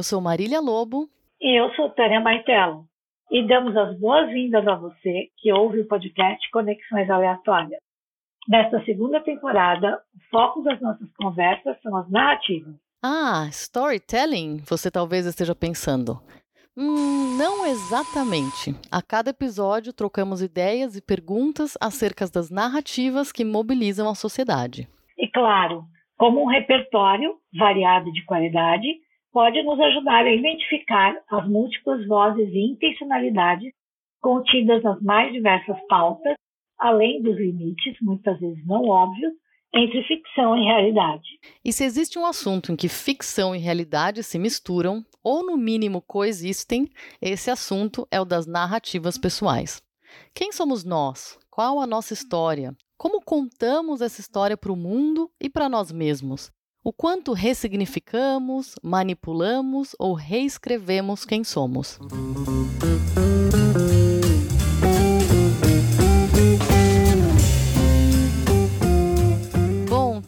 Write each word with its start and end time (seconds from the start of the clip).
Eu 0.00 0.04
sou 0.04 0.18
Marília 0.18 0.62
Lobo. 0.62 1.10
E 1.38 1.60
eu 1.60 1.68
sou 1.74 1.90
Tânia 1.90 2.20
Martelo. 2.20 2.86
E 3.30 3.46
damos 3.46 3.76
as 3.76 3.98
boas-vindas 3.98 4.66
a 4.66 4.74
você 4.74 5.28
que 5.36 5.52
ouve 5.52 5.80
o 5.80 5.86
podcast 5.86 6.50
Conexões 6.50 7.10
Aleatórias. 7.10 7.78
Nesta 8.48 8.82
segunda 8.86 9.20
temporada, 9.20 10.00
o 10.16 10.30
foco 10.30 10.62
das 10.62 10.80
nossas 10.80 11.06
conversas 11.20 11.76
são 11.82 11.94
as 11.98 12.10
narrativas. 12.10 12.74
Ah, 13.02 13.46
storytelling? 13.50 14.62
Você 14.70 14.90
talvez 14.90 15.26
esteja 15.26 15.54
pensando. 15.54 16.18
Hum, 16.74 17.36
não 17.36 17.66
exatamente. 17.66 18.74
A 18.90 19.02
cada 19.02 19.28
episódio 19.28 19.92
trocamos 19.92 20.40
ideias 20.40 20.96
e 20.96 21.02
perguntas 21.02 21.76
acerca 21.78 22.24
das 22.26 22.50
narrativas 22.50 23.30
que 23.30 23.44
mobilizam 23.44 24.08
a 24.08 24.14
sociedade. 24.14 24.88
E 25.18 25.28
claro, 25.28 25.84
como 26.16 26.42
um 26.42 26.46
repertório 26.46 27.34
variado 27.52 28.10
de 28.10 28.24
qualidade, 28.24 28.88
pode 29.32 29.62
nos 29.62 29.78
ajudar 29.78 30.24
a 30.24 30.32
identificar 30.32 31.16
as 31.30 31.48
múltiplas 31.48 32.06
vozes 32.06 32.48
e 32.52 32.72
intencionalidades 32.72 33.72
contidas 34.20 34.82
nas 34.82 35.00
mais 35.02 35.32
diversas 35.32 35.76
pautas, 35.88 36.34
além 36.78 37.22
dos 37.22 37.36
limites, 37.36 37.96
muitas 38.02 38.38
vezes 38.38 38.64
não 38.66 38.84
óbvios, 38.88 39.32
entre 39.72 40.02
ficção 40.02 40.56
e 40.56 40.64
realidade. 40.64 41.28
E 41.64 41.72
se 41.72 41.84
existe 41.84 42.18
um 42.18 42.26
assunto 42.26 42.72
em 42.72 42.76
que 42.76 42.88
ficção 42.88 43.54
e 43.54 43.58
realidade 43.58 44.22
se 44.22 44.38
misturam, 44.38 45.04
ou 45.22 45.44
no 45.44 45.56
mínimo 45.56 46.02
coexistem, 46.02 46.88
esse 47.22 47.50
assunto 47.50 48.06
é 48.10 48.20
o 48.20 48.24
das 48.24 48.46
narrativas 48.46 49.16
pessoais. 49.16 49.80
Quem 50.34 50.50
somos 50.50 50.84
nós? 50.84 51.38
Qual 51.50 51.80
a 51.80 51.86
nossa 51.86 52.14
história? 52.14 52.74
Como 52.96 53.20
contamos 53.22 54.00
essa 54.00 54.20
história 54.20 54.56
para 54.56 54.72
o 54.72 54.76
mundo 54.76 55.30
e 55.40 55.48
para 55.48 55.68
nós 55.68 55.92
mesmos? 55.92 56.50
O 56.82 56.94
quanto 56.94 57.34
ressignificamos, 57.34 58.74
manipulamos 58.82 59.94
ou 59.98 60.14
reescrevemos 60.14 61.26
quem 61.26 61.44
somos? 61.44 61.98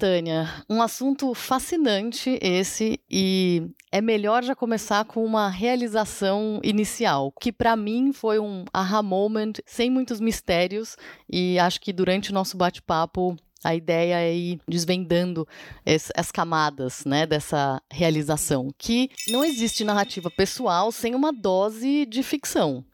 Tânia, 0.03 0.53
um 0.69 0.83
assunto 0.83 1.33
fascinante 1.33 2.37
esse 2.43 2.99
e 3.09 3.71
é 3.93 4.01
melhor 4.01 4.43
já 4.43 4.53
começar 4.53 5.05
com 5.05 5.25
uma 5.25 5.49
realização 5.49 6.59
inicial, 6.65 7.33
que 7.41 7.53
para 7.53 7.77
mim 7.77 8.13
foi 8.13 8.41
um 8.41 8.65
aha 8.73 9.01
moment, 9.01 9.53
sem 9.65 9.89
muitos 9.89 10.19
mistérios 10.19 10.97
e 11.31 11.57
acho 11.57 11.81
que 11.81 11.93
durante 11.93 12.33
o 12.33 12.35
nosso 12.35 12.57
bate-papo 12.57 13.37
a 13.65 13.75
ideia 13.75 14.21
é 14.21 14.35
ir 14.35 14.61
desvendando 14.67 15.47
as, 15.87 16.11
as, 16.17 16.31
camadas 16.31 17.05
né, 17.05 17.27
dessa 17.27 17.81
realização. 17.91 18.71
Que 18.77 19.11
não 19.29 19.45
existe 19.45 19.85
narrativa 19.85 20.31
pessoal 20.31 20.91
sem 20.91 21.15
uma 21.15 21.33
dose 21.33 22.07
de 22.07 22.23
ficção. 22.23 22.85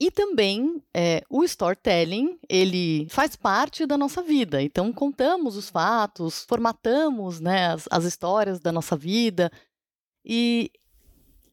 E 0.00 0.12
também 0.12 0.80
é, 0.94 1.22
o 1.28 1.42
storytelling, 1.42 2.38
ele 2.48 3.08
faz 3.10 3.34
parte 3.34 3.84
da 3.84 3.98
nossa 3.98 4.22
vida. 4.22 4.62
Então, 4.62 4.92
contamos 4.92 5.56
os 5.56 5.68
fatos, 5.68 6.44
formatamos 6.48 7.40
né, 7.40 7.72
as, 7.72 7.88
as 7.90 8.04
histórias 8.04 8.60
da 8.60 8.70
nossa 8.70 8.96
vida. 8.96 9.50
E 10.24 10.70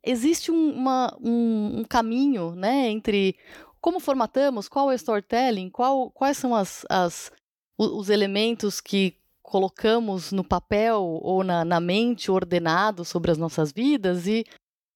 existe 0.03 0.51
um, 0.51 0.71
uma, 0.71 1.17
um, 1.19 1.79
um, 1.79 1.83
caminho 1.83 2.53
né, 2.53 2.87
entre 2.89 3.35
como 3.81 3.99
formatamos, 3.99 4.67
qual 4.67 4.91
é 4.91 4.93
o 4.93 4.95
storytelling, 4.95 5.69
qual, 5.69 6.11
quais 6.11 6.37
são 6.37 6.53
as, 6.55 6.85
as, 6.89 7.31
os 7.77 8.09
elementos 8.09 8.79
que 8.79 9.17
colocamos 9.41 10.31
no 10.31 10.43
papel 10.43 11.01
ou 11.01 11.43
na, 11.43 11.63
na 11.63 11.79
mente 11.79 12.31
ordenado 12.31 13.05
sobre 13.05 13.31
as 13.31 13.37
nossas 13.37 13.71
vidas 13.71 14.27
e 14.27 14.45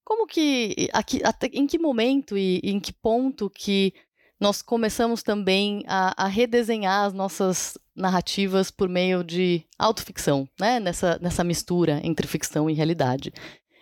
como 0.03 0.25
que, 0.25 0.89
aqui, 0.91 1.21
até, 1.23 1.47
em 1.53 1.67
que 1.67 1.77
momento 1.77 2.35
e, 2.35 2.59
e 2.63 2.71
em 2.71 2.79
que 2.79 2.91
ponto 2.91 3.49
que 3.49 3.93
nós 4.39 4.61
começamos 4.61 5.21
também 5.21 5.83
a, 5.85 6.25
a, 6.25 6.27
redesenhar 6.27 7.05
as 7.05 7.13
nossas 7.13 7.77
narrativas 7.95 8.71
por 8.71 8.89
meio 8.89 9.23
de 9.23 9.63
autoficção, 9.77 10.47
né? 10.59 10.79
Nessa, 10.79 11.19
nessa 11.21 11.43
mistura 11.43 11.99
entre 12.03 12.25
ficção 12.25 12.69
e 12.69 12.73
realidade. 12.73 13.31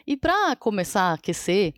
E 0.06 0.18
para 0.18 0.56
começar 0.56 1.04
a 1.04 1.14
aquecer, 1.14 1.74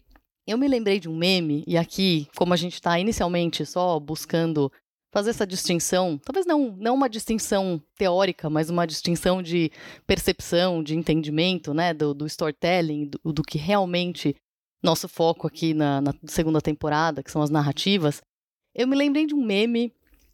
eu 0.47 0.57
me 0.57 0.67
lembrei 0.67 0.99
de 0.99 1.09
um 1.09 1.15
meme, 1.15 1.63
e 1.67 1.77
aqui, 1.77 2.27
como 2.35 2.53
a 2.53 2.57
gente 2.57 2.73
está 2.73 2.97
inicialmente 2.97 3.65
só 3.65 3.99
buscando 3.99 4.71
fazer 5.11 5.31
essa 5.31 5.45
distinção, 5.45 6.19
talvez 6.23 6.45
não, 6.45 6.75
não 6.77 6.95
uma 6.95 7.09
distinção 7.09 7.81
teórica, 7.97 8.49
mas 8.49 8.69
uma 8.69 8.85
distinção 8.85 9.41
de 9.41 9.71
percepção, 10.05 10.83
de 10.83 10.95
entendimento, 10.95 11.73
né, 11.73 11.93
do, 11.93 12.13
do 12.13 12.25
storytelling, 12.27 13.07
do, 13.07 13.33
do, 13.33 13.43
que 13.43 13.57
realmente 13.57 14.35
nosso 14.83 15.07
foco 15.07 15.47
aqui 15.47 15.73
na, 15.73 15.99
na 15.99 16.13
segunda 16.27 16.61
temporada, 16.61 17.23
que 17.23 17.31
são 17.31 17.41
as 17.41 17.49
narrativas, 17.49 18.21
eu 18.73 18.87
me 18.87 18.95
lembrei 18.95 19.25
de 19.25 19.33
um 19.33 19.43
meme 19.43 19.93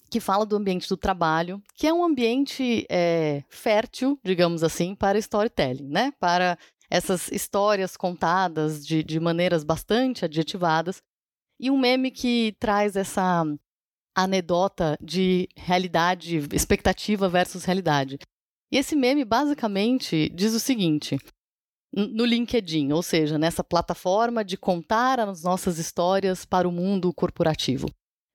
que 0.10 0.20
fala 0.20 0.46
do 0.46 0.56
ambiente 0.56 0.88
do 0.88 0.98
trabalho, 0.98 1.62
que 1.74 1.88
é 1.88 1.94
um 1.94 2.04
ambiente 2.04 2.86
é, 2.90 3.44
fértil, 3.50 4.20
digamos 4.24 4.64
assim, 4.64 4.94
para 4.94 5.18
storytelling, 5.18 5.88
né? 5.88 6.14
Para 6.20 6.58
essas 6.90 7.32
histórias 7.32 7.98
contadas 7.98 8.86
de, 8.86 9.04
de 9.04 9.20
maneiras 9.20 9.64
bastante 9.64 10.24
adjetivadas. 10.24 11.02
E 11.60 11.72
um 11.72 11.78
meme 11.78 12.12
que 12.12 12.56
traz 12.60 12.96
essa 12.96 13.44
anedota 14.16 14.98
de 15.02 15.50
realidade, 15.56 16.38
expectativa 16.54 17.28
versus 17.28 17.66
realidade. 17.66 18.18
E 18.72 18.78
esse 18.78 18.96
meme 18.96 19.26
basicamente 19.26 20.30
diz 20.30 20.54
o 20.54 20.60
seguinte: 20.60 21.18
no 21.94 22.26
LinkedIn, 22.26 22.92
ou 22.92 23.02
seja, 23.02 23.38
nessa 23.38 23.64
plataforma 23.64 24.44
de 24.44 24.58
contar 24.58 25.20
as 25.20 25.44
nossas 25.44 25.78
histórias 25.78 26.46
para 26.46 26.68
o 26.68 26.72
mundo 26.72 27.14
corporativo. 27.14 27.88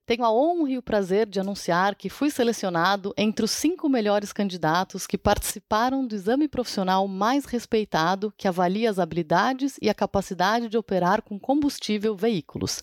Tenho 0.06 0.24
a 0.24 0.32
honra 0.32 0.70
e 0.70 0.78
o 0.78 0.82
prazer 0.82 1.28
de 1.28 1.38
anunciar 1.38 1.94
que 1.94 2.08
fui 2.08 2.30
selecionado 2.30 3.14
entre 3.16 3.44
os 3.44 3.50
cinco 3.52 3.88
melhores 3.88 4.32
candidatos 4.32 5.06
que 5.06 5.16
participaram 5.16 6.04
do 6.04 6.16
exame 6.16 6.48
profissional 6.48 7.06
mais 7.06 7.44
respeitado 7.44 8.32
que 8.36 8.48
avalia 8.48 8.90
as 8.90 8.98
habilidades 8.98 9.78
e 9.80 9.88
a 9.88 9.94
capacidade 9.94 10.68
de 10.68 10.76
operar 10.76 11.22
com 11.22 11.38
combustível 11.38 12.16
veículos. 12.16 12.82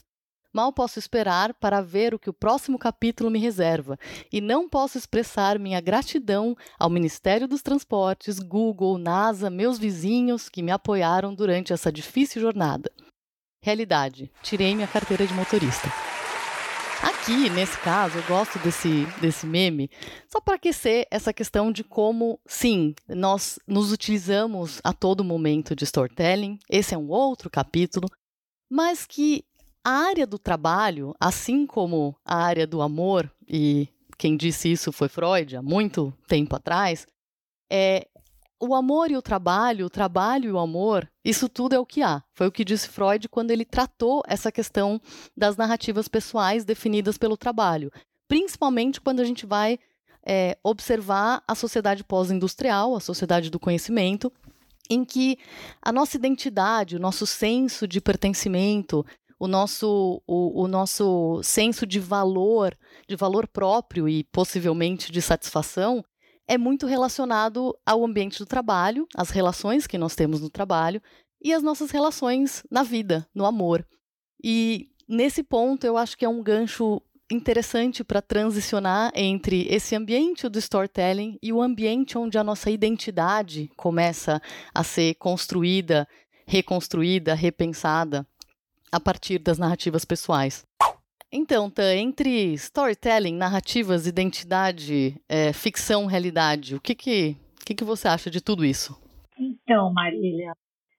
Mal 0.57 0.73
posso 0.73 0.97
esperar 0.97 1.53
para 1.53 1.81
ver 1.81 2.16
o 2.16 2.19
que 2.19 2.31
o 2.31 2.34
próximo 2.34 2.79
capítulo 2.79 3.29
me 3.29 3.38
reserva, 3.38 3.95
e 4.34 4.41
não 4.41 4.68
posso 4.68 4.97
expressar 4.97 5.59
minha 5.59 5.79
gratidão 5.79 6.57
ao 6.79 6.90
Ministério 6.90 7.47
dos 7.47 7.62
Transportes, 7.62 8.40
Google, 8.40 8.97
NASA, 8.97 9.51
meus 9.51 9.78
vizinhos 9.78 10.50
que 10.50 10.63
me 10.63 10.72
apoiaram 10.72 11.35
durante 11.35 11.73
essa 11.73 11.91
difícil 11.91 12.41
jornada. 12.41 12.91
Realidade: 13.63 14.31
tirei 14.41 14.73
minha 14.73 14.88
carteira 14.88 15.28
de 15.28 15.34
motorista. 15.35 15.94
Aqui, 17.03 17.51
nesse 17.51 17.78
caso, 17.78 18.17
eu 18.17 18.23
gosto 18.23 18.57
desse, 18.57 19.06
desse 19.22 19.46
meme 19.46 19.91
só 20.28 20.41
para 20.41 20.56
aquecer 20.56 21.06
essa 21.12 21.31
questão 21.31 21.72
de 21.72 21.84
como, 21.84 22.40
sim, 22.47 22.96
nós 23.07 23.59
nos 23.67 23.91
utilizamos 23.91 24.81
a 24.84 24.91
todo 24.91 25.23
momento 25.23 25.75
de 25.75 25.84
storytelling. 25.84 26.57
Esse 26.67 26.96
é 26.96 26.97
um 26.97 27.09
outro 27.09 27.47
capítulo, 27.47 28.09
mas 28.67 29.06
que 29.06 29.46
a 29.87 29.89
área 29.89 30.27
do 30.27 30.37
trabalho, 30.37 31.15
assim 31.17 31.65
como 31.65 32.13
a 32.25 32.35
área 32.35 32.67
do 32.67 32.81
amor, 32.81 33.31
e 33.47 33.87
quem 34.17 34.35
disse 34.35 34.69
isso 34.69 34.91
foi 34.91 35.07
Freud 35.07 35.55
há 35.55 35.61
muito 35.61 36.13
tempo 36.27 36.57
atrás, 36.57 37.07
é 37.71 38.05
o 38.61 38.75
amor 38.75 39.09
e 39.09 39.15
o 39.15 39.21
trabalho, 39.21 39.85
o 39.85 39.89
trabalho 39.89 40.49
e 40.49 40.51
o 40.51 40.59
amor, 40.59 41.09
isso 41.23 41.47
tudo 41.47 41.73
é 41.73 41.79
o 41.79 41.85
que 41.85 42.01
há. 42.01 42.21
Foi 42.33 42.47
o 42.47 42.51
que 42.51 42.65
disse 42.65 42.89
Freud 42.89 43.29
quando 43.29 43.51
ele 43.51 43.63
tratou 43.63 44.21
essa 44.27 44.51
questão 44.51 44.99
das 45.37 45.55
narrativas 45.55 46.09
pessoais 46.09 46.65
definidas 46.65 47.17
pelo 47.17 47.37
trabalho. 47.37 47.90
Principalmente 48.28 48.99
quando 48.99 49.22
a 49.22 49.25
gente 49.25 49.45
vai 49.45 49.79
é, 50.22 50.57
observar 50.66 51.41
a 51.47 51.55
sociedade 51.55 52.03
pós-industrial, 52.03 52.93
a 52.93 52.99
sociedade 52.99 53.49
do 53.49 53.57
conhecimento, 53.57 54.33
em 54.90 55.05
que 55.05 55.40
a 55.81 55.93
nossa 55.93 56.17
identidade, 56.17 56.97
o 56.97 56.99
nosso 56.99 57.25
senso 57.25 57.87
de 57.87 58.01
pertencimento, 58.01 59.05
o 59.39 59.47
nosso, 59.47 60.22
o, 60.25 60.63
o 60.63 60.67
nosso 60.67 61.41
senso 61.43 61.85
de 61.85 61.99
valor, 61.99 62.78
de 63.07 63.16
valor 63.16 63.47
próprio 63.47 64.09
e 64.09 64.23
possivelmente 64.25 65.11
de 65.11 65.22
satisfação, 65.22 66.03
é 66.47 66.57
muito 66.57 66.87
relacionado 66.87 67.78
ao 67.85 68.03
ambiente 68.03 68.39
do 68.39 68.45
trabalho, 68.45 69.07
às 69.16 69.29
relações 69.29 69.85
que 69.85 69.97
nós 69.97 70.16
temos 70.16 70.41
no 70.41 70.49
trabalho 70.49 71.01
e 71.43 71.53
as 71.53 71.61
nossas 71.61 71.91
relações 71.91 72.63
na 72.72 72.84
vida, 72.84 73.28
no 73.35 73.45
amor. 73.45 73.85
E 74.43 74.89
nesse 75.07 75.43
ponto 75.43 75.85
eu 75.85 75.97
acho 75.97 76.17
que 76.17 76.25
é 76.25 76.29
um 76.29 76.41
gancho 76.41 77.01
interessante 77.29 78.05
para 78.05 78.22
transicionar 78.22 79.11
entre 79.13 79.67
esse 79.69 79.93
ambiente 79.93 80.47
do 80.47 80.57
storytelling 80.57 81.37
e 81.43 81.51
o 81.51 81.61
ambiente 81.61 82.17
onde 82.17 82.37
a 82.37 82.43
nossa 82.43 82.72
identidade 82.72 83.69
começa 83.75 84.41
a 84.73 84.83
ser 84.83 85.16
construída, 85.16 86.07
reconstruída, 86.45 87.33
repensada 87.33 88.25
a 88.91 88.99
partir 88.99 89.39
das 89.39 89.57
narrativas 89.57 90.05
pessoais. 90.05 90.66
Então, 91.31 91.69
Tan, 91.69 91.93
entre 91.93 92.53
storytelling, 92.53 93.35
narrativas, 93.35 94.07
identidade, 94.07 95.19
é, 95.28 95.51
ficção, 95.51 96.05
realidade, 96.05 96.75
o 96.75 96.79
que 96.79 96.95
que, 96.95 97.35
que 97.66 97.75
que 97.75 97.84
você 97.84 98.07
acha 98.07 98.29
de 98.29 98.41
tudo 98.41 98.63
isso? 98.63 98.95
Então, 99.37 99.91
Marília, 99.93 100.53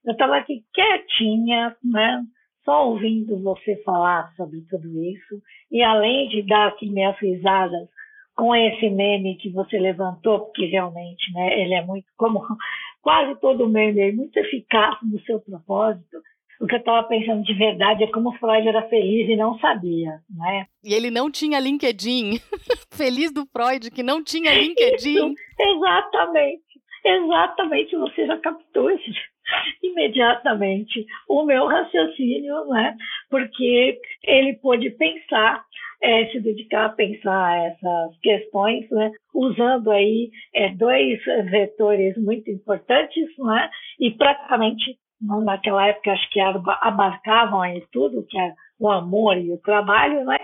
eu 0.05 0.13
estava 0.13 0.37
aqui 0.37 0.65
quietinha, 0.73 1.75
né? 1.83 2.23
Só 2.65 2.89
ouvindo 2.89 3.43
você 3.43 3.77
falar 3.83 4.33
sobre 4.37 4.61
tudo 4.69 5.03
isso. 5.03 5.43
E 5.71 5.83
além 5.83 6.29
de 6.29 6.43
dar 6.43 6.69
aqui 6.69 6.89
minhas 6.89 7.19
risadas 7.19 7.89
com 8.37 8.55
esse 8.55 8.89
meme 8.91 9.37
que 9.37 9.51
você 9.51 9.79
levantou, 9.79 10.41
porque 10.41 10.67
realmente, 10.67 11.33
né, 11.33 11.61
ele 11.61 11.75
é 11.75 11.85
muito, 11.85 12.07
como 12.17 12.41
quase 13.03 13.41
todo 13.41 13.69
meme, 13.69 14.01
é 14.01 14.13
muito 14.13 14.37
eficaz 14.37 14.97
no 15.03 15.19
seu 15.23 15.41
propósito. 15.41 16.19
O 16.61 16.67
que 16.67 16.75
eu 16.75 16.79
estava 16.79 17.07
pensando 17.07 17.43
de 17.43 17.55
verdade 17.55 18.03
é 18.03 18.09
como 18.09 18.37
Freud 18.39 18.67
era 18.67 18.89
feliz 18.89 19.29
e 19.29 19.37
não 19.37 19.59
sabia, 19.59 20.19
né? 20.29 20.67
E 20.85 20.93
ele 20.93 21.11
não 21.11 21.31
tinha 21.31 21.61
LinkedIn. 21.61 22.41
feliz 22.93 23.33
do 23.33 23.47
Freud 23.47 23.91
que 23.91 24.03
não 24.03 24.23
tinha 24.25 24.53
LinkedIn. 24.53 25.15
Isso, 25.15 25.35
exatamente. 25.59 26.69
Exatamente, 27.05 27.97
você 27.97 28.27
já 28.27 28.37
captou 28.39 28.91
isso 28.91 29.11
imediatamente 29.83 31.07
o 31.29 31.45
meu 31.45 31.67
raciocínio, 31.67 32.67
né? 32.67 32.97
Porque 33.31 33.99
ele 34.25 34.55
pôde 34.55 34.91
pensar, 34.91 35.65
é, 36.03 36.27
se 36.27 36.41
dedicar 36.41 36.87
a 36.87 36.91
pensar 36.91 37.57
essas 37.67 38.19
questões, 38.21 38.91
né? 38.91 39.11
Usando 39.35 39.91
aí 39.91 40.31
é, 40.55 40.71
dois 40.71 41.25
vetores 41.51 42.17
muito 42.17 42.51
importantes, 42.51 43.29
né? 43.39 43.71
E 44.01 44.11
praticamente 44.11 44.99
naquela 45.21 45.87
época 45.87 46.13
acho 46.13 46.31
que 46.31 46.41
abarcavam 46.41 47.61
aí 47.61 47.85
tudo, 47.93 48.27
que 48.29 48.39
é 48.39 48.55
o 48.79 48.89
amor 48.91 49.37
e 49.37 49.53
o 49.53 49.59
trabalho, 49.59 50.25
né? 50.25 50.39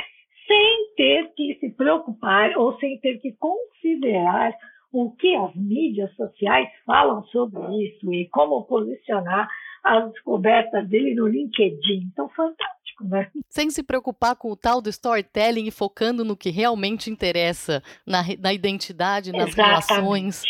Sem 0.47 0.95
ter 0.97 1.33
que 1.35 1.57
se 1.61 1.71
preocupar 1.71 2.57
ou 2.57 2.79
sem 2.79 2.99
ter 3.01 3.19
que 3.19 3.33
considerar 3.33 4.53
o 4.93 5.11
que 5.11 5.35
as 5.35 5.55
mídias 5.55 6.15
sociais 6.15 6.69
falam 6.87 7.25
sobre 7.25 7.61
isso 7.85 8.13
e 8.13 8.29
como 8.29 8.65
posicionar 8.65 9.49
as 9.83 10.11
descobertas 10.13 10.89
dele 10.89 11.15
no 11.15 11.27
LinkedIn. 11.27 12.09
Então, 12.13 12.29
fantástico, 12.31 13.05
né? 13.05 13.31
Sem 13.49 13.71
se 13.71 13.83
preocupar 13.83 14.37
com 14.37 14.51
o 14.51 14.57
tal 14.57 14.81
do 14.81 14.89
storytelling 14.89 15.67
e 15.67 15.71
focando 15.71 16.25
no 16.25 16.37
que 16.37 16.51
realmente 16.51 17.11
interessa, 17.11 17.83
na, 18.07 18.23
na 18.39 18.53
identidade, 18.53 19.33
nas 19.33 19.49
Exatamente. 19.49 19.89
relações 19.89 20.43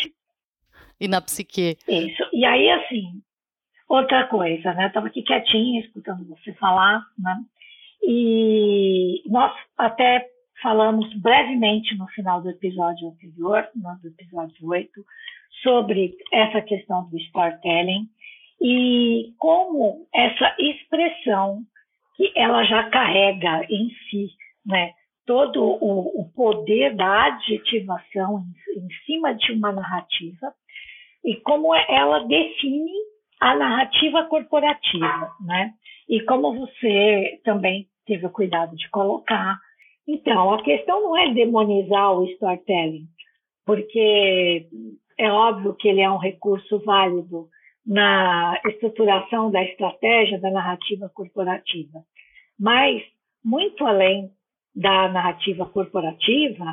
e 0.99 1.07
na 1.07 1.21
psique. 1.21 1.77
Isso. 1.87 2.23
E 2.31 2.45
aí, 2.45 2.69
assim, 2.69 3.21
outra 3.95 4.27
coisa, 4.27 4.73
né? 4.73 4.87
Estava 4.87 5.07
aqui 5.07 5.21
quietinha, 5.23 5.81
escutando 5.81 6.27
você 6.27 6.53
falar, 6.53 7.03
né? 7.17 7.35
E 8.03 9.23
nós 9.27 9.51
até 9.77 10.27
falamos 10.61 11.11
brevemente 11.21 11.97
no 11.97 12.07
final 12.07 12.41
do 12.41 12.49
episódio 12.49 13.07
anterior, 13.09 13.67
no 13.75 13.99
do 14.01 14.07
episódio 14.07 14.67
8, 14.67 14.89
sobre 15.63 16.15
essa 16.31 16.61
questão 16.61 17.09
do 17.09 17.17
storytelling 17.17 18.07
e 18.61 19.33
como 19.37 20.07
essa 20.13 20.55
expressão 20.59 21.61
que 22.15 22.31
ela 22.35 22.63
já 22.63 22.89
carrega 22.89 23.65
em 23.69 23.89
si, 24.09 24.29
né, 24.65 24.91
todo 25.25 25.61
o, 25.61 26.21
o 26.21 26.31
poder 26.33 26.95
da 26.95 27.25
adjetivação 27.25 28.39
em, 28.39 28.83
em 28.83 28.87
cima 29.05 29.33
de 29.33 29.51
uma 29.51 29.71
narrativa 29.71 30.53
e 31.23 31.35
como 31.37 31.75
ela 31.75 32.19
define 32.25 32.91
a 33.41 33.55
narrativa 33.55 34.23
corporativa, 34.25 35.31
né? 35.45 35.73
E 36.07 36.21
como 36.21 36.53
você 36.53 37.39
também 37.43 37.87
teve 38.05 38.25
o 38.25 38.31
cuidado 38.31 38.75
de 38.75 38.89
colocar, 38.89 39.59
então, 40.07 40.53
a 40.53 40.63
questão 40.63 41.01
não 41.01 41.17
é 41.17 41.33
demonizar 41.33 42.13
o 42.13 42.25
storytelling, 42.25 43.07
porque 43.65 44.67
é 45.17 45.31
óbvio 45.31 45.73
que 45.73 45.87
ele 45.87 46.01
é 46.01 46.09
um 46.09 46.17
recurso 46.17 46.79
válido 46.85 47.47
na 47.85 48.59
estruturação 48.67 49.49
da 49.49 49.63
estratégia 49.63 50.39
da 50.39 50.51
narrativa 50.51 51.09
corporativa. 51.09 52.03
Mas, 52.59 53.01
muito 53.43 53.85
além 53.85 54.29
da 54.75 55.07
narrativa 55.09 55.65
corporativa 55.65 56.65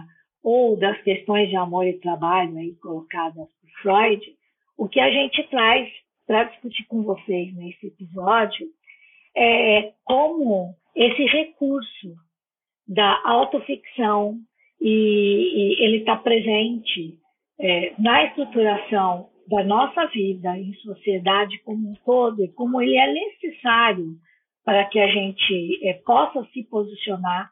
ou 0.43 0.77
das 0.77 1.01
questões 1.03 1.49
de 1.49 1.57
amor 1.57 1.87
e 1.87 2.01
trabalho 2.01 2.57
aí 2.59 2.75
colocadas 2.77 3.49
por 3.61 3.71
Freud, 3.83 4.23
o 4.77 4.89
que 4.89 5.01
a 5.01 5.11
gente 5.11 5.43
traz 5.49 5.89
para 6.27 6.45
discutir 6.45 6.85
com 6.87 7.03
vocês 7.03 7.55
nesse 7.55 7.87
episódio 7.87 8.67
é 9.37 9.93
como 10.05 10.75
esse 10.95 11.25
recurso 11.25 12.15
da 12.87 13.21
autoficção 13.25 14.37
e, 14.81 14.89
e 14.89 15.85
ele 15.85 15.99
está 15.99 16.17
presente 16.17 17.19
é, 17.61 17.95
na 17.99 18.25
estruturação 18.25 19.29
da 19.49 19.65
nossa 19.65 20.07
vida 20.07 20.57
em 20.59 20.75
sociedade 20.75 21.59
como 21.65 21.91
um 21.91 21.95
todo 22.05 22.45
e 22.45 22.53
como 22.53 22.81
ele 22.81 22.97
é 22.97 23.13
necessário 23.13 24.17
para 24.65 24.85
que 24.87 24.99
a 24.99 25.09
gente 25.09 25.87
é, 25.87 25.95
possa 26.05 26.45
se 26.53 26.63
posicionar 26.65 27.51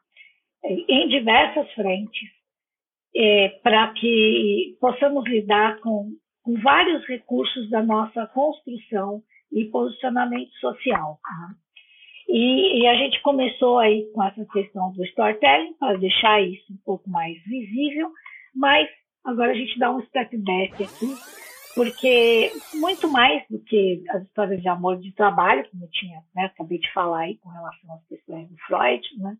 é, 0.63 0.73
em 0.73 1.07
diversas 1.07 1.71
frentes 1.73 2.29
é, 3.15 3.49
para 3.61 3.91
que 3.93 4.77
possamos 4.79 5.25
lidar 5.27 5.79
com, 5.81 6.11
com, 6.43 6.59
vários 6.61 7.05
recursos 7.07 7.69
da 7.69 7.83
nossa 7.83 8.25
construção 8.27 9.21
e 9.51 9.65
posicionamento 9.65 10.51
social. 10.59 11.19
E, 12.27 12.81
e, 12.81 12.87
a 12.87 12.95
gente 12.95 13.21
começou 13.21 13.79
aí 13.79 14.09
com 14.13 14.23
essa 14.23 14.45
questão 14.45 14.91
do 14.93 15.03
storytelling 15.05 15.73
para 15.73 15.97
deixar 15.97 16.41
isso 16.41 16.71
um 16.71 16.77
pouco 16.85 17.09
mais 17.09 17.37
visível, 17.43 18.09
mas 18.55 18.87
agora 19.25 19.51
a 19.51 19.55
gente 19.55 19.77
dá 19.77 19.91
um 19.91 20.01
step 20.03 20.37
back 20.37 20.83
aqui, 20.83 21.13
porque 21.75 22.51
muito 22.75 23.09
mais 23.09 23.43
do 23.49 23.59
que 23.59 24.03
as 24.09 24.23
histórias 24.23 24.61
de 24.61 24.69
amor 24.69 24.97
de 24.99 25.13
trabalho, 25.13 25.67
como 25.69 25.83
eu 25.83 25.89
tinha, 25.91 26.21
né, 26.33 26.45
acabei 26.45 26.79
de 26.79 26.91
falar 26.93 27.21
aí 27.21 27.37
com 27.37 27.49
relação 27.49 27.95
às 27.95 28.07
questões 28.07 28.49
do 28.49 28.57
Freud, 28.67 29.05
né, 29.17 29.35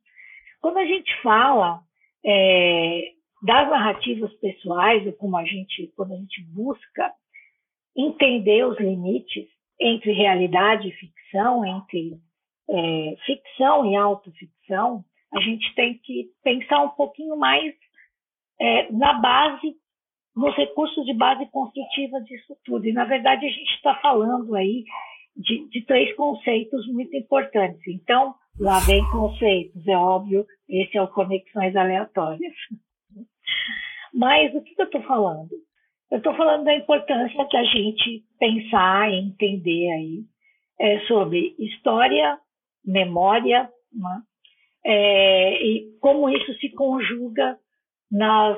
quando 0.61 0.77
a 0.77 0.85
gente 0.85 1.11
fala 1.21 1.81
é, 2.25 3.13
das 3.41 3.69
narrativas 3.69 4.31
pessoais, 4.35 5.05
ou 5.05 5.13
como 5.13 5.35
a 5.37 5.43
gente, 5.43 5.91
quando 5.95 6.13
a 6.13 6.17
gente 6.17 6.43
busca 6.53 7.11
entender 7.95 8.65
os 8.65 8.79
limites 8.79 9.47
entre 9.79 10.11
realidade 10.11 10.87
e 10.87 10.91
ficção, 10.91 11.65
entre 11.65 12.19
é, 12.69 13.15
ficção 13.25 13.91
e 13.91 13.95
autoficção, 13.95 15.03
a 15.33 15.39
gente 15.39 15.73
tem 15.75 15.97
que 15.97 16.29
pensar 16.43 16.83
um 16.83 16.89
pouquinho 16.89 17.35
mais 17.35 17.73
é, 18.59 18.91
na 18.91 19.13
base, 19.13 19.75
nos 20.35 20.55
recursos 20.55 21.03
de 21.05 21.13
base 21.13 21.45
construtiva 21.51 22.21
disso 22.21 22.55
tudo. 22.63 22.85
E, 22.87 22.93
na 22.93 23.05
verdade, 23.05 23.45
a 23.45 23.49
gente 23.49 23.73
está 23.73 23.95
falando 23.95 24.55
aí 24.55 24.83
de, 25.35 25.67
de, 25.69 25.85
três 25.85 26.15
conceitos 26.15 26.85
muito 26.87 27.15
importantes. 27.15 27.81
Então, 27.87 28.35
lá 28.59 28.79
vem 28.79 29.03
conceitos, 29.09 29.87
é 29.87 29.97
óbvio, 29.97 30.45
esse 30.69 30.97
é 30.97 31.01
o 31.01 31.07
Conexões 31.07 31.75
Aleatórias. 31.75 32.53
Mas 34.13 34.53
o 34.53 34.61
que, 34.61 34.75
que 34.75 34.81
eu 34.81 34.85
estou 34.85 35.01
falando? 35.03 35.49
Eu 36.11 36.17
estou 36.17 36.35
falando 36.35 36.65
da 36.65 36.75
importância 36.75 37.47
da 37.47 37.63
gente 37.63 38.23
pensar 38.37 39.09
e 39.09 39.19
entender 39.19 39.91
aí 39.91 40.23
é, 40.79 40.99
sobre 41.01 41.55
história, 41.57 42.37
memória, 42.85 43.69
né? 43.93 44.21
é, 44.85 45.63
e 45.63 45.97
como 46.01 46.29
isso 46.29 46.53
se 46.55 46.69
conjuga 46.69 47.57
nas, 48.11 48.57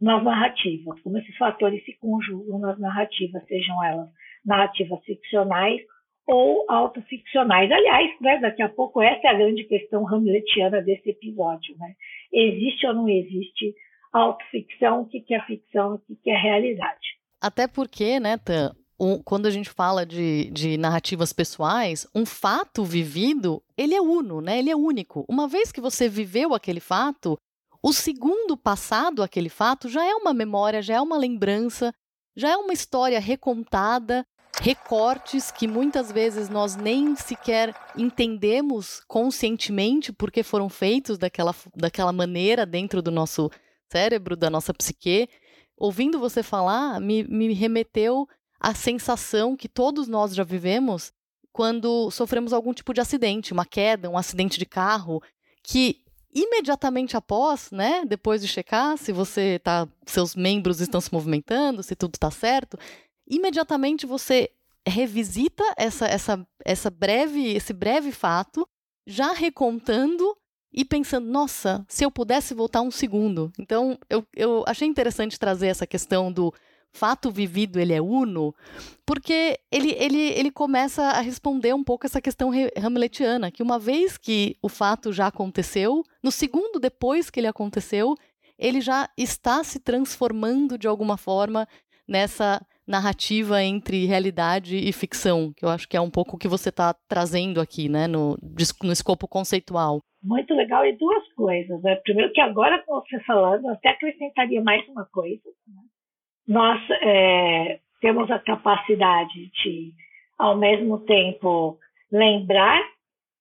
nas 0.00 0.22
narrativas, 0.22 1.00
como 1.00 1.16
esses 1.18 1.36
fatores 1.36 1.82
se 1.84 1.96
conjugam 1.98 2.58
nas 2.58 2.78
narrativas, 2.78 3.46
sejam 3.46 3.82
elas 3.82 4.10
narrativas 4.44 5.02
ficcionais 5.04 5.80
ou 6.26 6.64
autoficcionais. 6.68 7.70
Aliás, 7.70 8.20
né, 8.20 8.38
daqui 8.40 8.62
a 8.62 8.68
pouco 8.68 9.02
essa 9.02 9.26
é 9.26 9.30
a 9.30 9.34
grande 9.34 9.64
questão 9.64 10.06
hamletiana 10.06 10.82
desse 10.82 11.10
episódio. 11.10 11.76
Né? 11.78 11.94
Existe 12.32 12.86
ou 12.86 12.94
não 12.94 13.08
existe 13.08 13.74
autoficção, 14.12 15.02
o 15.02 15.06
que 15.06 15.34
é 15.34 15.40
ficção, 15.46 16.00
o 16.08 16.16
que 16.16 16.30
é 16.30 16.36
realidade. 16.36 17.18
Até 17.40 17.66
porque, 17.66 18.20
né, 18.20 18.36
Tan, 18.36 18.74
um, 19.00 19.22
quando 19.22 19.46
a 19.46 19.50
gente 19.50 19.70
fala 19.70 20.04
de, 20.04 20.50
de 20.50 20.76
narrativas 20.76 21.32
pessoais, 21.32 22.06
um 22.14 22.26
fato 22.26 22.84
vivido, 22.84 23.62
ele 23.76 23.94
é 23.94 24.00
uno, 24.00 24.42
né? 24.42 24.58
Ele 24.58 24.70
é 24.70 24.76
único. 24.76 25.24
Uma 25.28 25.48
vez 25.48 25.72
que 25.72 25.80
você 25.80 26.08
viveu 26.08 26.54
aquele 26.54 26.80
fato, 26.80 27.38
o 27.82 27.92
segundo 27.94 28.56
passado 28.58 29.22
aquele 29.22 29.48
fato 29.48 29.88
já 29.88 30.04
é 30.04 30.14
uma 30.14 30.34
memória, 30.34 30.82
já 30.82 30.96
é 30.96 31.00
uma 31.00 31.16
lembrança, 31.16 31.94
já 32.36 32.50
é 32.50 32.56
uma 32.56 32.74
história 32.74 33.18
recontada, 33.18 34.24
recortes 34.60 35.50
que 35.50 35.66
muitas 35.66 36.12
vezes 36.12 36.50
nós 36.50 36.76
nem 36.76 37.16
sequer 37.16 37.74
entendemos 37.96 39.00
conscientemente 39.08 40.12
porque 40.12 40.42
foram 40.42 40.68
feitos 40.68 41.16
daquela, 41.16 41.54
daquela 41.74 42.12
maneira 42.12 42.66
dentro 42.66 43.00
do 43.00 43.10
nosso 43.10 43.50
cérebro, 43.90 44.36
da 44.36 44.50
nossa 44.50 44.72
psique. 44.72 45.28
Ouvindo 45.76 46.18
você 46.18 46.42
falar, 46.42 47.00
me, 47.00 47.24
me 47.24 47.52
remeteu 47.52 48.28
a 48.58 48.74
sensação 48.74 49.56
que 49.56 49.68
todos 49.68 50.06
nós 50.06 50.34
já 50.34 50.44
vivemos 50.44 51.12
quando 51.52 52.10
sofremos 52.10 52.52
algum 52.52 52.72
tipo 52.72 52.92
de 52.92 53.00
acidente, 53.00 53.52
uma 53.52 53.64
queda, 53.64 54.08
um 54.08 54.18
acidente 54.18 54.58
de 54.58 54.66
carro, 54.66 55.22
que 55.62 56.04
imediatamente 56.32 57.16
após, 57.16 57.70
né, 57.72 58.04
depois 58.06 58.40
de 58.40 58.46
checar 58.46 58.96
se 58.96 59.12
você 59.12 59.58
tá, 59.58 59.88
seus 60.06 60.36
membros 60.36 60.80
estão 60.80 61.00
se 61.00 61.12
movimentando, 61.12 61.82
se 61.82 61.96
tudo 61.96 62.14
está 62.14 62.30
certo, 62.30 62.78
imediatamente 63.26 64.06
você 64.06 64.50
revisita 64.86 65.64
essa, 65.76 66.06
essa, 66.06 66.46
essa 66.64 66.90
breve, 66.90 67.52
esse 67.52 67.72
breve 67.72 68.12
fato, 68.12 68.66
já 69.06 69.32
recontando 69.32 70.36
e 70.72 70.84
pensando, 70.84 71.26
nossa, 71.26 71.84
se 71.88 72.04
eu 72.04 72.10
pudesse 72.10 72.54
voltar 72.54 72.80
um 72.80 72.90
segundo. 72.90 73.52
Então, 73.58 73.98
eu, 74.08 74.24
eu 74.34 74.64
achei 74.66 74.86
interessante 74.86 75.38
trazer 75.38 75.68
essa 75.68 75.86
questão 75.86 76.32
do 76.32 76.52
fato 76.92 77.30
vivido 77.30 77.78
ele 77.78 77.92
é 77.92 78.00
uno, 78.00 78.54
porque 79.06 79.58
ele, 79.70 79.92
ele, 79.92 80.20
ele 80.20 80.50
começa 80.50 81.02
a 81.02 81.20
responder 81.20 81.74
um 81.74 81.84
pouco 81.84 82.06
essa 82.06 82.20
questão 82.20 82.50
hamletiana, 82.76 83.50
que 83.50 83.62
uma 83.62 83.78
vez 83.78 84.18
que 84.18 84.56
o 84.60 84.68
fato 84.68 85.12
já 85.12 85.28
aconteceu, 85.28 86.02
no 86.22 86.30
segundo 86.30 86.80
depois 86.80 87.30
que 87.30 87.40
ele 87.40 87.46
aconteceu, 87.46 88.14
ele 88.58 88.80
já 88.80 89.08
está 89.16 89.62
se 89.64 89.78
transformando 89.78 90.76
de 90.76 90.86
alguma 90.86 91.16
forma 91.16 91.66
nessa 92.06 92.60
narrativa 92.86 93.62
entre 93.62 94.04
realidade 94.04 94.76
e 94.76 94.92
ficção, 94.92 95.52
que 95.56 95.64
eu 95.64 95.68
acho 95.68 95.88
que 95.88 95.96
é 95.96 96.00
um 96.00 96.10
pouco 96.10 96.34
o 96.34 96.38
que 96.38 96.48
você 96.48 96.68
está 96.70 96.92
trazendo 97.08 97.60
aqui, 97.60 97.88
né, 97.88 98.08
no, 98.08 98.36
no 98.82 98.92
escopo 98.92 99.28
conceitual. 99.28 100.02
Muito 100.22 100.54
legal, 100.54 100.84
e 100.86 100.96
duas 100.96 101.32
coisas. 101.32 101.82
Né? 101.82 101.96
Primeiro, 101.96 102.32
que 102.32 102.40
agora, 102.40 102.82
com 102.84 103.00
você 103.00 103.18
falando, 103.20 103.68
até 103.68 103.90
acrescentaria 103.90 104.62
mais 104.62 104.86
uma 104.88 105.06
coisa. 105.06 105.48
Né? 105.66 105.82
nós 106.50 106.80
é, 107.02 107.78
temos 108.00 108.28
a 108.28 108.40
capacidade 108.40 109.50
de, 109.62 109.92
ao 110.36 110.58
mesmo 110.58 110.98
tempo, 110.98 111.78
lembrar 112.10 112.82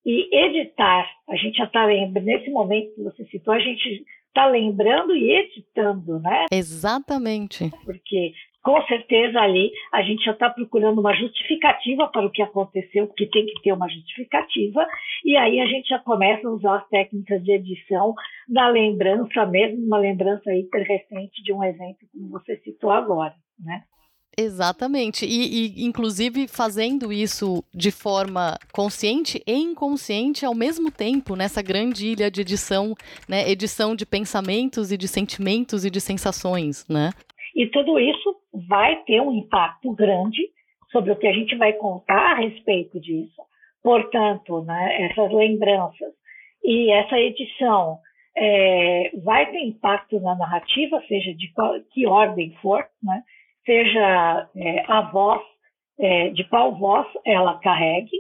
e 0.05 0.29
editar. 0.31 1.09
A 1.27 1.35
gente 1.35 1.57
já 1.57 1.63
está 1.63 1.85
lembrando, 1.85 2.25
nesse 2.25 2.51
momento 2.51 2.93
que 2.93 3.01
você 3.01 3.25
citou, 3.25 3.55
a 3.55 3.59
gente 3.59 4.05
está 4.27 4.45
lembrando 4.45 5.15
e 5.15 5.31
editando, 5.31 6.19
né? 6.19 6.45
Exatamente. 6.51 7.71
Porque 7.83 8.31
com 8.69 8.85
certeza 8.85 9.39
ali 9.39 9.71
a 9.91 10.03
gente 10.03 10.23
já 10.23 10.31
está 10.31 10.47
procurando 10.47 10.99
uma 10.99 11.15
justificativa 11.15 12.07
para 12.07 12.27
o 12.27 12.29
que 12.29 12.43
aconteceu, 12.43 13.07
porque 13.07 13.25
tem 13.25 13.43
que 13.47 13.63
ter 13.63 13.73
uma 13.73 13.89
justificativa, 13.89 14.85
e 15.25 15.35
aí 15.35 15.59
a 15.59 15.65
gente 15.65 15.89
já 15.89 15.97
começa 15.97 16.47
a 16.47 16.51
usar 16.51 16.75
as 16.75 16.87
técnicas 16.89 17.43
de 17.43 17.51
edição 17.51 18.13
da 18.47 18.67
lembrança, 18.67 19.43
mesmo 19.47 19.83
uma 19.83 19.97
lembrança 19.97 20.53
hiper 20.53 20.85
recente 20.85 21.41
de 21.41 21.51
um 21.51 21.63
evento, 21.63 22.05
como 22.13 22.29
você 22.29 22.57
citou 22.57 22.91
agora, 22.91 23.33
né? 23.59 23.81
Exatamente. 24.37 25.25
E, 25.25 25.81
e, 25.81 25.85
inclusive, 25.85 26.47
fazendo 26.47 27.11
isso 27.11 27.63
de 27.73 27.89
forma 27.89 28.55
consciente 28.71 29.41
e 29.47 29.53
inconsciente 29.53 30.45
ao 30.45 30.53
mesmo 30.53 30.91
tempo, 30.91 31.35
nessa 31.35 31.63
grande 31.63 32.05
ilha 32.05 32.29
de 32.29 32.41
edição, 32.41 32.93
né? 33.27 33.49
Edição 33.49 33.95
de 33.95 34.05
pensamentos 34.05 34.91
e 34.91 34.97
de 34.97 35.07
sentimentos 35.07 35.83
e 35.83 35.89
de 35.89 35.99
sensações, 35.99 36.85
né? 36.87 37.09
E 37.55 37.67
tudo 37.67 37.99
isso 37.99 38.38
vai 38.53 39.03
ter 39.03 39.21
um 39.21 39.31
impacto 39.31 39.93
grande 39.93 40.41
sobre 40.91 41.11
o 41.11 41.15
que 41.15 41.27
a 41.27 41.33
gente 41.33 41.55
vai 41.55 41.73
contar 41.73 42.33
a 42.33 42.35
respeito 42.35 42.99
disso. 42.99 43.41
Portanto, 43.83 44.61
né, 44.63 45.09
essas 45.09 45.31
lembranças 45.31 46.13
e 46.63 46.91
essa 46.91 47.17
edição 47.17 47.99
é, 48.35 49.11
vai 49.23 49.49
ter 49.51 49.61
impacto 49.61 50.19
na 50.19 50.35
narrativa, 50.35 51.01
seja 51.07 51.33
de 51.33 51.51
qual, 51.53 51.79
que 51.91 52.07
ordem 52.07 52.51
for, 52.61 52.85
né, 53.01 53.23
seja 53.65 54.49
é, 54.55 54.83
a 54.87 55.01
voz, 55.11 55.41
é, 55.99 56.29
de 56.29 56.43
qual 56.45 56.77
voz 56.77 57.07
ela 57.25 57.59
carregue, 57.59 58.15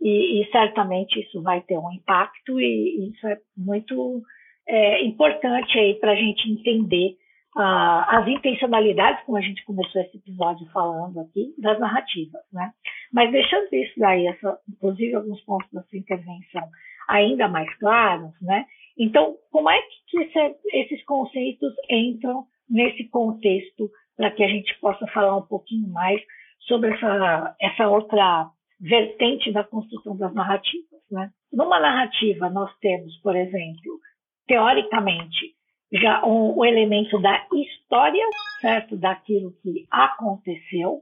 e, 0.00 0.40
e, 0.40 0.50
certamente 0.50 1.20
isso 1.20 1.42
vai 1.42 1.60
ter 1.60 1.76
um 1.76 1.92
impacto, 1.92 2.58
e 2.58 3.10
isso 3.10 3.26
é 3.26 3.36
muito 3.56 4.22
é, 4.66 5.04
importante 5.04 5.78
aí 5.78 5.94
para 5.94 6.12
a 6.12 6.16
gente 6.16 6.50
entender 6.50 7.16
as 7.56 8.28
intencionalidades, 8.28 9.24
como 9.24 9.38
a 9.38 9.40
gente 9.40 9.64
começou 9.64 10.00
esse 10.02 10.16
episódio 10.16 10.66
falando 10.72 11.20
aqui, 11.20 11.52
das 11.58 11.78
narrativas, 11.80 12.42
né? 12.52 12.72
Mas 13.12 13.32
deixando 13.32 13.72
isso 13.72 13.98
daí, 13.98 14.26
essa, 14.26 14.58
inclusive 14.68 15.14
alguns 15.14 15.40
pontos 15.42 15.68
da 15.72 15.82
sua 15.82 15.98
intervenção 15.98 16.68
ainda 17.08 17.48
mais 17.48 17.72
claros, 17.78 18.32
né? 18.40 18.66
Então, 18.96 19.36
como 19.50 19.68
é 19.68 19.80
que 20.08 20.18
esse, 20.18 20.56
esses 20.72 21.04
conceitos 21.04 21.72
entram 21.90 22.44
nesse 22.68 23.08
contexto 23.08 23.90
para 24.16 24.30
que 24.30 24.44
a 24.44 24.48
gente 24.48 24.78
possa 24.80 25.06
falar 25.08 25.36
um 25.36 25.46
pouquinho 25.46 25.88
mais 25.88 26.20
sobre 26.60 26.92
essa, 26.92 27.56
essa 27.60 27.88
outra 27.88 28.48
vertente 28.80 29.52
da 29.52 29.64
construção 29.64 30.16
das 30.16 30.32
narrativas, 30.34 31.00
né? 31.10 31.30
Numa 31.52 31.80
narrativa, 31.80 32.48
nós 32.48 32.70
temos, 32.78 33.16
por 33.22 33.34
exemplo, 33.34 33.98
teoricamente, 34.46 35.54
já 35.92 36.24
o, 36.24 36.58
o 36.58 36.64
elemento 36.64 37.18
da 37.20 37.46
história, 37.52 38.24
certo? 38.60 38.96
Daquilo 38.96 39.52
que 39.62 39.86
aconteceu, 39.90 41.00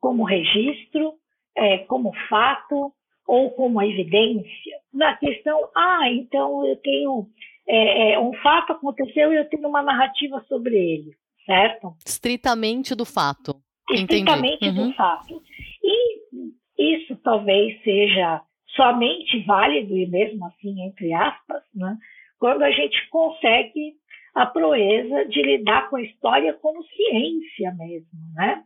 como 0.00 0.24
registro, 0.24 1.14
é, 1.56 1.78
como 1.78 2.12
fato 2.28 2.92
ou 3.26 3.50
como 3.50 3.82
evidência. 3.82 4.76
Na 4.92 5.16
questão, 5.16 5.68
ah, 5.74 6.08
então 6.10 6.66
eu 6.66 6.76
tenho 6.76 7.26
é, 7.68 8.12
é, 8.12 8.20
um 8.20 8.32
fato 8.34 8.72
aconteceu 8.72 9.32
e 9.32 9.36
eu 9.36 9.48
tenho 9.48 9.68
uma 9.68 9.82
narrativa 9.82 10.44
sobre 10.48 10.76
ele, 10.76 11.10
certo? 11.44 11.94
Estritamente 12.04 12.94
do 12.94 13.04
fato. 13.04 13.56
Estritamente 13.90 14.68
uhum. 14.68 14.88
do 14.88 14.94
fato. 14.94 15.42
E 15.82 16.94
isso 16.94 17.16
talvez 17.22 17.80
seja 17.82 18.42
somente 18.74 19.40
válido 19.44 19.96
e 19.96 20.06
mesmo 20.06 20.46
assim 20.46 20.82
entre 20.82 21.12
aspas, 21.12 21.62
né? 21.74 21.96
Quando 22.38 22.62
a 22.62 22.70
gente 22.70 23.08
consegue 23.08 23.94
a 24.36 24.44
proeza 24.44 25.24
de 25.24 25.40
lidar 25.40 25.88
com 25.88 25.96
a 25.96 26.02
história 26.02 26.52
como 26.60 26.84
ciência 26.84 27.74
mesmo, 27.74 28.18
né? 28.34 28.62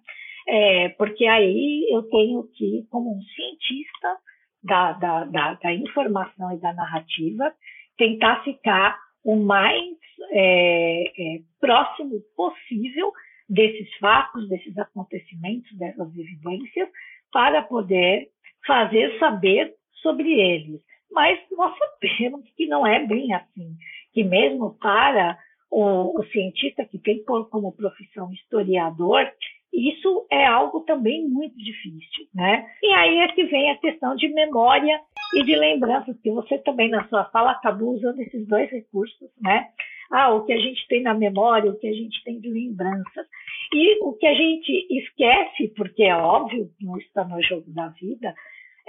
É, 0.49 0.89
porque 0.91 1.25
aí 1.27 1.87
eu 1.93 2.03
tenho 2.11 2.43
que, 2.55 2.85
como 2.91 3.17
um 3.17 3.23
cientista 3.23 4.17
da, 4.65 4.93
da, 4.95 5.25
da, 5.27 5.55
da 5.55 5.73
informação 5.73 6.53
e 6.53 6.61
da 6.61 6.73
narrativa, 6.73 7.55
tentar 7.97 8.43
ficar 8.43 8.99
o 9.25 9.37
mais 9.37 9.95
é, 10.33 11.05
é, 11.05 11.39
próximo 11.61 12.21
possível 12.37 13.13
desses 13.49 13.95
fatos, 13.99 14.49
desses 14.49 14.77
acontecimentos, 14.77 15.71
dessas 15.79 16.09
evidências, 16.19 16.89
para 17.31 17.63
poder 17.63 18.29
fazer 18.67 19.17
saber 19.21 19.73
sobre 20.03 20.33
eles. 20.33 20.81
Mas 21.13 21.39
nós 21.53 21.79
sabemos 21.79 22.45
que 22.57 22.67
não 22.67 22.85
é 22.85 23.07
bem 23.07 23.33
assim, 23.35 23.77
que 24.13 24.25
mesmo 24.25 24.77
para 24.81 25.39
o, 25.71 26.19
o 26.21 26.25
cientista 26.27 26.85
que 26.85 26.99
tem 26.99 27.23
como 27.25 27.73
profissão 27.73 28.33
historiador, 28.33 29.31
isso 29.73 30.27
é 30.31 30.45
algo 30.47 30.81
também 30.81 31.29
muito 31.29 31.57
difícil, 31.57 32.27
né? 32.35 32.67
E 32.83 32.93
aí 32.93 33.19
é 33.19 33.29
que 33.29 33.45
vem 33.45 33.71
a 33.71 33.79
questão 33.79 34.17
de 34.17 34.29
memória 34.29 35.01
e 35.37 35.45
de 35.45 35.55
lembranças, 35.55 36.21
que 36.21 36.31
você 36.31 36.59
também 36.59 36.89
na 36.89 37.07
sua 37.09 37.25
fala 37.27 37.53
acabou 37.53 37.95
usando 37.95 38.21
esses 38.21 38.47
dois 38.49 38.69
recursos, 38.71 39.31
né? 39.41 39.69
Ah, 40.11 40.35
o 40.35 40.45
que 40.45 40.53
a 40.53 40.59
gente 40.59 40.89
tem 40.89 41.03
na 41.03 41.15
memória, 41.15 41.71
o 41.71 41.79
que 41.79 41.87
a 41.87 41.93
gente 41.93 42.23
tem 42.25 42.41
de 42.41 42.51
lembranças. 42.51 43.27
E 43.73 44.03
o 44.03 44.13
que 44.15 44.27
a 44.27 44.35
gente 44.35 44.87
esquece, 44.91 45.69
porque 45.77 46.03
é 46.03 46.17
óbvio, 46.17 46.69
não 46.81 46.99
está 46.99 47.25
no 47.25 47.41
jogo 47.45 47.71
da 47.73 47.89
vida, 47.91 48.35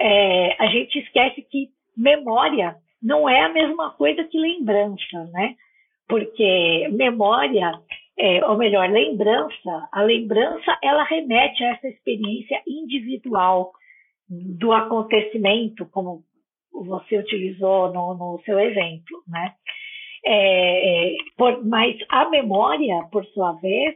é, 0.00 0.56
a 0.60 0.66
gente 0.66 0.98
esquece 0.98 1.42
que 1.42 1.68
memória 1.96 2.74
não 3.00 3.28
é 3.28 3.42
a 3.42 3.48
mesma 3.48 3.90
coisa 3.90 4.24
que 4.24 4.36
lembrança, 4.36 5.24
né? 5.32 5.54
Porque 6.12 6.88
memória, 6.92 7.72
é, 8.18 8.44
ou 8.44 8.58
melhor, 8.58 8.86
lembrança, 8.90 9.88
a 9.90 10.02
lembrança 10.02 10.78
ela 10.82 11.04
remete 11.04 11.64
a 11.64 11.70
essa 11.70 11.88
experiência 11.88 12.62
individual 12.68 13.72
do 14.28 14.72
acontecimento, 14.72 15.86
como 15.86 16.22
você 16.70 17.16
utilizou 17.16 17.94
no, 17.94 18.12
no 18.12 18.42
seu 18.44 18.60
exemplo, 18.60 19.22
né? 19.26 19.54
É, 20.22 21.14
é, 21.14 21.16
por, 21.34 21.64
mas 21.64 21.96
a 22.10 22.28
memória, 22.28 23.08
por 23.10 23.24
sua 23.28 23.52
vez, 23.52 23.94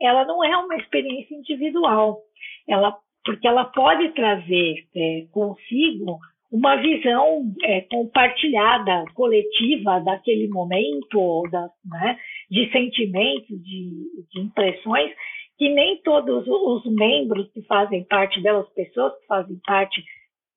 ela 0.00 0.24
não 0.24 0.42
é 0.42 0.56
uma 0.56 0.76
experiência 0.76 1.34
individual, 1.34 2.18
ela, 2.66 2.96
porque 3.22 3.46
ela 3.46 3.66
pode 3.66 4.08
trazer 4.14 4.86
é, 4.96 5.26
consigo 5.30 6.18
uma 6.50 6.76
visão 6.76 7.42
é, 7.62 7.82
compartilhada, 7.82 9.04
coletiva 9.14 10.00
daquele 10.00 10.48
momento, 10.48 11.42
da, 11.50 11.68
né, 11.84 12.18
de 12.50 12.70
sentimentos, 12.72 13.62
de, 13.62 14.24
de, 14.32 14.40
impressões, 14.40 15.12
que 15.58 15.68
nem 15.68 16.00
todos 16.02 16.46
os 16.46 16.86
membros 16.86 17.50
que 17.52 17.62
fazem 17.62 18.04
parte 18.04 18.40
delas, 18.40 18.68
pessoas 18.72 19.12
que 19.20 19.26
fazem 19.26 19.60
parte 19.66 20.02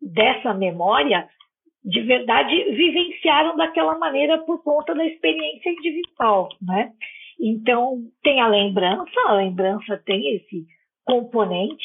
dessa 0.02 0.54
memória, 0.54 1.28
de 1.84 2.02
verdade 2.02 2.56
vivenciaram 2.72 3.58
daquela 3.58 3.98
maneira 3.98 4.38
por 4.40 4.64
conta 4.64 4.94
da 4.94 5.06
experiência 5.06 5.72
individual, 5.72 6.50
né? 6.62 6.92
Então, 7.40 8.04
tem 8.22 8.40
a 8.40 8.48
lembrança, 8.48 9.20
a 9.26 9.34
lembrança 9.34 10.02
tem 10.06 10.36
esse 10.36 10.66
componente 11.04 11.84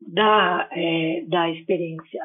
da, 0.00 0.68
é, 0.70 1.24
da 1.26 1.50
experiência 1.50 2.22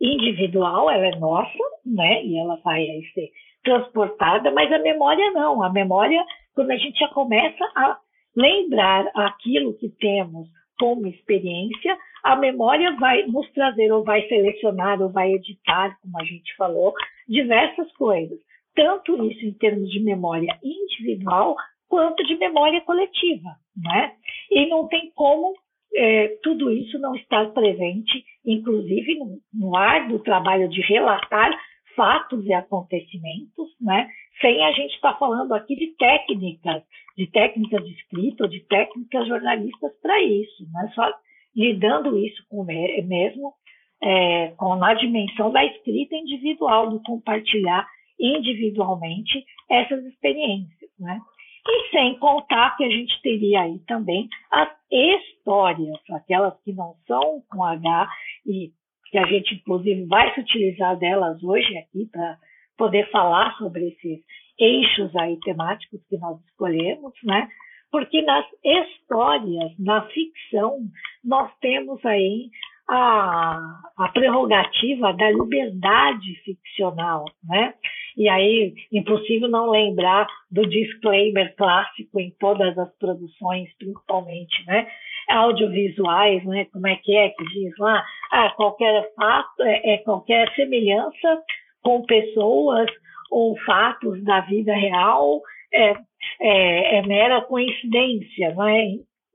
individual, 0.00 0.90
ela 0.90 1.06
é 1.06 1.16
nossa, 1.18 1.58
né? 1.84 2.24
E 2.24 2.38
ela 2.38 2.56
vai 2.56 2.80
aí 2.80 3.04
ser 3.14 3.30
transportada, 3.62 4.50
mas 4.50 4.70
a 4.72 4.78
memória 4.78 5.30
não. 5.32 5.62
A 5.62 5.70
memória, 5.70 6.24
quando 6.54 6.70
a 6.70 6.76
gente 6.76 6.98
já 6.98 7.08
começa 7.08 7.64
a 7.76 7.98
lembrar 8.36 9.10
aquilo 9.14 9.74
que 9.74 9.88
temos 9.88 10.48
como 10.78 11.06
experiência, 11.06 11.96
a 12.22 12.36
memória 12.36 12.94
vai 12.96 13.22
nos 13.26 13.50
trazer, 13.52 13.92
ou 13.92 14.02
vai 14.02 14.26
selecionar, 14.28 15.00
ou 15.00 15.10
vai 15.10 15.32
editar, 15.32 15.96
como 16.00 16.20
a 16.20 16.24
gente 16.24 16.54
falou, 16.56 16.92
diversas 17.28 17.90
coisas. 17.92 18.38
Tanto 18.74 19.30
isso 19.30 19.46
em 19.46 19.52
termos 19.52 19.88
de 19.90 20.00
memória 20.00 20.58
individual, 20.62 21.54
quanto 21.88 22.24
de 22.24 22.36
memória 22.36 22.80
coletiva, 22.80 23.50
né? 23.76 24.14
E 24.50 24.66
não 24.68 24.88
tem 24.88 25.12
como 25.14 25.54
é, 25.96 26.28
tudo 26.42 26.70
isso 26.70 26.98
não 26.98 27.14
estar 27.14 27.46
presente, 27.52 28.24
inclusive 28.44 29.18
no, 29.18 29.38
no 29.52 29.76
ar 29.76 30.08
do 30.08 30.18
trabalho 30.18 30.68
de 30.68 30.80
relatar 30.82 31.50
fatos 31.94 32.44
e 32.44 32.52
acontecimentos, 32.52 33.68
né? 33.80 34.08
Sem 34.40 34.64
a 34.64 34.72
gente 34.72 34.94
estar 34.94 35.12
tá 35.12 35.18
falando 35.18 35.52
aqui 35.52 35.76
de 35.76 35.94
técnicas, 35.96 36.82
de 37.16 37.26
técnicas 37.28 37.84
de 37.84 37.92
escrita 37.92 38.44
ou 38.44 38.50
de 38.50 38.60
técnicas 38.66 39.28
jornalistas 39.28 39.92
para 40.02 40.20
isso, 40.22 40.64
né? 40.72 40.90
Só 40.94 41.08
lidando 41.54 42.18
isso 42.18 42.44
com 42.48 42.64
mesmo 42.64 43.54
é, 44.02 44.48
com 44.56 44.72
a 44.82 44.94
dimensão 44.94 45.50
da 45.50 45.64
escrita 45.64 46.16
individual, 46.16 46.90
do 46.90 47.00
compartilhar 47.02 47.86
individualmente 48.18 49.44
essas 49.70 50.04
experiências, 50.04 50.90
né? 50.98 51.20
E 51.66 51.90
sem 51.90 52.18
contar 52.18 52.76
que 52.76 52.84
a 52.84 52.90
gente 52.90 53.20
teria 53.22 53.62
aí 53.62 53.78
também 53.86 54.28
as 54.50 54.68
histórias, 54.90 55.98
aquelas 56.10 56.54
que 56.62 56.72
não 56.72 56.94
são 57.06 57.42
com 57.50 57.64
H 57.64 58.08
e 58.46 58.70
que 59.10 59.18
a 59.18 59.26
gente 59.26 59.54
inclusive 59.54 60.04
vai 60.06 60.34
se 60.34 60.40
utilizar 60.40 60.98
delas 60.98 61.42
hoje 61.42 61.76
aqui 61.78 62.06
para 62.10 62.36
poder 62.76 63.10
falar 63.10 63.56
sobre 63.56 63.88
esses 63.88 64.20
eixos 64.58 65.14
aí 65.16 65.38
temáticos 65.40 66.00
que 66.08 66.18
nós 66.18 66.38
escolhemos, 66.46 67.12
né? 67.22 67.48
Porque 67.90 68.22
nas 68.22 68.44
histórias, 68.64 69.72
na 69.78 70.02
ficção, 70.08 70.80
nós 71.24 71.50
temos 71.60 72.04
aí 72.04 72.50
a, 72.88 73.56
a 73.96 74.08
prerrogativa 74.08 75.12
da 75.12 75.30
liberdade 75.30 76.34
ficcional, 76.44 77.24
né? 77.44 77.74
E 78.16 78.28
aí, 78.28 78.74
impossível 78.92 79.48
não 79.48 79.70
lembrar 79.70 80.26
do 80.50 80.66
disclaimer 80.68 81.54
clássico 81.56 82.20
em 82.20 82.30
todas 82.38 82.76
as 82.78 82.92
produções, 82.98 83.68
principalmente, 83.76 84.64
né? 84.66 84.86
Audiovisuais, 85.28 86.44
né? 86.44 86.66
Como 86.66 86.86
é 86.86 86.96
que 86.96 87.16
é 87.16 87.30
que 87.30 87.44
diz 87.46 87.76
lá? 87.78 88.04
Ah, 88.30 88.50
qualquer 88.50 89.12
fato, 89.14 89.62
é, 89.62 89.94
é 89.94 89.98
qualquer 89.98 90.52
semelhança 90.54 91.42
com 91.82 92.02
pessoas 92.02 92.88
ou 93.30 93.58
fatos 93.60 94.22
da 94.22 94.40
vida 94.40 94.74
real 94.74 95.40
é, 95.72 95.94
é, 96.40 96.98
é 96.98 97.02
mera 97.02 97.42
coincidência, 97.42 98.54
não 98.54 98.68
é? 98.68 98.84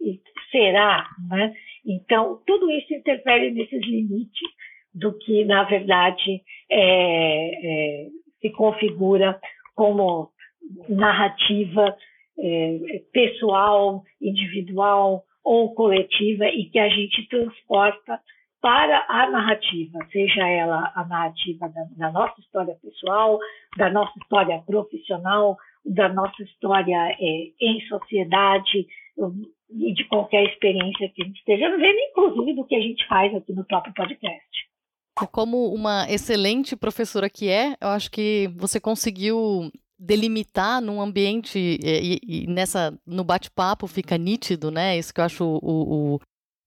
E 0.01 0.21
será, 0.51 1.05
né? 1.29 1.53
Então, 1.85 2.39
tudo 2.45 2.71
isso 2.71 2.93
interfere 2.93 3.51
nesses 3.51 3.85
limites 3.85 4.49
do 4.93 5.17
que, 5.17 5.43
na 5.45 5.63
verdade, 5.63 6.41
é, 6.69 7.49
é, 7.63 8.07
se 8.41 8.49
configura 8.51 9.39
como 9.75 10.29
narrativa 10.87 11.95
é, 12.37 13.01
pessoal, 13.11 14.03
individual 14.21 15.23
ou 15.43 15.73
coletiva 15.73 16.45
e 16.45 16.69
que 16.69 16.79
a 16.79 16.89
gente 16.89 17.27
transporta 17.27 18.19
para 18.61 19.05
a 19.07 19.29
narrativa, 19.29 19.99
seja 20.11 20.45
ela 20.47 20.91
a 20.93 21.05
narrativa 21.05 21.69
da, 21.69 21.83
da, 21.95 22.11
nossa 22.11 22.39
história 22.41 22.75
pessoal, 22.81 23.39
da 23.77 23.89
nossa 23.89 24.11
história 24.19 24.61
profissional, 24.65 25.57
da 25.85 26.09
nossa 26.09 26.43
história 26.43 27.15
é, 27.17 27.51
em 27.61 27.81
sociedade 27.87 28.85
e 29.71 29.93
de 29.93 30.03
qualquer 30.05 30.43
experiência 30.45 31.09
que 31.09 31.21
a 31.21 31.25
gente 31.25 31.39
esteja 31.39 31.69
vivendo, 31.69 31.97
inclusive 32.11 32.53
do 32.53 32.65
que 32.65 32.75
a 32.75 32.81
gente 32.81 33.07
faz 33.07 33.33
aqui 33.33 33.53
no 33.53 33.65
próprio 33.65 33.93
podcast. 33.93 34.68
Como 35.27 35.73
uma 35.73 36.09
excelente 36.09 36.75
professora 36.75 37.29
que 37.29 37.49
é, 37.49 37.75
eu 37.79 37.89
acho 37.89 38.09
que 38.11 38.51
você 38.55 38.79
conseguiu 38.79 39.71
delimitar 39.97 40.81
num 40.81 41.01
ambiente 41.01 41.59
e, 41.59 42.19
e 42.23 42.47
nessa 42.47 42.97
no 43.05 43.23
bate-papo 43.23 43.85
fica 43.85 44.17
nítido, 44.17 44.71
né? 44.71 44.97
Isso 44.97 45.13
que 45.13 45.19
eu 45.19 45.25
acho 45.25 45.43
o, 45.43 46.15
o, 46.15 46.19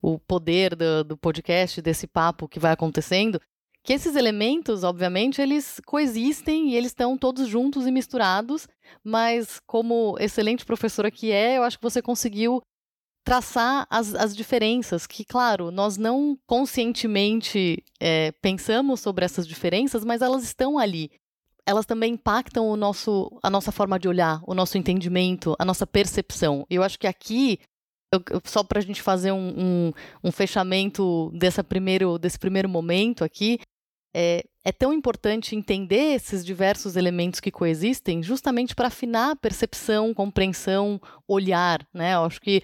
o 0.02 0.18
poder 0.18 0.76
do, 0.76 1.04
do 1.04 1.16
podcast, 1.16 1.80
desse 1.80 2.06
papo 2.06 2.46
que 2.46 2.58
vai 2.60 2.72
acontecendo, 2.72 3.40
que 3.84 3.92
esses 3.92 4.14
elementos, 4.14 4.84
obviamente, 4.84 5.40
eles 5.40 5.80
coexistem 5.86 6.70
e 6.70 6.76
eles 6.76 6.90
estão 6.90 7.18
todos 7.18 7.48
juntos 7.48 7.86
e 7.86 7.90
misturados, 7.90 8.68
mas 9.02 9.60
como 9.66 10.16
excelente 10.20 10.64
professora 10.64 11.10
que 11.10 11.32
é, 11.32 11.58
eu 11.58 11.64
acho 11.64 11.78
que 11.78 11.82
você 11.82 12.00
conseguiu 12.00 12.60
traçar 13.24 13.86
as, 13.88 14.14
as 14.14 14.34
diferenças, 14.34 15.06
que, 15.06 15.24
claro, 15.24 15.70
nós 15.70 15.96
não 15.96 16.36
conscientemente 16.46 17.82
é, 18.00 18.32
pensamos 18.42 19.00
sobre 19.00 19.24
essas 19.24 19.46
diferenças, 19.46 20.04
mas 20.04 20.22
elas 20.22 20.42
estão 20.42 20.78
ali. 20.78 21.10
Elas 21.64 21.86
também 21.86 22.14
impactam 22.14 22.68
o 22.68 22.76
nosso, 22.76 23.30
a 23.42 23.48
nossa 23.48 23.70
forma 23.70 23.98
de 23.98 24.08
olhar, 24.08 24.40
o 24.46 24.54
nosso 24.54 24.76
entendimento, 24.76 25.54
a 25.58 25.64
nossa 25.64 25.86
percepção. 25.86 26.66
Eu 26.68 26.82
acho 26.82 26.98
que 26.98 27.06
aqui, 27.06 27.60
eu, 28.12 28.20
só 28.44 28.64
para 28.64 28.80
a 28.80 28.82
gente 28.82 29.00
fazer 29.00 29.30
um, 29.30 29.54
um, 29.56 29.92
um, 30.24 30.32
fechamento 30.32 31.30
dessa 31.32 31.62
primeiro, 31.62 32.18
desse 32.18 32.38
primeiro 32.38 32.68
momento 32.68 33.22
aqui, 33.22 33.60
é, 34.14 34.42
é 34.64 34.72
tão 34.72 34.92
importante 34.92 35.54
entender 35.54 36.14
esses 36.14 36.44
diversos 36.44 36.96
elementos 36.96 37.38
que 37.38 37.52
coexistem, 37.52 38.22
justamente 38.22 38.74
para 38.74 38.88
afinar 38.88 39.36
percepção, 39.36 40.12
compreensão, 40.12 41.00
olhar, 41.26 41.86
né? 41.94 42.14
Eu 42.14 42.24
acho 42.24 42.40
que 42.40 42.62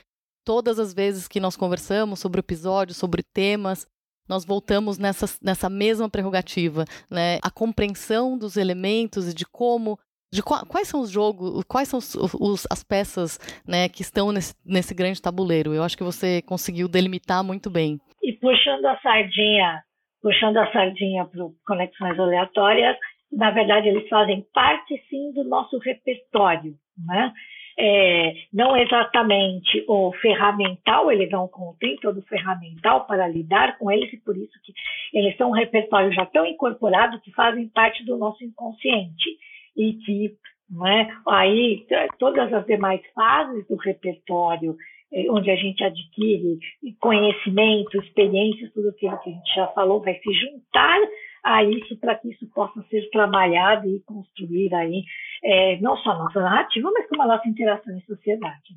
todas 0.49 0.79
as 0.79 0.95
vezes 0.95 1.29
que 1.29 1.41
nós 1.41 1.59
conversamos 1.59 2.21
sobre 2.21 2.39
o 2.39 2.41
episódio, 2.41 2.95
sobre 2.95 3.23
temas, 3.23 3.87
nós 4.27 4.47
voltamos 4.47 4.99
nessa, 4.99 5.27
nessa 5.45 5.69
mesma 5.69 6.09
prerrogativa, 6.09 6.87
né? 7.11 7.37
A 7.43 7.51
compreensão 7.51 8.39
dos 8.39 8.57
elementos 8.57 9.29
e 9.29 9.35
de 9.35 9.45
como 9.45 9.99
de 10.33 10.43
quais 10.43 10.89
são 10.89 11.01
os 11.01 11.11
jogos, 11.11 11.63
quais 11.65 11.89
são 11.89 11.99
os, 11.99 12.15
os, 12.41 12.67
as 12.71 12.83
peças 12.83 13.39
né, 13.67 13.91
que 13.91 14.01
estão 14.01 14.33
nesse, 14.33 14.55
nesse 14.65 14.95
grande 14.95 15.21
tabuleiro. 15.21 15.75
Eu 15.75 15.83
acho 15.83 15.97
que 15.97 16.05
você 16.05 16.41
conseguiu 16.43 16.89
delimitar 16.89 17.45
muito 17.45 17.69
bem. 17.69 17.99
E 18.23 18.33
puxando 18.35 18.87
a 18.87 18.99
sardinha, 19.01 19.83
puxando 20.23 20.57
a 20.57 20.73
sardinha 20.73 21.27
para 21.27 21.45
conexões 21.67 22.19
aleatórias, 22.19 22.97
na 23.31 23.51
verdade 23.51 23.89
eles 23.89 24.09
fazem 24.09 24.47
parte 24.55 25.03
sim 25.11 25.31
do 25.33 25.45
nosso 25.45 25.77
repertório, 25.79 26.75
né? 27.07 27.33
É, 27.81 28.35
não 28.53 28.77
exatamente 28.77 29.85
o 29.87 30.13
ferramental, 30.21 31.13
ele 31.13 31.29
não 31.29 31.47
contém 31.47 31.97
todo 31.99 32.19
o 32.19 32.27
ferramental 32.27 33.07
para 33.07 33.29
lidar 33.29 33.79
com 33.79 33.91
eles, 33.91 34.13
e 34.13 34.17
por 34.17 34.37
isso 34.37 34.53
que 34.65 34.73
eles 35.15 35.37
são 35.37 35.51
um 35.51 35.55
repertório 35.55 36.13
já 36.13 36.27
tão 36.27 36.45
incorporado 36.45 37.21
que 37.21 37.31
fazem 37.33 37.69
parte 37.69 38.05
do 38.05 38.19
nosso 38.19 38.43
inconsciente. 38.43 39.39
E 39.77 39.93
que 39.93 40.33
né, 40.69 41.09
aí 41.29 41.87
todas 42.19 42.53
as 42.53 42.67
demais 42.67 43.01
fases 43.15 43.67
do 43.69 43.77
repertório, 43.77 44.77
é, 45.13 45.31
onde 45.31 45.49
a 45.49 45.57
gente 45.57 45.83
adquire 45.85 46.59
conhecimento, 47.01 47.97
experiências, 47.99 48.73
tudo 48.73 48.89
aquilo 48.89 49.19
que 49.19 49.31
a 49.31 49.33
gente 49.33 49.55
já 49.55 49.69
falou, 49.69 50.01
vai 50.01 50.15
se 50.15 50.33
juntar 50.33 50.99
a 51.45 51.65
isso 51.65 51.97
para 51.99 52.15
que 52.17 52.31
isso 52.31 52.47
possa 52.55 52.83
ser 52.91 53.09
trabalhado 53.11 53.89
e 53.89 54.01
construir 54.01 54.75
aí 54.75 55.05
é, 55.43 55.81
não 55.81 55.97
só 55.99 56.11
a 56.11 56.19
nossa 56.19 56.41
narrativa, 56.41 56.91
mas 56.93 57.09
como 57.09 57.23
a 57.23 57.27
nossa 57.27 57.49
interação 57.49 57.97
em 57.97 58.01
sociedade. 58.03 58.77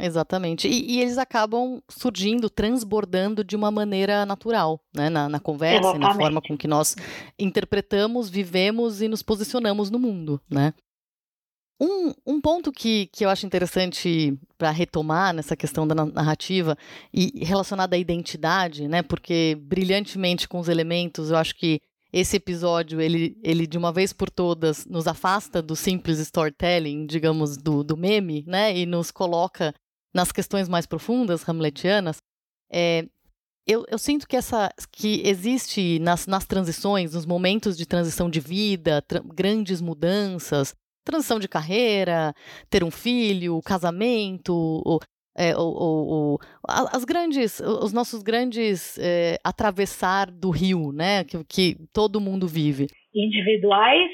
Exatamente. 0.00 0.66
E, 0.66 0.92
e, 0.92 1.00
eles 1.00 1.18
acabam 1.18 1.82
surgindo, 1.88 2.48
transbordando 2.48 3.44
de 3.44 3.54
uma 3.54 3.70
maneira 3.70 4.24
natural, 4.24 4.80
né? 4.94 5.10
na, 5.10 5.28
na 5.28 5.38
conversa, 5.38 5.90
Exatamente. 5.90 6.08
na 6.08 6.14
forma 6.14 6.42
com 6.42 6.56
que 6.56 6.66
nós 6.66 6.96
interpretamos, 7.38 8.30
vivemos 8.30 9.02
e 9.02 9.08
nos 9.08 9.22
posicionamos 9.22 9.90
no 9.90 9.98
mundo. 9.98 10.40
Né? 10.50 10.72
Um, 11.80 12.12
um 12.26 12.40
ponto 12.40 12.72
que, 12.72 13.06
que 13.12 13.24
eu 13.24 13.28
acho 13.28 13.44
interessante 13.44 14.38
para 14.56 14.70
retomar 14.70 15.34
nessa 15.34 15.56
questão 15.56 15.86
da 15.86 15.94
narrativa 15.94 16.76
e 17.12 17.44
relacionada 17.44 17.94
à 17.94 17.98
identidade, 17.98 18.88
né? 18.88 19.02
porque 19.02 19.58
brilhantemente 19.60 20.48
com 20.48 20.58
os 20.58 20.68
elementos, 20.68 21.30
eu 21.30 21.36
acho 21.36 21.54
que 21.54 21.80
esse 22.12 22.36
episódio, 22.36 23.00
ele, 23.00 23.38
ele 23.42 23.66
de 23.66 23.78
uma 23.78 23.90
vez 23.90 24.12
por 24.12 24.28
todas 24.28 24.84
nos 24.84 25.06
afasta 25.06 25.62
do 25.62 25.74
simples 25.74 26.18
storytelling, 26.18 27.06
digamos, 27.06 27.56
do, 27.56 27.82
do 27.82 27.96
meme, 27.96 28.44
né? 28.46 28.76
E 28.76 28.84
nos 28.84 29.10
coloca 29.10 29.74
nas 30.14 30.30
questões 30.30 30.68
mais 30.68 30.84
profundas, 30.84 31.48
hamletianas. 31.48 32.18
É, 32.70 33.06
eu, 33.66 33.84
eu, 33.88 33.96
sinto 33.96 34.26
que 34.28 34.36
essa 34.36 34.70
que 34.90 35.22
existe 35.24 35.98
nas, 36.00 36.26
nas 36.26 36.44
transições, 36.44 37.14
nos 37.14 37.24
momentos 37.24 37.76
de 37.76 37.86
transição 37.86 38.28
de 38.28 38.40
vida, 38.40 39.02
grandes 39.34 39.80
mudanças, 39.80 40.74
transição 41.04 41.38
de 41.38 41.48
carreira, 41.48 42.34
ter 42.68 42.84
um 42.84 42.90
filho, 42.90 43.60
casamento, 43.62 44.82
é, 45.36 45.52
as 46.68 47.04
grandes, 47.04 47.60
os 47.60 47.92
nossos 47.92 48.22
grandes 48.22 48.98
é, 48.98 49.38
atravessar 49.42 50.30
do 50.30 50.50
rio, 50.50 50.92
né, 50.92 51.24
que, 51.24 51.42
que 51.44 51.76
todo 51.92 52.20
mundo 52.20 52.46
vive. 52.46 52.88
Individuais 53.14 54.10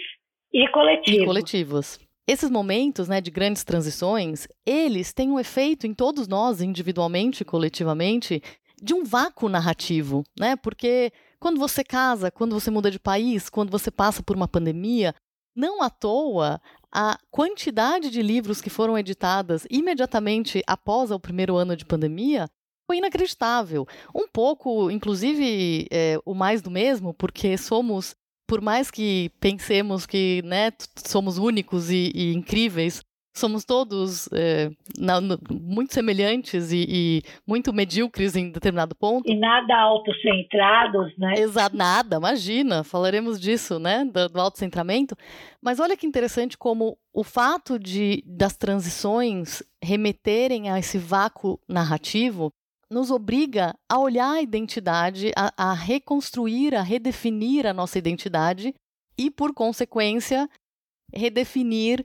e 0.52 0.68
coletivos. 0.68 1.22
E 1.22 1.24
coletivos. 1.26 2.00
Esses 2.26 2.50
momentos, 2.50 3.08
né, 3.08 3.20
de 3.20 3.30
grandes 3.30 3.64
transições, 3.64 4.46
eles 4.66 5.12
têm 5.12 5.30
um 5.30 5.40
efeito 5.40 5.86
em 5.86 5.94
todos 5.94 6.28
nós, 6.28 6.60
individualmente 6.60 7.42
e 7.42 7.46
coletivamente, 7.46 8.42
de 8.80 8.94
um 8.94 9.02
vácuo 9.02 9.48
narrativo, 9.48 10.22
né? 10.38 10.54
Porque 10.54 11.10
quando 11.40 11.58
você 11.58 11.82
casa, 11.82 12.30
quando 12.30 12.52
você 12.52 12.70
muda 12.70 12.90
de 12.90 13.00
país, 13.00 13.48
quando 13.48 13.70
você 13.70 13.90
passa 13.90 14.22
por 14.22 14.36
uma 14.36 14.46
pandemia, 14.46 15.14
não 15.56 15.82
à 15.82 15.90
toa 15.90 16.60
a 16.92 17.18
quantidade 17.30 18.10
de 18.10 18.22
livros 18.22 18.60
que 18.60 18.70
foram 18.70 18.98
editadas 18.98 19.66
imediatamente 19.70 20.62
após 20.66 21.10
o 21.10 21.20
primeiro 21.20 21.56
ano 21.56 21.76
de 21.76 21.84
pandemia 21.84 22.48
foi 22.86 22.98
inacreditável. 22.98 23.86
Um 24.14 24.26
pouco, 24.26 24.90
inclusive, 24.90 25.86
é, 25.90 26.18
o 26.24 26.34
mais 26.34 26.62
do 26.62 26.70
mesmo, 26.70 27.12
porque 27.12 27.58
somos, 27.58 28.16
por 28.46 28.62
mais 28.62 28.90
que 28.90 29.30
pensemos 29.38 30.06
que 30.06 30.40
né, 30.44 30.72
somos 31.06 31.36
únicos 31.36 31.90
e, 31.90 32.10
e 32.14 32.32
incríveis, 32.32 33.02
somos 33.38 33.64
todos 33.64 34.28
é, 34.32 34.70
na, 34.98 35.20
no, 35.20 35.38
muito 35.50 35.94
semelhantes 35.94 36.72
e, 36.72 36.86
e, 36.88 37.22
muito 37.46 37.72
medíocres 37.72 38.36
em 38.36 38.50
determinado 38.50 38.94
ponto. 38.94 39.30
E 39.30 39.34
nada 39.34 39.74
autocentrados, 39.76 41.16
né? 41.16 41.34
Exato, 41.38 41.76
nada, 41.76 42.16
imagina, 42.16 42.84
falaremos 42.84 43.40
disso, 43.40 43.78
né, 43.78 44.04
do, 44.04 44.28
do 44.28 44.40
autocentramento. 44.40 45.16
Mas 45.62 45.80
olha 45.80 45.96
que 45.96 46.06
interessante 46.06 46.58
como 46.58 46.98
o 47.12 47.24
fato 47.24 47.78
de 47.78 48.22
das 48.26 48.56
transições 48.56 49.62
remeterem 49.82 50.70
a 50.70 50.78
esse 50.78 50.98
vácuo 50.98 51.58
narrativo 51.68 52.52
nos 52.90 53.10
obriga 53.10 53.74
a 53.88 53.98
olhar 53.98 54.32
a 54.32 54.42
identidade, 54.42 55.30
a, 55.36 55.52
a 55.70 55.72
reconstruir, 55.74 56.74
a 56.74 56.82
redefinir 56.82 57.66
a 57.66 57.74
nossa 57.74 57.98
identidade 57.98 58.74
e, 59.16 59.30
por 59.30 59.52
consequência, 59.52 60.48
redefinir 61.12 62.04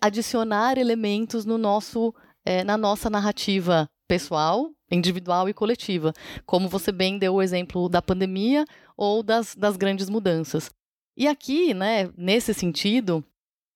adicionar 0.00 0.78
elementos 0.78 1.44
no 1.44 1.58
nosso, 1.58 2.14
é, 2.44 2.64
na 2.64 2.76
nossa 2.76 3.08
narrativa 3.10 3.88
pessoal, 4.06 4.70
individual 4.90 5.48
e 5.48 5.54
coletiva, 5.54 6.12
como 6.46 6.68
você 6.68 6.90
bem 6.90 7.18
deu 7.18 7.34
o 7.34 7.42
exemplo 7.42 7.88
da 7.88 8.00
pandemia 8.00 8.64
ou 8.96 9.22
das, 9.22 9.54
das 9.54 9.76
grandes 9.76 10.08
mudanças. 10.08 10.70
E 11.16 11.28
aqui, 11.28 11.74
né, 11.74 12.10
nesse 12.16 12.54
sentido, 12.54 13.24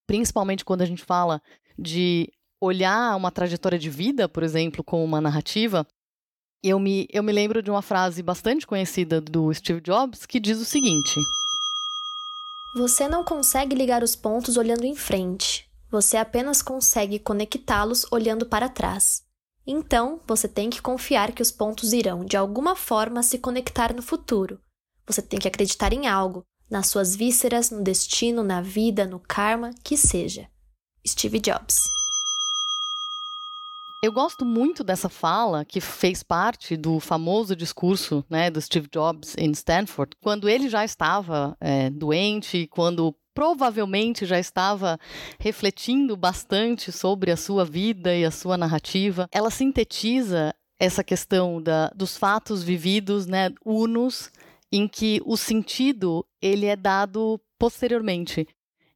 principalmente 0.06 0.64
quando 0.64 0.82
a 0.82 0.86
gente 0.86 1.04
fala 1.04 1.42
de 1.78 2.32
olhar 2.60 3.16
uma 3.16 3.30
trajetória 3.30 3.78
de 3.78 3.90
vida, 3.90 4.28
por 4.28 4.42
exemplo, 4.42 4.84
como 4.84 5.04
uma 5.04 5.20
narrativa, 5.20 5.86
eu 6.62 6.78
me, 6.78 7.08
eu 7.12 7.22
me 7.22 7.32
lembro 7.32 7.60
de 7.60 7.70
uma 7.70 7.82
frase 7.82 8.22
bastante 8.22 8.66
conhecida 8.66 9.20
do 9.20 9.52
Steve 9.52 9.80
Jobs 9.80 10.24
que 10.24 10.38
diz 10.38 10.58
o 10.58 10.64
seguinte: 10.64 11.20
Você 12.76 13.08
não 13.08 13.24
consegue 13.24 13.74
ligar 13.74 14.02
os 14.04 14.14
pontos 14.14 14.56
olhando 14.56 14.84
em 14.84 14.94
frente. 14.94 15.68
Você 15.92 16.16
apenas 16.16 16.62
consegue 16.62 17.18
conectá-los 17.18 18.06
olhando 18.10 18.46
para 18.46 18.66
trás. 18.66 19.22
Então, 19.66 20.22
você 20.26 20.48
tem 20.48 20.70
que 20.70 20.80
confiar 20.80 21.32
que 21.32 21.42
os 21.42 21.50
pontos 21.50 21.92
irão, 21.92 22.24
de 22.24 22.34
alguma 22.34 22.74
forma, 22.74 23.22
se 23.22 23.38
conectar 23.38 23.94
no 23.94 24.00
futuro. 24.00 24.58
Você 25.06 25.20
tem 25.20 25.38
que 25.38 25.46
acreditar 25.46 25.92
em 25.92 26.06
algo, 26.06 26.46
nas 26.70 26.86
suas 26.86 27.14
vísceras, 27.14 27.70
no 27.70 27.82
destino, 27.82 28.42
na 28.42 28.62
vida, 28.62 29.06
no 29.06 29.20
karma, 29.20 29.70
que 29.84 29.94
seja. 29.94 30.48
Steve 31.06 31.38
Jobs. 31.38 31.82
Eu 34.02 34.10
gosto 34.10 34.46
muito 34.46 34.82
dessa 34.82 35.10
fala 35.10 35.62
que 35.62 35.80
fez 35.80 36.22
parte 36.22 36.74
do 36.74 36.98
famoso 36.98 37.54
discurso 37.54 38.24
né, 38.30 38.50
do 38.50 38.62
Steve 38.62 38.88
Jobs 38.90 39.36
em 39.36 39.50
Stanford, 39.50 40.16
quando 40.22 40.48
ele 40.48 40.70
já 40.70 40.84
estava 40.86 41.54
é, 41.60 41.90
doente, 41.90 42.66
quando 42.68 43.14
provavelmente 43.34 44.26
já 44.26 44.38
estava 44.38 44.98
refletindo 45.38 46.16
bastante 46.16 46.92
sobre 46.92 47.30
a 47.30 47.36
sua 47.36 47.64
vida 47.64 48.14
e 48.14 48.24
a 48.24 48.30
sua 48.30 48.56
narrativa. 48.56 49.28
Ela 49.32 49.50
sintetiza 49.50 50.54
essa 50.78 51.04
questão 51.04 51.62
da, 51.62 51.88
dos 51.94 52.16
fatos 52.16 52.62
vividos, 52.62 53.26
né, 53.26 53.50
unos, 53.64 54.30
em 54.70 54.88
que 54.88 55.20
o 55.24 55.36
sentido 55.36 56.26
ele 56.40 56.66
é 56.66 56.74
dado 56.74 57.40
posteriormente. 57.58 58.46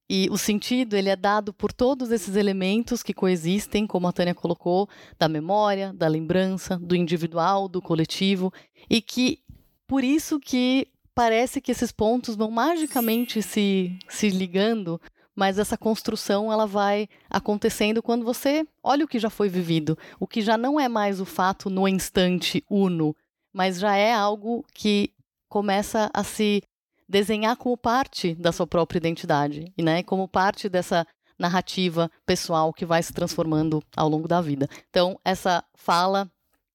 E 0.08 0.28
o 0.30 0.38
sentido 0.38 0.94
ele 0.94 1.08
é 1.08 1.16
dado 1.16 1.52
por 1.52 1.72
todos 1.72 2.10
esses 2.12 2.36
elementos 2.36 3.02
que 3.02 3.12
coexistem, 3.12 3.86
como 3.86 4.06
a 4.06 4.12
Tânia 4.12 4.34
colocou, 4.34 4.88
da 5.18 5.28
memória, 5.28 5.92
da 5.92 6.06
lembrança, 6.06 6.78
do 6.78 6.94
individual, 6.94 7.68
do 7.68 7.82
coletivo, 7.82 8.52
e 8.88 9.00
que 9.00 9.40
por 9.86 10.04
isso 10.04 10.38
que 10.38 10.88
parece 11.16 11.62
que 11.62 11.72
esses 11.72 11.90
pontos 11.90 12.36
vão 12.36 12.50
magicamente 12.50 13.40
se, 13.40 13.98
se 14.06 14.28
ligando, 14.28 15.00
mas 15.34 15.58
essa 15.58 15.76
construção 15.76 16.52
ela 16.52 16.66
vai 16.66 17.08
acontecendo 17.30 18.02
quando 18.02 18.22
você 18.22 18.68
olha 18.82 19.06
o 19.06 19.08
que 19.08 19.18
já 19.18 19.30
foi 19.30 19.48
vivido, 19.48 19.96
o 20.20 20.26
que 20.26 20.42
já 20.42 20.58
não 20.58 20.78
é 20.78 20.90
mais 20.90 21.18
o 21.18 21.24
fato 21.24 21.70
no 21.70 21.88
instante 21.88 22.62
uno, 22.68 23.16
mas 23.50 23.78
já 23.78 23.96
é 23.96 24.12
algo 24.12 24.62
que 24.74 25.10
começa 25.48 26.10
a 26.12 26.22
se 26.22 26.62
desenhar 27.08 27.56
como 27.56 27.78
parte 27.78 28.34
da 28.34 28.52
sua 28.52 28.66
própria 28.66 28.98
identidade, 28.98 29.72
e 29.74 29.82
né, 29.82 30.02
como 30.02 30.28
parte 30.28 30.68
dessa 30.68 31.06
narrativa 31.38 32.10
pessoal 32.26 32.74
que 32.74 32.84
vai 32.84 33.02
se 33.02 33.14
transformando 33.14 33.82
ao 33.96 34.08
longo 34.08 34.28
da 34.28 34.42
vida. 34.42 34.68
Então, 34.90 35.18
essa 35.24 35.64
fala, 35.74 36.30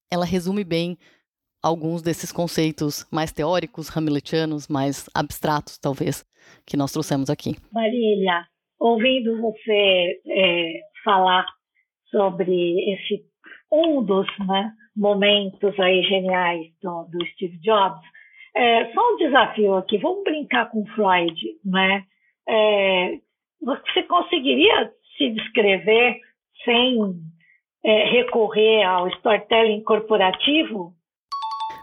ela 0.09 0.25
resume 0.25 0.63
bem 0.63 0.97
alguns 1.61 2.01
desses 2.01 2.31
conceitos 2.31 3.07
mais 3.11 3.31
teóricos, 3.31 3.95
hamiletianos, 3.95 4.67
mais 4.67 5.09
abstratos, 5.13 5.77
talvez, 5.77 6.25
que 6.65 6.77
nós 6.77 6.91
trouxemos 6.91 7.29
aqui. 7.29 7.55
Marília, 7.71 8.45
ouvindo 8.79 9.39
você 9.41 10.19
é, 10.27 10.79
falar 11.03 11.45
sobre 12.09 12.93
esse 12.93 13.23
um 13.71 14.03
dos 14.03 14.27
né, 14.39 14.71
momentos 14.95 15.79
aí 15.79 16.03
geniais 16.03 16.67
do, 16.81 17.03
do 17.05 17.25
Steve 17.27 17.57
Jobs, 17.59 18.01
é, 18.53 18.91
só 18.91 19.13
um 19.13 19.17
desafio 19.17 19.75
aqui, 19.75 19.97
vamos 19.97 20.23
brincar 20.23 20.69
com 20.69 20.85
Freud, 20.87 21.33
né? 21.63 22.03
É, 22.47 23.17
você 23.61 24.03
conseguiria 24.03 24.91
se 25.17 25.29
descrever 25.29 26.19
sem 26.65 26.97
é, 27.83 28.05
recorrer 28.09 28.83
ao 28.83 29.07
storytelling 29.07 29.81
corporativo? 29.83 30.93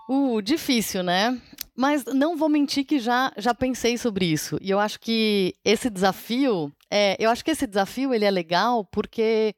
Uh, 0.08 0.40
difícil, 0.40 1.02
né? 1.02 1.38
Mas 1.76 2.04
não 2.06 2.36
vou 2.36 2.48
mentir 2.48 2.84
que 2.84 2.98
já, 2.98 3.30
já 3.36 3.54
pensei 3.54 3.98
sobre 3.98 4.24
isso. 4.24 4.58
E 4.60 4.70
eu 4.70 4.80
acho 4.80 4.98
que 4.98 5.54
esse 5.64 5.90
desafio, 5.90 6.72
é, 6.90 7.16
eu 7.20 7.30
acho 7.30 7.44
que 7.44 7.50
esse 7.50 7.66
desafio 7.66 8.14
ele 8.14 8.24
é 8.24 8.30
legal 8.30 8.84
porque 8.86 9.54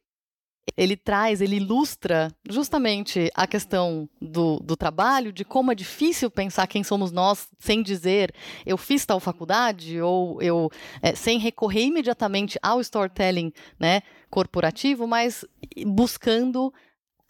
ele 0.76 0.96
traz, 0.96 1.40
ele 1.40 1.56
ilustra 1.56 2.30
justamente 2.48 3.30
a 3.34 3.46
questão 3.46 4.08
do, 4.20 4.58
do 4.58 4.76
trabalho, 4.76 5.32
de 5.32 5.44
como 5.44 5.72
é 5.72 5.74
difícil 5.74 6.30
pensar 6.30 6.66
quem 6.66 6.82
somos 6.84 7.10
nós 7.10 7.48
sem 7.58 7.82
dizer 7.82 8.32
eu 8.64 8.76
fiz 8.76 9.04
tal 9.04 9.18
faculdade 9.18 10.00
ou 10.00 10.40
eu 10.42 10.70
é, 11.02 11.14
sem 11.14 11.38
recorrer 11.38 11.84
imediatamente 11.84 12.58
ao 12.62 12.80
storytelling, 12.80 13.52
né, 13.78 14.02
corporativo, 14.30 15.06
mas 15.06 15.44
buscando 15.86 16.72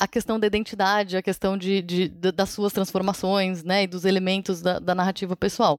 a 0.01 0.09
questão 0.09 0.41
da 0.41 0.47
identidade, 0.47 1.19
a 1.19 1.23
questão 1.23 1.59
de, 1.59 1.83
de, 1.83 2.09
de 2.09 2.33
das 2.33 2.49
suas 2.49 2.73
transformações, 2.73 3.63
né, 3.63 3.83
e 3.83 3.87
dos 3.87 4.07
elementos 4.07 4.63
da, 4.63 4.79
da 4.79 4.95
narrativa 4.95 5.37
pessoal. 5.37 5.77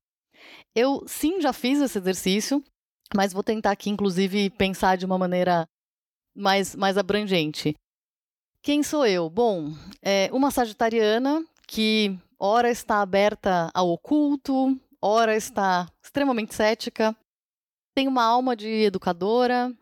Eu 0.75 1.03
sim 1.07 1.41
já 1.41 1.51
fiz 1.51 1.81
esse 1.81 1.97
exercício, 1.97 2.63
mas 3.15 3.33
vou 3.33 3.43
tentar 3.43 3.71
aqui, 3.71 3.89
inclusive, 3.89 4.51
pensar 4.51 4.95
de 4.95 5.05
uma 5.05 5.17
maneira 5.17 5.67
mais, 6.35 6.75
mais 6.75 6.99
abrangente. 6.99 7.75
Quem 8.61 8.83
sou 8.83 9.07
eu? 9.07 9.27
Bom, 9.27 9.73
é 10.03 10.29
uma 10.31 10.51
sagitariana 10.51 11.43
que 11.67 12.15
ora 12.37 12.69
está 12.69 13.01
aberta 13.01 13.71
ao 13.73 13.89
oculto, 13.89 14.79
ora 15.01 15.35
está 15.35 15.89
extremamente 16.03 16.53
cética, 16.53 17.15
tem 17.95 18.07
uma 18.07 18.23
alma 18.23 18.55
de 18.55 18.67
educadora, 18.67 19.75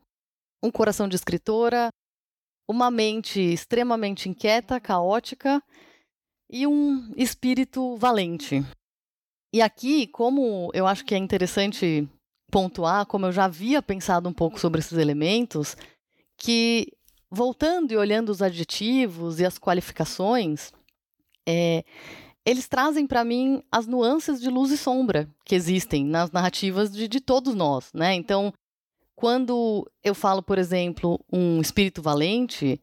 um 0.63 0.71
coração 0.71 1.09
de 1.09 1.15
escritora, 1.15 1.89
uma 2.69 2.91
mente 2.91 3.41
extremamente 3.41 4.29
inquieta, 4.29 4.79
caótica 4.79 5.61
e 6.47 6.67
um 6.67 7.11
espírito 7.17 7.97
valente. 7.97 8.63
E 9.51 9.59
aqui, 9.59 10.05
como 10.05 10.69
eu 10.75 10.85
acho 10.85 11.03
que 11.03 11.15
é 11.15 11.17
interessante 11.17 12.07
pontuar, 12.51 13.07
como 13.07 13.25
eu 13.25 13.31
já 13.31 13.45
havia 13.45 13.81
pensado 13.81 14.29
um 14.29 14.33
pouco 14.33 14.59
sobre 14.59 14.79
esses 14.79 14.97
elementos, 14.99 15.75
que 16.37 16.93
voltando 17.31 17.91
e 17.91 17.97
olhando 17.97 18.29
os 18.29 18.41
adjetivos 18.41 19.39
e 19.39 19.45
as 19.45 19.57
qualificações, 19.57 20.71
é, 21.47 21.83
eles 22.45 22.67
trazem 22.67 23.07
para 23.07 23.23
mim 23.23 23.63
as 23.71 23.87
nuances 23.87 24.39
de 24.39 24.49
luz 24.49 24.69
e 24.69 24.77
sombra 24.77 25.27
que 25.43 25.55
existem 25.55 26.05
nas 26.05 26.29
narrativas 26.29 26.91
de, 26.91 27.07
de 27.07 27.19
todos 27.19 27.55
nós, 27.55 27.91
né? 27.93 28.13
Então, 28.13 28.53
quando 29.19 29.85
eu 30.01 30.15
falo, 30.15 30.41
por 30.41 30.57
exemplo, 30.57 31.19
um 31.29 31.59
espírito 31.59 32.01
valente, 32.01 32.79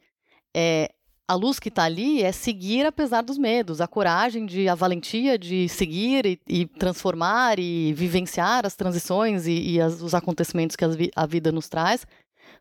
é, 0.55 0.93
a 1.27 1.35
luz 1.35 1.59
que 1.59 1.71
está 1.71 1.85
ali 1.85 2.23
é 2.23 2.31
seguir 2.31 2.85
apesar 2.85 3.23
dos 3.23 3.39
medos, 3.39 3.81
a 3.81 3.87
coragem, 3.87 4.45
de, 4.45 4.69
a 4.69 4.75
valentia 4.75 5.39
de 5.39 5.67
seguir 5.67 6.27
e, 6.27 6.39
e 6.47 6.67
transformar 6.67 7.59
e 7.59 7.95
vivenciar 7.95 8.67
as 8.67 8.77
transições 8.77 9.47
e, 9.47 9.77
e 9.77 9.81
as, 9.81 10.03
os 10.03 10.15
acontecimentos 10.15 10.77
que 10.77 10.85
a, 10.85 10.91
a, 11.17 11.25
vida 11.25 11.51
nos 11.51 11.71
traz, 11.71 12.07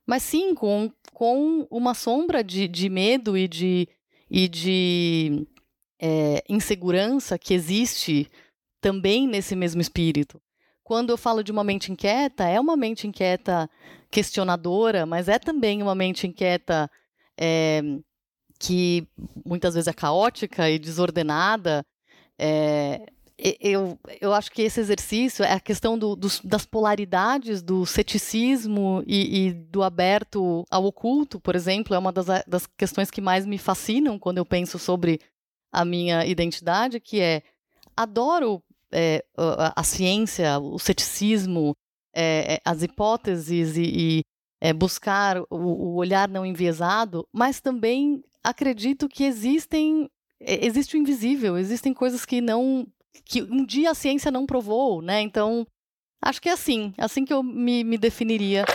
mas 0.08 0.24
sim 0.24 0.56
com, 0.56 0.90
com 1.12 1.68
uma 1.70 1.94
sombra 1.94 2.42
de, 2.42 2.70
de 2.70 2.88
medo 2.88 3.38
e 3.38 3.46
de, 3.46 3.90
e 4.32 4.48
de 4.48 5.46
é, 6.00 6.42
insegurança 6.48 7.38
que 7.38 7.54
existe 7.54 8.32
também 8.80 9.28
nesse 9.28 9.54
mesmo 9.54 9.82
espírito. 9.82 10.40
Quando 10.86 11.10
eu 11.10 11.18
falo 11.18 11.44
de 11.44 11.52
uma 11.52 11.64
mente 11.64 11.92
inquieta, 11.92 12.44
é 12.44 12.60
uma 12.60 12.78
mente 12.78 13.08
inquieta 13.08 13.68
questionadora, 14.12 15.04
mas 15.04 15.28
é 15.28 15.40
também 15.40 15.82
uma 15.82 15.96
mente 15.96 16.28
inquieta 16.28 16.88
é, 17.36 17.82
que 18.60 19.08
muitas 19.44 19.74
vezes 19.74 19.88
é 19.88 19.94
caótica 19.94 20.70
e 20.70 20.78
desordenada. 20.78 21.84
É, 22.38 23.04
eu, 23.60 23.98
eu 24.22 24.32
acho 24.32 24.52
que 24.52 24.62
esse 24.62 24.80
exercício 24.80 25.44
é 25.44 25.54
a 25.54 25.60
questão 25.60 25.98
do, 25.98 26.16
do, 26.16 26.28
das 26.44 26.68
polaridades 26.68 27.64
do 27.64 27.84
ceticismo 27.88 29.04
e, 29.08 29.48
e, 29.48 29.54
do 29.54 29.82
aberto 29.82 30.64
ao 30.70 30.86
oculto, 30.86 31.40
por 31.40 31.56
exemplo, 31.56 31.96
é 31.96 31.98
uma 31.98 32.12
das, 32.12 32.28
das 32.46 32.68
questões 32.68 33.10
que 33.10 33.22
mais 33.22 33.44
me 33.44 33.58
fascinam 33.58 34.20
quando 34.20 34.38
eu 34.38 34.46
penso 34.46 34.78
sobre 34.78 35.20
a 35.72 35.84
minha 35.84 36.24
identidade, 36.28 37.00
que 37.00 37.20
é 37.20 37.42
adoro 37.98 38.62
é, 38.92 39.24
a, 39.38 39.82
a, 39.82 39.84
ciência, 39.84 40.60
o 40.60 40.80
ceticismo, 40.80 41.74
é, 42.14 42.56
é 42.56 42.60
as 42.66 42.84
hipóteses 42.84 43.78
e, 43.78 43.84
e 43.84 44.22
é, 44.62 44.74
buscar 44.74 45.40
o, 45.42 45.46
o 45.50 45.96
olhar 45.96 46.30
não 46.30 46.46
enviesado, 46.46 47.28
mas 47.34 47.60
também 47.60 48.24
acredito 48.44 49.08
que 49.10 49.24
existem 49.24 50.10
é, 50.40 50.66
existe 50.66 50.96
o 50.96 51.00
invisível, 51.00 51.58
existem 51.58 51.94
coisas 51.94 52.26
que 52.26 52.42
não 52.42 52.88
que 53.24 53.42
um 53.42 53.66
dia 53.66 53.92
a 53.92 53.96
ciência 53.96 54.30
não 54.30 54.46
provou, 54.46 55.02
né? 55.02 55.22
Então, 55.22 55.66
acho 56.22 56.42
que 56.42 56.50
é 56.50 56.52
assim, 56.52 56.94
assim 56.98 57.24
que 57.24 57.34
eu 57.34 57.42
me, 57.42 57.84
me 57.84 57.98
definiria. 57.98 58.66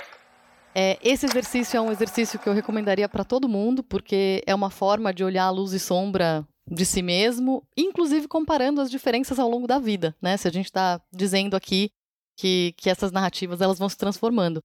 É, 0.74 0.98
esse 1.02 1.26
exercício 1.26 1.76
é 1.76 1.80
um 1.80 1.90
exercício 1.90 2.38
que 2.38 2.48
eu 2.48 2.54
recomendaria 2.54 3.08
para 3.08 3.24
todo 3.24 3.48
mundo, 3.48 3.82
porque 3.82 4.42
é 4.46 4.54
uma 4.54 4.70
forma 4.70 5.12
de 5.12 5.22
olhar 5.24 5.44
a 5.44 5.50
luz 5.50 5.72
e 5.72 5.78
sombra 5.78 6.46
de 6.70 6.86
si 6.86 7.02
mesmo, 7.02 7.62
inclusive 7.76 8.28
comparando 8.28 8.80
as 8.80 8.90
diferenças 8.90 9.38
ao 9.38 9.48
longo 9.48 9.66
da 9.66 9.78
vida, 9.78 10.14
né? 10.22 10.36
Se 10.36 10.46
a 10.46 10.50
gente 10.50 10.66
está 10.66 11.00
dizendo 11.12 11.56
aqui 11.56 11.90
que, 12.38 12.72
que 12.78 12.88
essas 12.88 13.10
narrativas 13.10 13.60
elas 13.60 13.78
vão 13.78 13.88
se 13.88 13.98
transformando, 13.98 14.60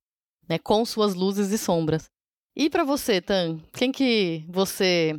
né? 0.48 0.60
Com 0.60 0.86
suas 0.86 1.16
luzes 1.16 1.52
e 1.52 1.58
sombras. 1.58 2.10
E 2.56 2.70
para 2.70 2.84
você, 2.84 3.20
Tan, 3.20 3.58
quem 3.78 3.92
que 3.92 4.46
você, 4.48 5.14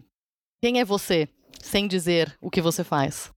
quem 0.62 0.80
é 0.80 0.84
você, 0.84 1.28
sem 1.60 1.86
dizer 1.88 2.34
o 2.40 2.50
que 2.50 2.62
você 2.62 2.82
faz? 2.84 3.32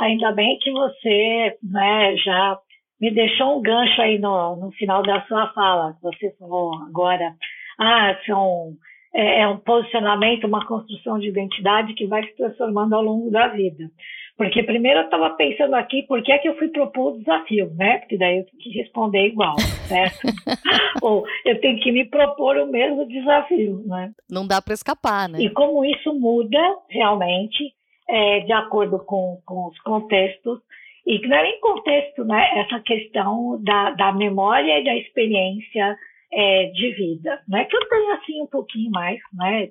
Ainda 0.00 0.32
bem 0.32 0.58
que 0.60 0.72
você 0.72 1.58
né, 1.62 2.16
já 2.16 2.58
me 3.00 3.14
deixou 3.14 3.58
um 3.58 3.62
gancho 3.62 4.00
aí 4.00 4.18
no, 4.18 4.56
no 4.56 4.72
final 4.72 5.02
da 5.02 5.24
sua 5.26 5.52
fala. 5.52 5.96
Você 6.02 6.34
falou 6.38 6.74
agora, 6.82 7.36
ah, 7.78 8.18
são, 8.26 8.74
é, 9.14 9.42
é 9.42 9.48
um 9.48 9.58
posicionamento, 9.58 10.46
uma 10.46 10.66
construção 10.66 11.18
de 11.18 11.28
identidade 11.28 11.94
que 11.94 12.06
vai 12.06 12.24
se 12.24 12.36
transformando 12.36 12.94
ao 12.94 13.02
longo 13.02 13.30
da 13.30 13.48
vida. 13.48 13.90
Porque 14.36 14.62
primeiro 14.62 15.00
eu 15.00 15.04
estava 15.04 15.28
pensando 15.30 15.74
aqui 15.74 16.02
por 16.04 16.22
que 16.22 16.32
é 16.32 16.38
que 16.38 16.48
eu 16.48 16.56
fui 16.56 16.68
propor 16.68 17.12
o 17.12 17.18
desafio, 17.18 17.70
né? 17.74 17.98
Porque 17.98 18.16
daí 18.16 18.38
eu 18.38 18.46
tenho 18.46 18.62
que 18.62 18.70
responder 18.70 19.26
igual, 19.26 19.54
certo? 19.86 20.28
Ou 21.02 21.26
eu 21.44 21.60
tenho 21.60 21.78
que 21.80 21.92
me 21.92 22.06
propor 22.06 22.56
o 22.56 22.66
mesmo 22.66 23.06
desafio, 23.06 23.82
né? 23.86 24.12
Não 24.30 24.46
dá 24.46 24.62
para 24.62 24.72
escapar, 24.72 25.28
né? 25.28 25.40
E 25.40 25.50
como 25.50 25.84
isso 25.84 26.14
muda 26.14 26.58
realmente 26.88 27.74
é, 28.08 28.40
de 28.40 28.52
acordo 28.52 28.98
com, 29.00 29.40
com 29.44 29.68
os 29.68 29.78
contextos, 29.80 30.58
e 31.06 31.18
que 31.18 31.26
não 31.26 31.36
é 31.36 31.42
nem 31.42 31.60
contexto, 31.60 32.24
né? 32.24 32.60
Essa 32.60 32.80
questão 32.80 33.62
da, 33.62 33.90
da 33.90 34.12
memória 34.12 34.80
e 34.80 34.84
da 34.84 34.96
experiência 34.96 35.96
é, 36.32 36.66
de 36.66 36.92
vida, 36.92 37.40
né? 37.48 37.64
Que 37.64 37.76
eu 37.76 37.88
tenho 37.88 38.12
assim 38.14 38.42
um 38.42 38.46
pouquinho 38.46 38.90
mais, 38.90 39.18
né? 39.34 39.68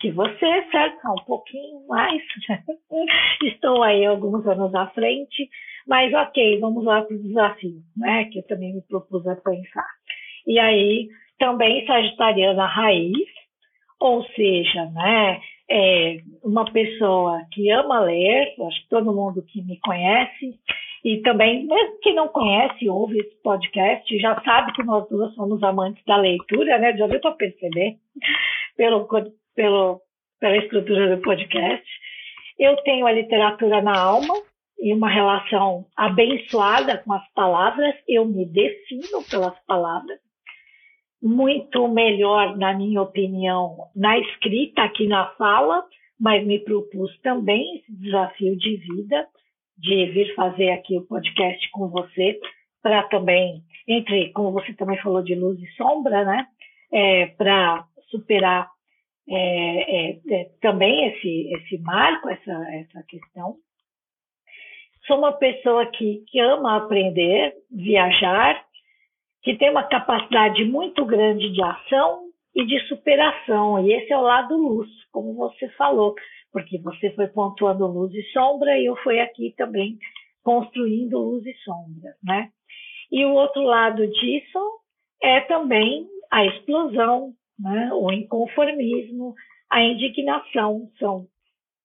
Que 0.00 0.10
você, 0.10 0.70
certo? 0.70 0.98
Um 1.08 1.24
pouquinho 1.24 1.86
mais. 1.88 2.22
Estou 3.42 3.82
aí 3.82 4.04
alguns 4.04 4.46
anos 4.46 4.74
à 4.74 4.86
frente, 4.88 5.48
mas 5.86 6.12
ok, 6.12 6.58
vamos 6.60 6.84
lá 6.84 7.02
para 7.02 7.16
o 7.16 7.22
desafio, 7.22 7.82
né? 7.96 8.24
Que 8.26 8.38
eu 8.38 8.46
também 8.46 8.74
me 8.74 8.82
propus 8.82 9.26
a 9.26 9.36
pensar. 9.36 9.88
E 10.46 10.58
aí, 10.58 11.08
também 11.38 11.86
sagitariana 11.86 12.66
raiz, 12.66 13.28
ou 14.00 14.24
seja, 14.34 14.86
né? 14.86 15.40
é 15.72 16.18
uma 16.42 16.70
pessoa 16.70 17.40
que 17.50 17.70
ama 17.70 18.00
ler, 18.00 18.54
acho 18.66 18.82
que 18.82 18.88
todo 18.90 19.14
mundo 19.14 19.42
que 19.42 19.62
me 19.62 19.78
conhece, 19.80 20.58
e 21.04 21.20
também, 21.22 21.66
mesmo 21.66 21.98
que 22.00 22.12
não 22.12 22.28
conhece, 22.28 22.88
ouve 22.88 23.18
esse 23.18 23.34
podcast, 23.42 24.18
já 24.18 24.40
sabe 24.42 24.72
que 24.72 24.84
nós 24.84 25.08
duas 25.08 25.34
somos 25.34 25.62
amantes 25.62 26.02
da 26.04 26.16
leitura, 26.16 26.78
né? 26.78 26.96
Já 26.96 27.06
deu 27.06 27.20
para 27.20 27.32
perceber 27.32 27.96
pelo, 28.76 29.08
pelo, 29.54 30.00
pela 30.38 30.56
estrutura 30.58 31.16
do 31.16 31.22
podcast. 31.22 31.84
Eu 32.58 32.76
tenho 32.82 33.06
a 33.06 33.12
literatura 33.12 33.82
na 33.82 33.98
alma 33.98 34.34
e 34.80 34.92
uma 34.94 35.08
relação 35.08 35.86
abençoada 35.96 36.98
com 36.98 37.12
as 37.12 37.32
palavras, 37.32 37.94
eu 38.08 38.24
me 38.24 38.44
defino 38.46 39.22
pelas 39.28 39.58
palavras 39.66 40.18
muito 41.22 41.86
melhor, 41.86 42.56
na 42.58 42.74
minha 42.74 43.00
opinião, 43.00 43.76
na 43.94 44.18
escrita 44.18 44.88
que 44.88 45.06
na 45.06 45.26
fala, 45.36 45.84
mas 46.18 46.44
me 46.44 46.58
propus 46.58 47.16
também 47.20 47.76
esse 47.76 47.92
desafio 47.92 48.56
de 48.56 48.76
vida, 48.76 49.26
de 49.78 50.06
vir 50.06 50.34
fazer 50.34 50.70
aqui 50.70 50.96
o 50.96 51.06
podcast 51.06 51.70
com 51.70 51.88
você, 51.88 52.38
para 52.82 53.02
também, 53.04 53.62
entre, 53.86 54.30
como 54.32 54.52
você 54.52 54.72
também 54.74 54.98
falou, 54.98 55.22
de 55.22 55.34
luz 55.34 55.60
e 55.60 55.66
sombra, 55.72 56.24
né? 56.24 56.46
É, 56.92 57.26
para 57.26 57.84
superar 58.10 58.68
é, 59.28 59.34
é, 59.34 60.20
é, 60.30 60.50
também 60.60 61.08
esse, 61.08 61.52
esse 61.54 61.78
marco, 61.78 62.28
essa, 62.28 62.52
essa 62.74 63.02
questão. 63.04 63.56
Sou 65.06 65.18
uma 65.18 65.32
pessoa 65.32 65.86
que, 65.86 66.24
que 66.28 66.38
ama 66.38 66.76
aprender, 66.76 67.54
viajar, 67.70 68.64
que 69.42 69.56
tem 69.56 69.70
uma 69.70 69.84
capacidade 69.84 70.64
muito 70.64 71.04
grande 71.04 71.50
de 71.52 71.62
ação 71.62 72.24
e 72.54 72.64
de 72.64 72.78
superação. 72.88 73.84
E 73.84 73.92
esse 73.92 74.12
é 74.12 74.16
o 74.16 74.22
lado 74.22 74.56
luz, 74.56 74.88
como 75.10 75.34
você 75.34 75.68
falou, 75.70 76.14
porque 76.52 76.78
você 76.78 77.10
foi 77.10 77.28
pontuando 77.28 77.86
luz 77.86 78.12
e 78.14 78.22
sombra 78.32 78.78
e 78.78 78.86
eu 78.86 78.96
fui 78.96 79.18
aqui 79.20 79.54
também 79.56 79.98
construindo 80.42 81.18
luz 81.18 81.44
e 81.46 81.54
sombra, 81.64 82.14
né? 82.22 82.50
E 83.10 83.24
o 83.24 83.32
outro 83.32 83.62
lado 83.62 84.06
disso 84.06 84.80
é 85.22 85.40
também 85.42 86.06
a 86.30 86.44
explosão, 86.46 87.32
né? 87.58 87.90
o 87.92 88.10
inconformismo, 88.10 89.34
a 89.70 89.82
indignação. 89.82 90.90
São 90.98 91.26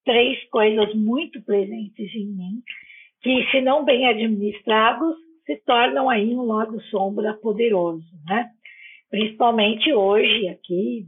três 0.05 0.43
coisas 0.49 0.93
muito 0.95 1.41
presentes 1.43 2.13
em 2.15 2.27
mim 2.27 2.63
que, 3.21 3.45
se 3.51 3.61
não 3.61 3.83
bem 3.83 4.07
administrados, 4.07 5.15
se 5.45 5.57
tornam 5.65 6.09
aí 6.09 6.33
um 6.33 6.43
lado 6.43 6.79
sombra 6.83 7.33
poderoso, 7.33 8.05
né? 8.25 8.49
Principalmente 9.09 9.93
hoje, 9.93 10.47
aqui, 10.49 11.05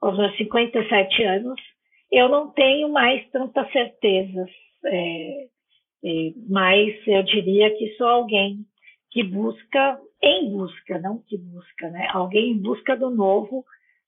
aos 0.00 0.16
meus 0.16 0.36
57 0.36 1.22
anos, 1.24 1.60
eu 2.10 2.28
não 2.28 2.50
tenho 2.50 2.88
mais 2.88 3.28
tantas 3.30 3.70
certezas, 3.72 4.48
é, 4.84 5.46
é, 6.04 6.32
mas 6.48 6.94
eu 7.06 7.22
diria 7.22 7.76
que 7.76 7.94
sou 7.96 8.06
alguém 8.06 8.64
que 9.10 9.22
busca, 9.22 9.98
em 10.22 10.50
busca, 10.50 10.98
não 11.00 11.22
que 11.26 11.36
busca, 11.38 11.90
né? 11.90 12.08
Alguém 12.12 12.52
em 12.52 12.58
busca 12.58 12.96
do 12.96 13.10
novo, 13.10 13.64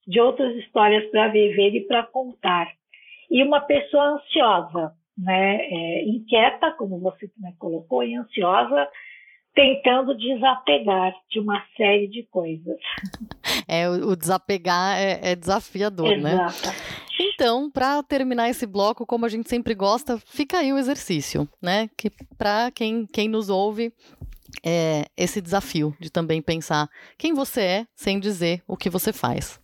de 0.07 0.19
outras 0.19 0.55
histórias 0.57 1.09
para 1.11 1.27
viver 1.29 1.75
e 1.75 1.87
para 1.87 2.03
contar. 2.03 2.71
E 3.29 3.43
uma 3.43 3.61
pessoa 3.61 4.15
ansiosa, 4.15 4.93
né? 5.17 5.57
É, 5.61 6.03
inquieta, 6.05 6.71
como 6.77 6.99
você 6.99 7.27
também 7.29 7.55
colocou, 7.57 8.03
e 8.03 8.15
ansiosa 8.15 8.87
tentando 9.53 10.15
desapegar 10.15 11.13
de 11.29 11.39
uma 11.39 11.61
série 11.75 12.07
de 12.07 12.23
coisas. 12.23 12.77
É, 13.71 13.87
o 13.87 14.15
desapegar 14.15 14.97
é, 14.97 15.31
é 15.31 15.35
desafiador, 15.35 16.17
né? 16.17 16.47
Então, 17.41 17.71
para 17.71 18.03
terminar 18.03 18.49
esse 18.49 18.65
bloco, 18.65 19.05
como 19.05 19.25
a 19.25 19.29
gente 19.29 19.47
sempre 19.47 19.73
gosta, 19.73 20.21
fica 20.25 20.57
aí 20.57 20.73
o 20.73 20.77
exercício, 20.77 21.47
né? 21.61 21.89
Que 21.95 22.11
para 22.37 22.69
quem, 22.69 23.05
quem 23.05 23.29
nos 23.29 23.47
ouve, 23.47 23.93
é 24.61 25.05
esse 25.15 25.39
desafio 25.39 25.95
de 26.01 26.09
também 26.09 26.41
pensar 26.41 26.89
quem 27.17 27.33
você 27.33 27.61
é 27.61 27.87
sem 27.95 28.19
dizer 28.19 28.61
o 28.67 28.75
que 28.75 28.89
você 28.89 29.13
faz. 29.13 29.57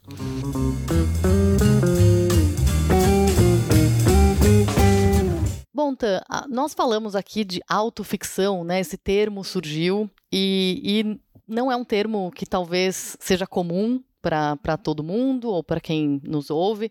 Bom, 5.74 5.94
Tan, 5.94 6.22
nós 6.48 6.74
falamos 6.74 7.14
aqui 7.14 7.44
de 7.44 7.60
autoficção, 7.68 8.64
né? 8.64 8.80
Esse 8.80 8.96
termo 8.96 9.44
surgiu 9.44 10.10
e, 10.32 10.82
e 10.82 11.20
não 11.46 11.70
é 11.70 11.76
um 11.76 11.84
termo 11.84 12.32
que 12.32 12.46
talvez 12.46 13.18
seja 13.20 13.46
comum 13.46 14.02
para 14.22 14.78
todo 14.82 15.04
mundo 15.04 15.50
ou 15.50 15.62
para 15.62 15.82
quem 15.82 16.22
nos 16.24 16.50
ouve. 16.50 16.90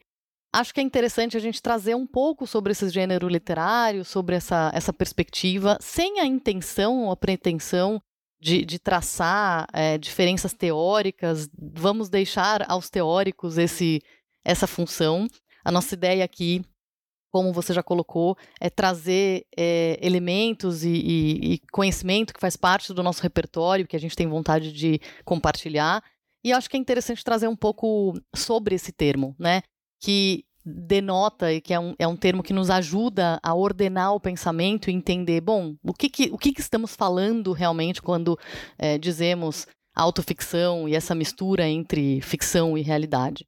Acho 0.54 0.72
que 0.72 0.78
é 0.78 0.84
interessante 0.84 1.36
a 1.36 1.40
gente 1.40 1.60
trazer 1.60 1.96
um 1.96 2.06
pouco 2.06 2.46
sobre 2.46 2.70
esse 2.70 2.88
gênero 2.88 3.26
literário, 3.26 4.04
sobre 4.04 4.36
essa, 4.36 4.70
essa 4.72 4.92
perspectiva, 4.92 5.76
sem 5.80 6.20
a 6.20 6.24
intenção 6.24 7.06
ou 7.06 7.10
a 7.10 7.16
pretensão 7.16 8.00
de, 8.40 8.64
de 8.64 8.78
traçar 8.78 9.66
é, 9.72 9.98
diferenças 9.98 10.52
teóricas. 10.52 11.50
Vamos 11.58 12.08
deixar 12.08 12.64
aos 12.70 12.88
teóricos 12.88 13.58
esse, 13.58 14.00
essa 14.44 14.68
função. 14.68 15.26
A 15.64 15.72
nossa 15.72 15.92
ideia 15.94 16.24
aqui 16.24 16.62
como 17.32 17.52
você 17.52 17.72
já 17.72 17.82
colocou, 17.82 18.38
é 18.60 18.70
trazer 18.70 19.44
é, 19.58 19.98
elementos 20.00 20.84
e, 20.84 20.88
e, 20.88 21.54
e, 21.54 21.58
conhecimento 21.72 22.32
que 22.32 22.38
faz 22.38 22.56
parte 22.56 22.94
do 22.94 23.02
nosso 23.02 23.20
repertório, 23.20 23.88
que 23.88 23.96
a 23.96 23.98
gente 23.98 24.14
tem 24.14 24.28
vontade 24.28 24.72
de 24.72 25.00
compartilhar. 25.24 26.00
E 26.44 26.52
acho 26.52 26.70
que 26.70 26.76
é 26.76 26.80
interessante 26.80 27.24
trazer 27.24 27.48
um 27.48 27.56
pouco 27.56 28.14
sobre 28.36 28.76
esse 28.76 28.92
termo, 28.92 29.34
né? 29.36 29.62
Que 30.04 30.44
denota 30.62 31.50
e 31.50 31.60
que 31.60 31.72
é 31.72 31.80
um, 31.80 31.94
é 31.98 32.06
um 32.06 32.16
termo 32.16 32.42
que 32.42 32.52
nos 32.52 32.68
ajuda 32.68 33.38
a 33.42 33.54
ordenar 33.54 34.14
o 34.14 34.20
pensamento 34.20 34.90
e 34.90 34.92
entender, 34.92 35.40
bom, 35.40 35.76
o 35.82 35.94
que, 35.94 36.10
que 36.10 36.30
o 36.30 36.36
que, 36.36 36.52
que 36.52 36.60
estamos 36.60 36.94
falando 36.94 37.52
realmente 37.52 38.02
quando 38.02 38.38
é, 38.78 38.98
dizemos 38.98 39.66
autoficção 39.94 40.86
e 40.86 40.94
essa 40.94 41.14
mistura 41.14 41.66
entre 41.66 42.20
ficção 42.20 42.76
e 42.76 42.82
realidade. 42.82 43.46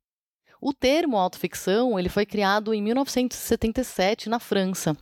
O 0.60 0.72
termo 0.72 1.18
autoficção 1.18 1.98
ele 1.98 2.08
foi 2.08 2.24
criado 2.24 2.72
em 2.72 2.80
1977 2.82 4.28
na 4.30 4.38
França 4.38 4.96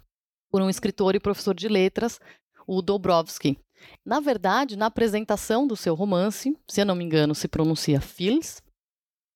por 0.50 0.60
um 0.60 0.70
escritor 0.70 1.14
e 1.14 1.20
professor 1.20 1.54
de 1.54 1.68
letras, 1.68 2.18
o 2.66 2.80
Dobrovsky. 2.80 3.58
Na 4.04 4.18
verdade, 4.18 4.76
na 4.76 4.86
apresentação 4.86 5.66
do 5.66 5.76
seu 5.76 5.94
romance, 5.94 6.56
se 6.68 6.80
eu 6.80 6.86
não 6.86 6.94
me 6.94 7.04
engano, 7.04 7.34
se 7.34 7.46
pronuncia 7.46 8.00
Fils, 8.00 8.62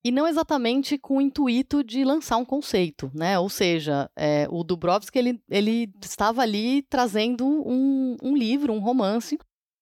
e 0.03 0.11
não 0.11 0.27
exatamente 0.27 0.97
com 0.97 1.17
o 1.17 1.21
intuito 1.21 1.83
de 1.83 2.03
lançar 2.03 2.37
um 2.37 2.45
conceito, 2.45 3.11
né? 3.13 3.37
Ou 3.37 3.49
seja, 3.49 4.09
é, 4.15 4.47
o 4.49 4.63
Dubrovsky 4.63 5.19
ele, 5.19 5.41
ele 5.49 5.91
estava 6.01 6.41
ali 6.41 6.83
trazendo 6.83 7.45
um, 7.45 8.15
um 8.23 8.35
livro, 8.35 8.71
um 8.71 8.79
romance, 8.79 9.37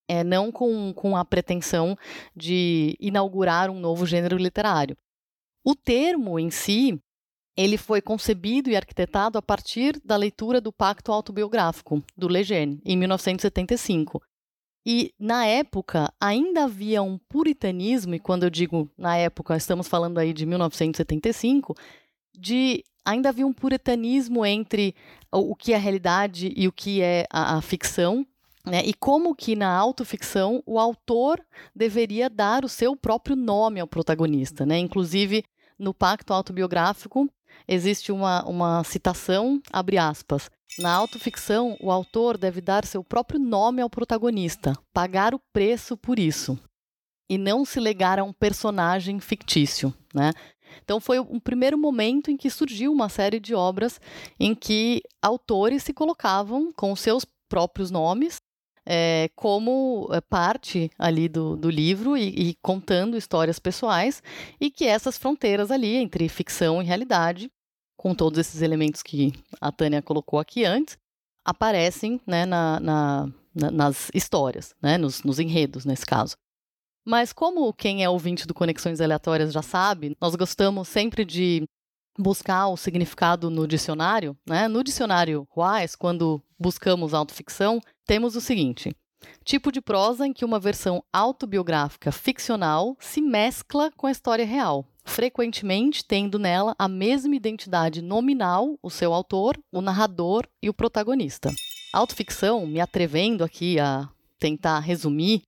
é, 0.07 0.23
não 0.23 0.51
com, 0.51 0.93
com 0.93 1.15
a 1.15 1.23
pretensão 1.23 1.95
de 2.35 2.95
inaugurar 2.99 3.69
um 3.69 3.79
novo 3.79 4.05
gênero 4.05 4.37
literário. 4.37 4.97
O 5.63 5.75
termo 5.75 6.39
em 6.39 6.49
si, 6.49 6.99
ele 7.55 7.77
foi 7.77 8.01
concebido 8.01 8.69
e 8.69 8.75
arquitetado 8.75 9.37
a 9.37 9.41
partir 9.41 9.99
da 10.03 10.15
leitura 10.15 10.61
do 10.61 10.71
Pacto 10.71 11.11
Autobiográfico, 11.11 12.03
do 12.15 12.27
Lejeune, 12.27 12.81
em 12.85 12.95
1975. 12.95 14.21
E, 14.89 15.13
na 15.19 15.45
época, 15.45 16.13
ainda 16.17 16.63
havia 16.63 17.03
um 17.03 17.17
puritanismo, 17.17 18.15
e 18.15 18.19
quando 18.21 18.43
eu 18.43 18.49
digo 18.49 18.89
na 18.97 19.17
época, 19.17 19.57
estamos 19.57 19.85
falando 19.85 20.17
aí 20.17 20.31
de 20.31 20.45
1975, 20.45 21.75
de 22.33 22.85
ainda 23.03 23.27
havia 23.27 23.45
um 23.45 23.51
puritanismo 23.51 24.45
entre 24.45 24.95
o 25.29 25.53
que 25.57 25.73
é 25.73 25.75
a 25.75 25.79
realidade 25.79 26.53
e 26.55 26.69
o 26.69 26.71
que 26.71 27.01
é 27.01 27.25
a, 27.29 27.57
a 27.57 27.61
ficção, 27.61 28.25
né? 28.65 28.81
E 28.85 28.93
como 28.93 29.35
que 29.35 29.57
na 29.57 29.69
autoficção 29.69 30.63
o 30.65 30.79
autor 30.79 31.41
deveria 31.75 32.29
dar 32.29 32.63
o 32.63 32.69
seu 32.69 32.95
próprio 32.95 33.35
nome 33.35 33.81
ao 33.81 33.87
protagonista, 33.87 34.65
né? 34.65 34.77
Inclusive, 34.77 35.43
no 35.77 35.93
pacto 35.93 36.31
autobiográfico, 36.31 37.29
existe 37.67 38.09
uma, 38.09 38.41
uma 38.45 38.85
citação, 38.85 39.61
abre 39.69 39.97
aspas, 39.97 40.49
na 40.77 40.93
autoficção, 40.93 41.77
o 41.81 41.91
autor 41.91 42.37
deve 42.37 42.61
dar 42.61 42.85
seu 42.85 43.03
próprio 43.03 43.39
nome 43.39 43.81
ao 43.81 43.89
protagonista, 43.89 44.73
pagar 44.93 45.33
o 45.33 45.41
preço 45.51 45.97
por 45.97 46.19
isso, 46.19 46.59
e 47.29 47.37
não 47.37 47.65
se 47.65 47.79
legar 47.79 48.19
a 48.19 48.23
um 48.23 48.33
personagem 48.33 49.19
fictício, 49.19 49.93
né? 50.13 50.31
Então 50.83 50.99
foi 50.99 51.19
um 51.19 51.39
primeiro 51.39 51.77
momento 51.77 52.29
em 52.29 52.37
que 52.37 52.49
surgiu 52.49 52.91
uma 52.91 53.09
série 53.09 53.39
de 53.39 53.55
obras 53.55 53.99
em 54.39 54.53
que 54.53 55.01
autores 55.21 55.83
se 55.83 55.93
colocavam 55.93 56.71
com 56.73 56.95
seus 56.95 57.25
próprios 57.49 57.89
nomes 57.89 58.37
é, 58.89 59.29
como 59.35 60.07
eh, 60.13 60.21
parte 60.21 60.89
ali 60.97 61.27
do, 61.27 61.57
do 61.57 61.69
livro 61.69 62.15
e, 62.15 62.51
e, 62.51 62.55
contando 62.61 63.17
histórias 63.17 63.59
pessoais 63.59 64.23
e 64.61 64.71
que 64.71 64.85
essas 64.85 65.17
fronteiras 65.17 65.71
ali 65.71 65.97
entre 65.97 66.29
ficção 66.29 66.81
e 66.81 66.85
realidade, 66.85 67.51
com 68.07 68.15
todos 68.15 68.39
esses 68.39 68.61
elementos 68.61 69.03
que 69.03 69.33
a 69.59 69.69
Tânia 69.69 70.01
colocou 70.01 70.39
aqui 70.39 70.63
antes, 70.63 70.97
aparecem 71.43 72.21
né, 72.25 72.45
na, 72.45 72.79
na, 72.79 73.29
na, 73.53 73.69
nas 73.69 74.09
histórias, 74.13 74.73
né, 74.81 74.97
nos, 74.97 75.23
nos 75.23 75.39
enredos 75.39 75.83
nesse 75.83 76.05
caso. 76.05 76.37
Mas 77.05 77.33
como 77.33 77.73
quem 77.73 78.05
é 78.05 78.09
ouvinte 78.09 78.47
do 78.47 78.53
Conexões 78.53 79.01
Aleatórias 79.01 79.51
já 79.51 79.61
sabe, 79.61 80.15
nós 80.21 80.35
gostamos 80.35 80.87
sempre 80.87 81.25
de 81.25 81.67
buscar 82.17 82.69
o 82.69 82.77
significado 82.77 83.49
no 83.49 83.67
dicionário, 83.67 84.37
né? 84.47 84.69
No 84.69 84.83
dicionário 84.83 85.45
Wise, 85.55 85.97
quando 85.97 86.41
buscamos 86.57 87.13
autoficção, 87.13 87.81
temos 88.05 88.37
o 88.37 88.41
seguinte: 88.41 88.95
tipo 89.43 89.71
de 89.71 89.81
prosa 89.81 90.27
em 90.27 90.33
que 90.33 90.45
uma 90.45 90.59
versão 90.59 91.03
autobiográfica 91.11 92.11
ficcional 92.11 92.95
se 92.99 93.21
mescla 93.21 93.91
com 93.95 94.07
a 94.07 94.11
história 94.11 94.45
real, 94.45 94.85
frequentemente 95.05 96.05
tendo 96.05 96.37
nela 96.37 96.75
a 96.77 96.87
mesma 96.87 97.35
identidade 97.35 98.01
nominal, 98.01 98.77
o 98.81 98.89
seu 98.89 99.13
autor, 99.13 99.57
o 99.71 99.81
narrador 99.81 100.47
e 100.61 100.69
o 100.69 100.73
protagonista. 100.73 101.49
Autoficção, 101.93 102.67
me 102.67 102.79
atrevendo 102.79 103.43
aqui 103.43 103.79
a 103.79 104.09
tentar 104.39 104.79
resumir, 104.79 105.41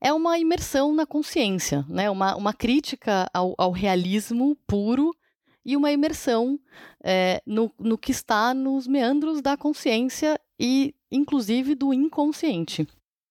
é 0.00 0.12
uma 0.12 0.38
imersão 0.38 0.94
na 0.94 1.04
consciência, 1.04 1.84
né? 1.88 2.08
uma, 2.10 2.34
uma 2.36 2.54
crítica 2.54 3.28
ao, 3.34 3.54
ao 3.58 3.70
realismo 3.70 4.56
puro 4.66 5.14
e 5.64 5.76
uma 5.76 5.92
imersão 5.92 6.58
é, 7.04 7.42
no, 7.46 7.70
no 7.78 7.98
que 7.98 8.10
está 8.10 8.54
nos 8.54 8.86
meandros 8.86 9.42
da 9.42 9.56
consciência 9.56 10.40
e, 10.58 10.94
inclusive, 11.10 11.74
do 11.74 11.92
inconsciente. 11.92 12.86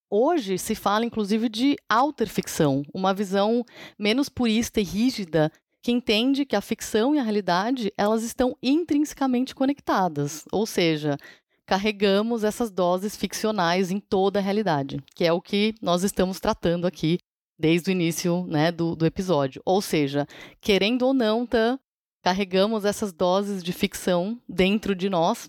Hoje 0.09 0.57
se 0.57 0.73
fala, 0.73 1.05
inclusive, 1.05 1.47
de 1.47 1.77
alterficção, 1.87 2.83
uma 2.93 3.13
visão 3.13 3.63
menos 3.97 4.27
purista 4.27 4.81
e 4.81 4.83
rígida 4.83 5.51
que 5.81 5.91
entende 5.91 6.45
que 6.45 6.55
a 6.55 6.61
ficção 6.61 7.15
e 7.15 7.19
a 7.19 7.23
realidade 7.23 7.93
elas 7.97 8.23
estão 8.23 8.57
intrinsecamente 8.61 9.55
conectadas, 9.55 10.45
ou 10.51 10.65
seja, 10.65 11.17
carregamos 11.65 12.43
essas 12.43 12.71
doses 12.71 13.15
ficcionais 13.15 13.91
em 13.91 13.99
toda 13.99 14.39
a 14.39 14.41
realidade, 14.41 15.01
que 15.15 15.23
é 15.23 15.31
o 15.31 15.39
que 15.39 15.75
nós 15.81 16.03
estamos 16.03 16.39
tratando 16.39 16.87
aqui 16.87 17.19
desde 17.57 17.89
o 17.89 17.93
início 17.93 18.45
né, 18.47 18.71
do, 18.71 18.95
do 18.95 19.05
episódio. 19.05 19.61
Ou 19.63 19.81
seja, 19.81 20.25
querendo 20.59 21.03
ou 21.03 21.13
não, 21.13 21.45
tá, 21.45 21.79
carregamos 22.23 22.85
essas 22.85 23.13
doses 23.13 23.61
de 23.61 23.71
ficção 23.71 24.41
dentro 24.47 24.95
de 24.95 25.09
nós 25.09 25.47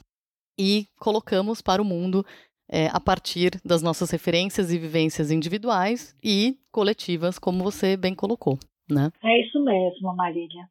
e 0.58 0.86
colocamos 0.98 1.62
para 1.62 1.80
o 1.80 1.84
mundo 1.84 2.24
é, 2.70 2.86
a 2.92 3.00
partir 3.00 3.60
das 3.64 3.82
nossas 3.82 4.10
referências 4.10 4.72
e 4.72 4.78
vivências 4.78 5.30
individuais 5.30 6.16
e 6.22 6.56
coletivas, 6.70 7.38
como 7.38 7.64
você 7.64 7.96
bem 7.96 8.14
colocou. 8.14 8.58
Né? 8.88 9.10
É 9.22 9.40
isso 9.40 9.62
mesmo, 9.62 10.14
Marília. 10.14 10.68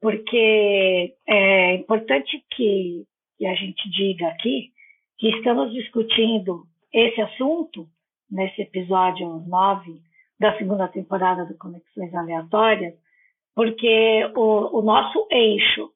Porque 0.00 1.14
é 1.28 1.74
importante 1.74 2.42
que, 2.56 3.04
a 3.44 3.54
gente 3.54 3.90
diga 3.90 4.28
aqui 4.28 4.70
que 5.18 5.28
estamos 5.28 5.72
discutindo 5.72 6.64
esse 6.92 7.20
assunto 7.20 7.88
nesse 8.30 8.62
episódio 8.62 9.42
9 9.46 10.00
da 10.38 10.56
segunda 10.58 10.88
temporada 10.88 11.44
do 11.44 11.56
Conexões 11.58 12.14
Aleatórias, 12.14 12.94
porque 13.54 14.30
o, 14.36 14.78
o 14.78 14.82
nosso 14.82 15.26
eixo 15.30 15.90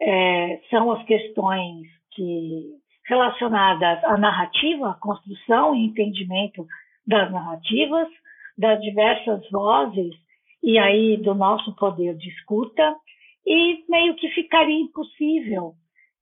é, 0.00 0.60
são 0.70 0.92
as 0.92 1.04
questões 1.06 1.88
que 2.12 2.81
relacionadas 3.06 4.02
à 4.04 4.16
narrativa, 4.16 4.90
à 4.90 4.94
construção 4.94 5.74
e 5.74 5.86
entendimento 5.86 6.66
das 7.06 7.30
narrativas, 7.30 8.08
das 8.56 8.80
diversas 8.80 9.48
vozes 9.50 10.14
e 10.62 10.78
aí 10.78 11.16
do 11.16 11.34
nosso 11.34 11.74
poder 11.76 12.16
de 12.16 12.28
escuta, 12.28 12.94
e 13.44 13.84
meio 13.88 14.14
que 14.14 14.28
ficaria 14.28 14.80
impossível 14.80 15.74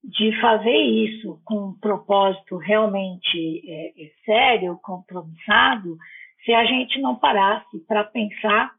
de 0.02 0.40
fazer 0.40 0.76
isso 0.76 1.40
com 1.44 1.68
um 1.68 1.78
propósito 1.78 2.56
realmente 2.56 3.62
é, 3.68 3.88
é 3.88 4.10
sério, 4.24 4.78
compromissado, 4.82 5.98
se 6.44 6.54
a 6.54 6.64
gente 6.64 6.98
não 7.00 7.16
parasse 7.16 7.78
para 7.86 8.04
pensar 8.04 8.72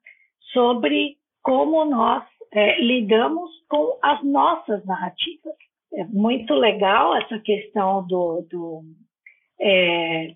sobre 0.52 1.18
como 1.44 1.86
nós 1.86 2.24
é, 2.52 2.82
lidamos 2.82 3.52
com 3.70 4.00
as 4.02 4.24
nossas 4.24 4.84
narrativas. 4.86 5.54
É 5.94 6.06
muito 6.06 6.54
legal 6.54 7.16
essa 7.18 7.38
questão 7.40 8.06
do, 8.08 8.48
do, 8.50 8.82
é, 9.60 10.34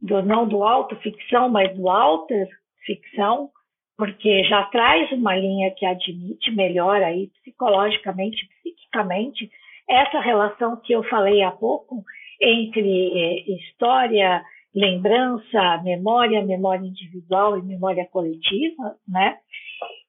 do 0.00 0.22
não 0.22 0.48
do 0.48 0.64
autoficção, 0.64 1.48
mas 1.48 1.74
do 1.76 1.88
alter 1.88 2.48
ficção, 2.84 3.50
porque 3.96 4.44
já 4.44 4.64
traz 4.66 5.10
uma 5.12 5.36
linha 5.36 5.70
que 5.70 5.86
admite 5.86 6.50
melhor 6.50 7.02
aí 7.02 7.28
psicologicamente, 7.40 8.46
psiquicamente, 8.62 9.48
essa 9.88 10.20
relação 10.20 10.76
que 10.80 10.92
eu 10.92 11.02
falei 11.04 11.42
há 11.42 11.52
pouco 11.52 12.02
entre 12.40 13.12
é, 13.18 13.50
história, 13.52 14.42
lembrança, 14.74 15.80
memória, 15.82 16.44
memória 16.44 16.84
individual 16.84 17.58
e 17.58 17.62
memória 17.62 18.06
coletiva, 18.06 18.96
né? 19.08 19.38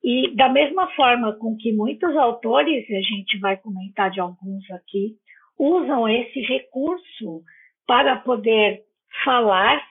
E 0.03 0.33
da 0.35 0.49
mesma 0.49 0.87
forma 0.95 1.33
com 1.37 1.55
que 1.57 1.73
muitos 1.73 2.15
autores, 2.15 2.85
a 2.89 3.01
gente 3.01 3.37
vai 3.39 3.57
comentar 3.57 4.09
de 4.09 4.19
alguns 4.19 4.69
aqui, 4.71 5.15
usam 5.59 6.07
esse 6.07 6.39
recurso 6.41 7.41
para 7.85 8.17
poder 8.17 8.81
falar 9.23 9.81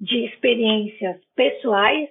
de 0.00 0.26
experiências 0.26 1.18
pessoais 1.34 2.08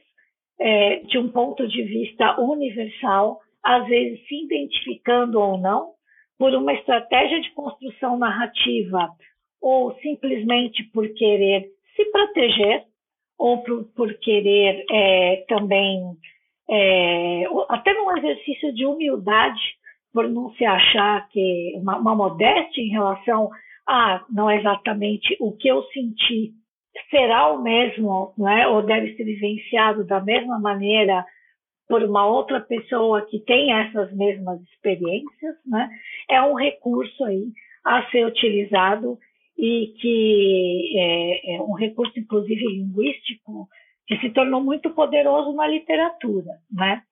é, 0.59 0.97
de 0.99 1.17
um 1.17 1.31
ponto 1.31 1.67
de 1.67 1.83
vista 1.83 2.39
universal, 2.41 3.39
às 3.63 3.87
vezes 3.87 4.25
se 4.27 4.43
identificando 4.43 5.39
ou 5.39 5.57
não 5.57 5.93
por 6.37 6.53
uma 6.53 6.73
estratégia 6.73 7.41
de 7.41 7.51
construção 7.51 8.17
narrativa 8.17 9.09
ou 9.61 9.95
simplesmente 9.99 10.83
por 10.93 11.07
querer 11.13 11.67
se 11.95 12.05
proteger 12.11 12.83
ou 13.37 13.63
por, 13.63 13.85
por 13.95 14.13
querer 14.19 14.85
é, 14.91 15.45
também 15.47 16.01
é, 16.69 17.43
até 17.69 17.93
num 17.93 18.15
exercício 18.17 18.73
de 18.73 18.85
humildade 18.85 19.61
por 20.13 20.27
não 20.27 20.51
se 20.53 20.65
achar 20.65 21.27
que 21.29 21.73
uma, 21.75 21.97
uma 21.97 22.15
modéstia 22.15 22.81
em 22.81 22.89
relação 22.89 23.49
a 23.87 24.25
não 24.29 24.49
é 24.49 24.57
exatamente 24.57 25.37
o 25.39 25.55
que 25.55 25.67
eu 25.67 25.83
senti 25.93 26.53
será 27.09 27.51
o 27.51 27.61
mesmo, 27.61 28.33
não 28.37 28.49
é? 28.49 28.67
ou 28.67 28.81
deve 28.81 29.15
ser 29.15 29.23
vivenciado 29.23 30.03
da 30.05 30.19
mesma 30.19 30.59
maneira 30.59 31.25
por 31.87 32.03
uma 32.03 32.25
outra 32.25 32.59
pessoa 32.59 33.25
que 33.27 33.39
tem 33.39 33.71
essas 33.71 34.11
mesmas 34.13 34.61
experiências, 34.63 35.55
né? 35.65 35.89
é 36.29 36.41
um 36.41 36.55
recurso 36.55 37.23
aí 37.23 37.45
a 37.85 38.03
ser 38.09 38.25
utilizado 38.25 39.17
e 39.57 39.93
que 39.99 40.93
é, 40.97 41.55
é 41.55 41.61
um 41.61 41.73
recurso, 41.73 42.19
inclusive 42.19 42.65
linguístico, 42.65 43.67
que 44.07 44.17
se 44.19 44.29
tornou 44.29 44.63
muito 44.63 44.89
poderoso 44.91 45.53
na 45.53 45.67
literatura, 45.67 46.51
né? 46.71 47.03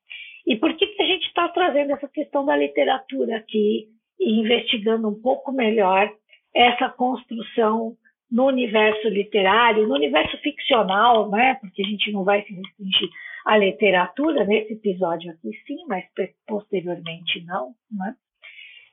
E 0.48 0.56
por 0.56 0.76
que, 0.76 0.88
que 0.88 1.02
a 1.02 1.06
gente 1.06 1.26
está 1.28 1.50
trazendo 1.50 1.92
essa 1.92 2.08
questão 2.08 2.46
da 2.46 2.56
literatura 2.56 3.38
aqui 3.38 3.88
e 4.20 4.40
investigando 4.40 5.08
um 5.10 5.22
pouco 5.22 5.52
melhor 5.52 6.10
essa 6.54 6.88
construção 6.90 7.98
no 8.32 8.46
universo 8.46 9.08
literário, 9.10 9.88
no 9.88 9.96
universo 9.96 10.38
ficcional, 10.38 11.30
né? 11.30 11.56
Porque 11.56 11.82
a 11.82 11.86
gente 11.86 12.12
não 12.12 12.24
vai 12.24 12.44
se 12.44 12.54
restringir 12.54 13.10
à 13.46 13.58
literatura 13.58 14.46
nesse 14.46 14.74
episódio 14.74 15.32
aqui, 15.32 15.52
sim, 15.68 15.86
mas 15.88 16.06
posteriormente 16.48 17.44
não, 17.46 17.74
né? 17.92 18.16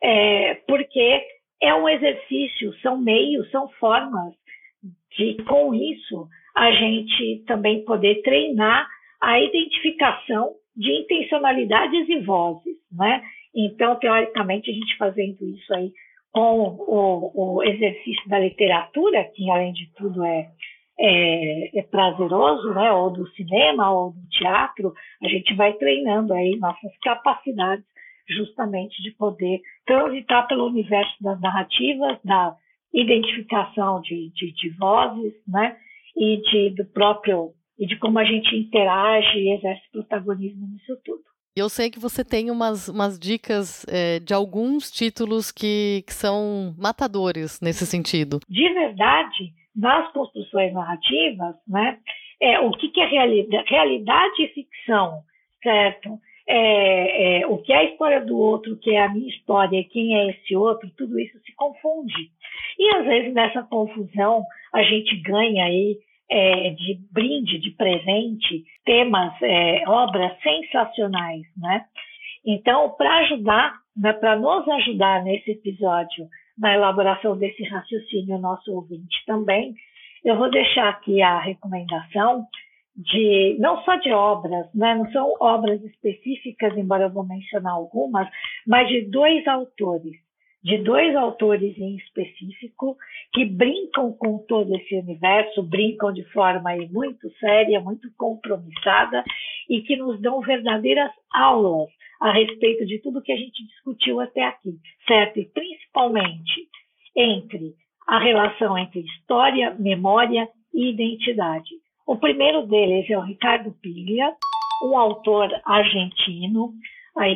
É, 0.03 0.55
porque 0.66 1.22
é 1.61 1.72
um 1.74 1.88
exercício, 1.88 2.74
são 2.80 2.98
meios, 2.98 3.48
são 3.50 3.68
formas 3.78 4.34
de, 5.16 5.36
com 5.44 5.72
isso, 5.72 6.28
a 6.57 6.70
gente 6.72 7.44
também 7.46 7.84
poder 7.84 8.22
treinar 8.22 8.86
a 9.20 9.40
identificação 9.40 10.53
de 10.76 10.90
intencionalidades 10.90 12.09
e 12.09 12.18
vozes, 12.20 12.76
né? 12.90 13.22
Então, 13.55 13.96
teoricamente, 13.96 14.70
a 14.70 14.74
gente 14.74 14.96
fazendo 14.96 15.44
isso 15.46 15.74
aí 15.74 15.92
com 16.32 16.76
o, 16.78 17.57
o 17.59 17.62
exercício 17.62 18.28
da 18.28 18.38
literatura, 18.38 19.24
que 19.34 19.50
além 19.50 19.72
de 19.72 19.92
tudo 19.94 20.24
é, 20.24 20.48
é, 20.98 21.78
é, 21.78 21.82
prazeroso, 21.82 22.72
né? 22.74 22.90
Ou 22.92 23.11
do 23.11 23.28
cinema, 23.30 23.92
ou 23.92 24.12
do 24.12 24.28
teatro, 24.30 24.94
a 25.22 25.28
gente 25.28 25.55
vai 25.55 25.74
treinando 25.74 26.32
aí 26.32 26.57
nossas 26.59 26.96
capacidades 27.03 27.84
justamente 28.28 29.03
de 29.03 29.11
poder 29.12 29.61
transitar 29.84 30.46
pelo 30.46 30.66
universo 30.66 31.14
das 31.20 31.40
narrativas, 31.40 32.18
da 32.24 32.57
identificação 32.94 34.00
de, 34.00 34.30
de, 34.30 34.53
de 34.53 34.70
vozes, 34.70 35.34
né? 35.46 35.76
E 36.16 36.36
de, 36.42 36.74
do 36.76 36.84
próprio 36.92 37.52
e 37.78 37.86
de 37.86 37.98
como 37.98 38.18
a 38.18 38.24
gente 38.24 38.54
interage 38.54 39.38
e 39.38 39.54
exerce 39.54 39.82
protagonismo 39.90 40.66
nisso 40.68 40.96
tudo. 41.04 41.22
Eu 41.54 41.68
sei 41.68 41.90
que 41.90 41.98
você 41.98 42.24
tem 42.24 42.50
umas, 42.50 42.88
umas 42.88 43.18
dicas 43.18 43.84
é, 43.88 44.20
de 44.20 44.32
alguns 44.32 44.90
títulos 44.90 45.50
que, 45.50 46.02
que 46.06 46.14
são 46.14 46.74
matadores 46.78 47.60
nesse 47.60 47.84
sentido. 47.84 48.40
De 48.48 48.72
verdade, 48.72 49.52
nas 49.76 50.10
construções 50.12 50.72
narrativas, 50.72 51.56
né, 51.68 51.98
é, 52.40 52.58
o 52.60 52.70
que, 52.70 52.88
que 52.88 53.00
é 53.00 53.06
realidade, 53.06 53.68
realidade 53.68 54.42
e 54.42 54.48
ficção, 54.48 55.22
certo? 55.62 56.18
É, 56.49 57.40
é, 57.40 57.47
o 57.47 57.59
que 57.59 57.72
é 57.72 57.76
a 57.76 57.84
história 57.84 58.20
do 58.24 58.36
outro, 58.36 58.72
o 58.72 58.78
que 58.78 58.90
é 58.90 59.01
a 59.01 59.09
minha 59.09 59.28
história, 59.28 59.78
e 59.78 59.84
quem 59.84 60.16
é 60.16 60.30
esse 60.30 60.57
outro, 60.57 60.90
tudo 60.97 61.18
isso 61.18 61.38
se 61.40 61.55
confunde. 61.55 62.30
E 62.78 62.95
às 62.97 63.05
vezes 63.05 63.32
nessa 63.32 63.62
confusão 63.62 64.45
a 64.72 64.82
gente 64.82 65.16
ganha 65.22 65.64
aí 65.64 65.99
é, 66.30 66.70
de 66.70 66.99
brinde, 67.12 67.59
de 67.59 67.70
presente, 67.72 68.64
temas, 68.84 69.32
é, 69.43 69.84
obras 69.86 70.32
sensacionais, 70.43 71.43
né? 71.57 71.84
Então, 72.45 72.90
para 72.97 73.18
ajudar, 73.18 73.74
né, 73.97 74.12
para 74.14 74.36
nos 74.36 74.66
ajudar 74.68 75.22
nesse 75.22 75.53
episódio, 75.53 76.26
na 76.59 76.74
elaboração 76.74 77.36
desse 77.36 77.62
raciocínio, 77.64 78.38
nosso 78.38 78.72
ouvinte 78.72 79.24
também, 79.26 79.74
eu 80.24 80.36
vou 80.36 80.51
deixar 80.51 80.88
aqui 80.88 81.20
a 81.20 81.38
recomendação 81.38 82.47
de 82.95 83.57
não 83.59 83.82
só 83.84 83.97
de 83.97 84.12
obras, 84.12 84.66
né, 84.74 84.95
não 84.95 85.11
são 85.12 85.34
obras 85.40 85.82
específicas, 85.82 86.76
embora 86.76 87.05
eu 87.05 87.12
vou 87.12 87.26
mencionar 87.26 87.72
algumas, 87.72 88.28
mas 88.66 88.88
de 88.88 89.03
dois 89.11 89.47
autores 89.47 90.16
de 90.62 90.78
dois 90.78 91.14
autores 91.16 91.76
em 91.76 91.97
específico 91.97 92.97
que 93.32 93.45
brincam 93.45 94.12
com 94.12 94.38
todo 94.47 94.74
esse 94.76 94.95
universo, 94.95 95.62
brincam 95.62 96.12
de 96.12 96.22
forma 96.32 96.70
muito 96.90 97.28
séria, 97.38 97.80
muito 97.80 98.09
compromissada 98.16 99.24
e 99.68 99.82
que 99.82 99.97
nos 99.97 100.20
dão 100.20 100.40
verdadeiras 100.40 101.11
aulas 101.32 101.88
a 102.20 102.32
respeito 102.32 102.86
de 102.86 103.01
tudo 103.01 103.22
que 103.22 103.32
a 103.32 103.36
gente 103.36 103.66
discutiu 103.66 104.20
até 104.20 104.45
aqui, 104.45 104.78
certo? 105.09 105.40
E 105.40 105.47
principalmente 105.47 106.68
entre 107.16 107.74
a 108.07 108.20
relação 108.20 108.78
entre 108.78 109.01
história, 109.01 109.74
memória 109.78 110.49
e 110.72 110.90
identidade. 110.90 111.81
O 112.07 112.16
primeiro 112.16 112.66
deles 112.66 113.09
é 113.11 113.16
o 113.16 113.22
Ricardo 113.22 113.72
Piglia, 113.80 114.34
um 114.84 114.98
autor 114.98 115.48
argentino 115.64 116.72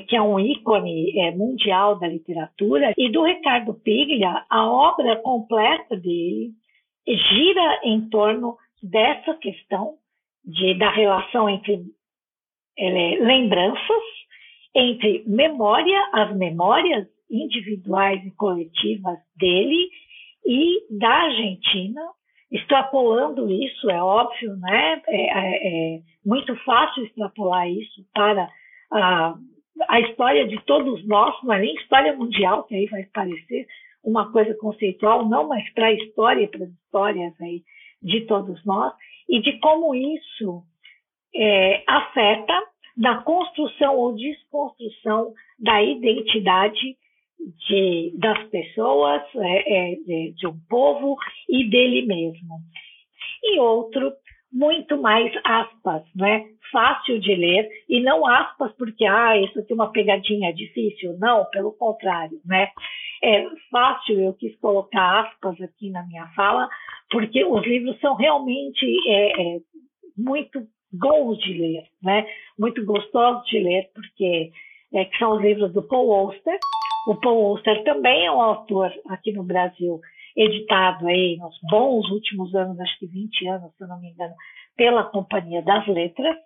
que 0.08 0.16
é 0.16 0.22
um 0.22 0.40
ícone 0.40 1.18
é, 1.18 1.30
mundial 1.32 1.98
da 1.98 2.08
literatura, 2.08 2.94
e 2.96 3.10
do 3.10 3.24
Ricardo 3.24 3.74
Piglia, 3.74 4.44
a 4.48 4.66
obra 4.66 5.16
completa 5.16 5.96
dele 5.96 6.52
gira 7.06 7.80
em 7.84 8.08
torno 8.08 8.56
dessa 8.82 9.34
questão 9.34 9.94
de, 10.44 10.74
da 10.78 10.90
relação 10.90 11.48
entre 11.48 11.84
é, 12.78 13.18
lembranças, 13.20 14.02
entre 14.74 15.24
memória, 15.26 15.98
as 16.12 16.34
memórias 16.36 17.06
individuais 17.30 18.24
e 18.24 18.30
coletivas 18.32 19.18
dele 19.36 19.90
e 20.44 20.98
da 20.98 21.08
Argentina, 21.08 22.00
extrapolando 22.50 23.50
isso, 23.50 23.90
é 23.90 24.02
óbvio, 24.02 24.56
né? 24.56 25.02
É, 25.08 25.38
é, 25.38 25.96
é 25.96 26.00
muito 26.24 26.54
fácil 26.64 27.04
extrapolar 27.04 27.68
isso 27.68 28.04
para 28.14 28.48
a 28.92 29.34
a 29.88 30.00
história 30.00 30.46
de 30.46 30.58
todos 30.64 31.06
nós, 31.06 31.34
não 31.42 31.52
é 31.52 31.60
nem 31.60 31.74
história 31.74 32.16
mundial, 32.16 32.64
que 32.64 32.74
aí 32.74 32.86
vai 32.86 33.04
parecer 33.12 33.66
uma 34.02 34.30
coisa 34.32 34.54
conceitual, 34.54 35.28
não, 35.28 35.48
mas 35.48 35.68
para 35.74 35.88
a 35.88 35.92
história 35.92 36.48
para 36.48 36.64
as 36.64 36.70
histórias 36.70 37.40
aí 37.40 37.62
de 38.02 38.22
todos 38.26 38.64
nós, 38.64 38.94
e 39.28 39.40
de 39.40 39.58
como 39.58 39.94
isso 39.94 40.62
é, 41.34 41.82
afeta 41.86 42.54
na 42.96 43.22
construção 43.22 43.96
ou 43.96 44.14
desconstrução 44.14 45.34
da 45.58 45.82
identidade 45.82 46.96
de, 47.68 48.12
das 48.18 48.42
pessoas, 48.48 49.22
é, 49.36 49.92
é, 49.92 49.96
de, 49.96 50.34
de 50.36 50.46
um 50.46 50.58
povo 50.68 51.16
e 51.48 51.68
dele 51.68 52.06
mesmo. 52.06 52.60
E 53.42 53.58
outro 53.58 54.12
muito 54.52 55.00
mais 55.00 55.32
aspas, 55.44 56.02
né? 56.14 56.46
Fácil 56.72 57.20
de 57.20 57.34
ler 57.34 57.68
e 57.88 58.00
não 58.00 58.26
aspas 58.26 58.72
porque 58.76 59.04
ah, 59.04 59.36
isso 59.36 59.58
aqui 59.58 59.72
é 59.72 59.74
uma 59.74 59.92
pegadinha 59.92 60.52
difícil, 60.52 61.16
não, 61.18 61.44
pelo 61.50 61.72
contrário, 61.72 62.40
né? 62.44 62.68
É 63.22 63.44
fácil, 63.70 64.20
eu 64.20 64.34
quis 64.34 64.56
colocar 64.56 65.26
aspas 65.26 65.60
aqui 65.60 65.90
na 65.90 66.06
minha 66.06 66.26
fala, 66.34 66.68
porque 67.10 67.44
os 67.44 67.64
livros 67.66 67.98
são 68.00 68.14
realmente 68.14 68.86
é, 69.08 69.40
é, 69.40 69.58
muito 70.16 70.66
bons 70.92 71.38
de 71.38 71.52
ler, 71.52 71.84
né? 72.02 72.26
Muito 72.58 72.84
gostosos 72.84 73.46
de 73.48 73.58
ler, 73.58 73.90
porque 73.94 74.50
é, 74.94 75.08
são 75.18 75.36
os 75.36 75.42
livros 75.42 75.72
do 75.72 75.82
Paul 75.82 76.12
Auster. 76.12 76.58
O 77.06 77.14
Paul 77.14 77.52
Auster 77.52 77.84
também 77.84 78.26
é 78.26 78.32
um 78.32 78.40
autor 78.40 78.92
aqui 79.08 79.32
no 79.32 79.44
Brasil 79.44 80.00
editado 80.36 81.06
aí 81.06 81.36
nos 81.38 81.56
bons 81.70 82.10
últimos 82.10 82.54
anos, 82.54 82.78
acho 82.80 82.98
que 82.98 83.06
20 83.06 83.48
anos, 83.48 83.74
se 83.76 83.86
não 83.86 84.00
me 84.00 84.10
engano, 84.10 84.34
pela 84.76 85.04
Companhia 85.04 85.62
das 85.62 85.86
Letras. 85.86 86.36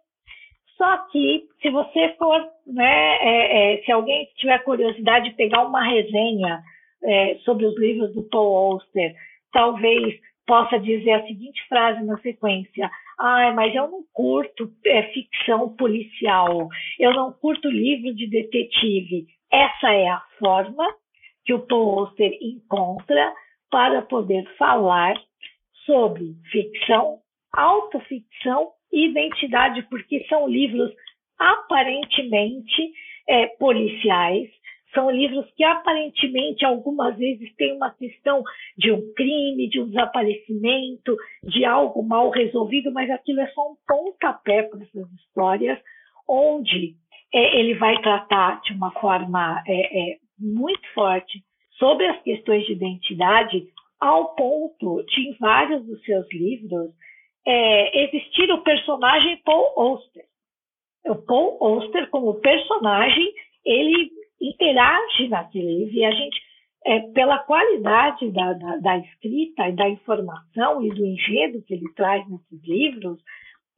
Só 0.77 0.97
que, 1.09 1.45
se 1.61 1.71
você 1.71 2.15
for, 2.19 2.41
né, 2.67 3.17
é, 3.21 3.75
é, 3.75 3.83
se 3.83 3.91
alguém 3.91 4.27
tiver 4.37 4.59
curiosidade 4.61 5.31
de 5.31 5.37
pegar 5.37 5.67
uma 5.67 5.83
resenha 5.83 6.63
é, 7.03 7.35
sobre 7.45 7.67
os 7.67 7.79
livros 7.79 8.15
do 8.15 8.23
Paul 8.29 8.75
Auster, 8.75 9.15
talvez 9.53 10.15
possa 10.47 10.79
dizer 10.79 11.13
a 11.13 11.27
seguinte 11.27 11.61
frase 11.69 12.05
na 12.05 12.19
sequência: 12.19 12.91
Ai, 13.19 13.55
mas 13.55 13.75
eu 13.75 13.91
não 13.91 14.03
curto 14.13 14.71
é, 14.87 15.03
ficção 15.13 15.75
policial, 15.77 16.69
eu 16.99 17.13
não 17.13 17.33
curto 17.33 17.69
livro 17.69 18.15
de 18.15 18.29
detetive. 18.29 19.27
Essa 19.53 19.92
é 19.92 20.09
a 20.09 20.22
forma 20.38 20.86
que 21.44 21.53
o 21.53 21.66
Paul 21.66 22.01
Auster 22.01 22.30
encontra 22.40 23.34
para 23.70 24.03
poder 24.03 24.44
falar 24.57 25.14
sobre 25.84 26.34
ficção, 26.51 27.18
autoficção 27.53 28.72
e 28.92 29.07
identidade, 29.09 29.82
porque 29.90 30.24
são 30.28 30.48
livros 30.48 30.92
aparentemente 31.38 32.92
é, 33.28 33.46
policiais, 33.46 34.51
São 34.92 35.09
livros 35.09 35.48
que 35.57 35.62
aparentemente 35.62 36.64
algumas 36.64 37.16
vezes 37.16 37.55
têm 37.55 37.76
uma 37.76 37.90
questão 37.94 38.42
de 38.76 38.90
um 38.90 39.14
crime, 39.14 39.68
de 39.68 39.80
um 39.80 39.86
desaparecimento, 39.86 41.16
de 41.44 41.64
algo 41.64 42.03
mal 42.03 42.30
resolvido, 42.30 42.92
mas 42.92 43.09
aquilo 43.09 43.40
é 43.40 43.46
só 43.53 43.70
um 43.70 43.76
pontapé 43.86 44.64
para 44.64 44.82
essas 44.82 45.09
histórias, 45.12 45.78
onde 46.28 46.96
é, 47.33 47.59
ele 47.59 47.74
vai 47.74 48.01
tratar 48.01 48.61
de 48.62 48.72
uma 48.72 48.91
forma 48.93 49.62
é, 49.66 50.12
é, 50.12 50.16
muito 50.39 50.87
forte 50.93 51.43
sobre 51.78 52.07
as 52.07 52.22
questões 52.22 52.64
de 52.66 52.72
identidade, 52.72 53.66
ao 53.99 54.35
ponto 54.35 55.03
de, 55.05 55.28
em 55.28 55.37
vários 55.39 55.85
dos 55.87 56.03
seus 56.05 56.26
livros, 56.33 56.91
é, 57.47 58.05
existir 58.05 58.51
o 58.51 58.62
personagem 58.62 59.41
Paul 59.45 59.72
Auster. 59.76 60.24
O 61.07 61.16
Paul 61.16 61.59
Auster, 61.61 62.09
como 62.11 62.41
personagem, 62.41 63.33
ele 63.64 64.11
interage 64.41 65.28
naquele 65.28 65.85
livro 65.85 65.95
e 65.97 66.05
a 66.05 66.11
gente, 66.11 66.41
é, 66.87 67.01
pela 67.12 67.39
qualidade 67.39 68.31
da, 68.31 68.53
da, 68.55 68.76
da, 68.76 68.99
escrita 68.99 69.68
e 69.68 69.72
da 69.72 69.89
informação 69.89 70.83
e 70.83 70.89
do 70.91 71.05
enredo 71.05 71.62
que 71.62 71.74
ele 71.74 71.93
traz 71.95 72.26
nesses 72.28 72.62
livros, 72.66 73.18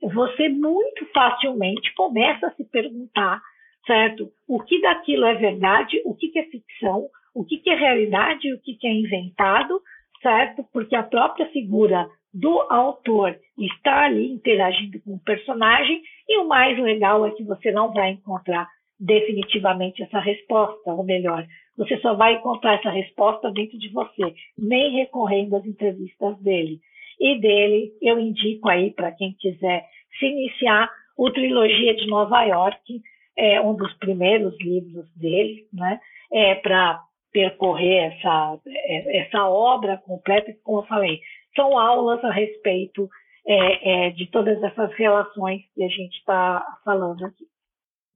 você 0.08 0.48
muito 0.48 1.06
facilmente 1.12 1.94
começa 1.94 2.46
a 2.46 2.54
se 2.54 2.64
perguntar, 2.64 3.40
certo? 3.86 4.30
O 4.48 4.60
que 4.60 4.80
daquilo 4.80 5.24
é 5.26 5.34
verdade, 5.34 6.00
o 6.04 6.14
que, 6.14 6.28
que 6.28 6.38
é 6.38 6.44
ficção, 6.44 7.06
o 7.34 7.44
que, 7.44 7.58
que 7.58 7.70
é 7.70 7.74
realidade 7.74 8.48
e 8.48 8.54
o 8.54 8.60
que, 8.60 8.74
que 8.74 8.86
é 8.86 8.92
inventado, 8.92 9.80
certo? 10.20 10.64
Porque 10.72 10.96
a 10.96 11.02
própria 11.02 11.46
figura 11.50 12.08
do 12.32 12.60
autor 12.70 13.38
está 13.58 14.04
ali 14.04 14.32
interagindo 14.32 15.00
com 15.02 15.14
o 15.14 15.20
personagem 15.20 16.02
e 16.28 16.38
o 16.38 16.48
mais 16.48 16.78
legal 16.78 17.26
é 17.26 17.30
que 17.32 17.44
você 17.44 17.70
não 17.70 17.92
vai 17.92 18.10
encontrar 18.10 18.66
definitivamente 18.98 20.02
essa 20.02 20.20
resposta, 20.20 20.92
ou 20.92 21.02
melhor, 21.02 21.44
você 21.76 21.98
só 21.98 22.14
vai 22.14 22.34
encontrar 22.34 22.74
essa 22.74 22.90
resposta 22.90 23.50
dentro 23.50 23.78
de 23.78 23.88
você, 23.90 24.34
nem 24.56 24.92
recorrendo 24.92 25.56
às 25.56 25.66
entrevistas 25.66 26.38
dele. 26.40 26.80
E 27.22 27.40
dele, 27.40 27.92
eu 28.02 28.18
indico 28.18 28.68
aí 28.68 28.90
para 28.90 29.12
quem 29.12 29.32
quiser 29.38 29.86
se 30.18 30.26
iniciar 30.26 30.90
o 31.16 31.30
Trilogia 31.30 31.94
de 31.94 32.08
Nova 32.08 32.42
York, 32.42 33.00
é 33.38 33.60
um 33.60 33.76
dos 33.76 33.92
primeiros 33.98 34.58
livros 34.60 35.06
dele, 35.14 35.68
né? 35.72 36.00
É 36.32 36.56
para 36.56 37.00
percorrer 37.32 38.12
essa, 38.12 38.58
é, 38.66 39.18
essa 39.20 39.48
obra 39.48 39.98
completa, 39.98 40.52
como 40.64 40.80
eu 40.80 40.86
falei, 40.86 41.20
são 41.54 41.78
aulas 41.78 42.22
a 42.24 42.32
respeito 42.32 43.08
é, 43.46 44.08
é, 44.08 44.10
de 44.10 44.26
todas 44.26 44.60
essas 44.60 44.92
relações 44.94 45.62
que 45.74 45.84
a 45.84 45.88
gente 45.88 46.16
está 46.18 46.64
falando 46.84 47.24
aqui. 47.24 47.44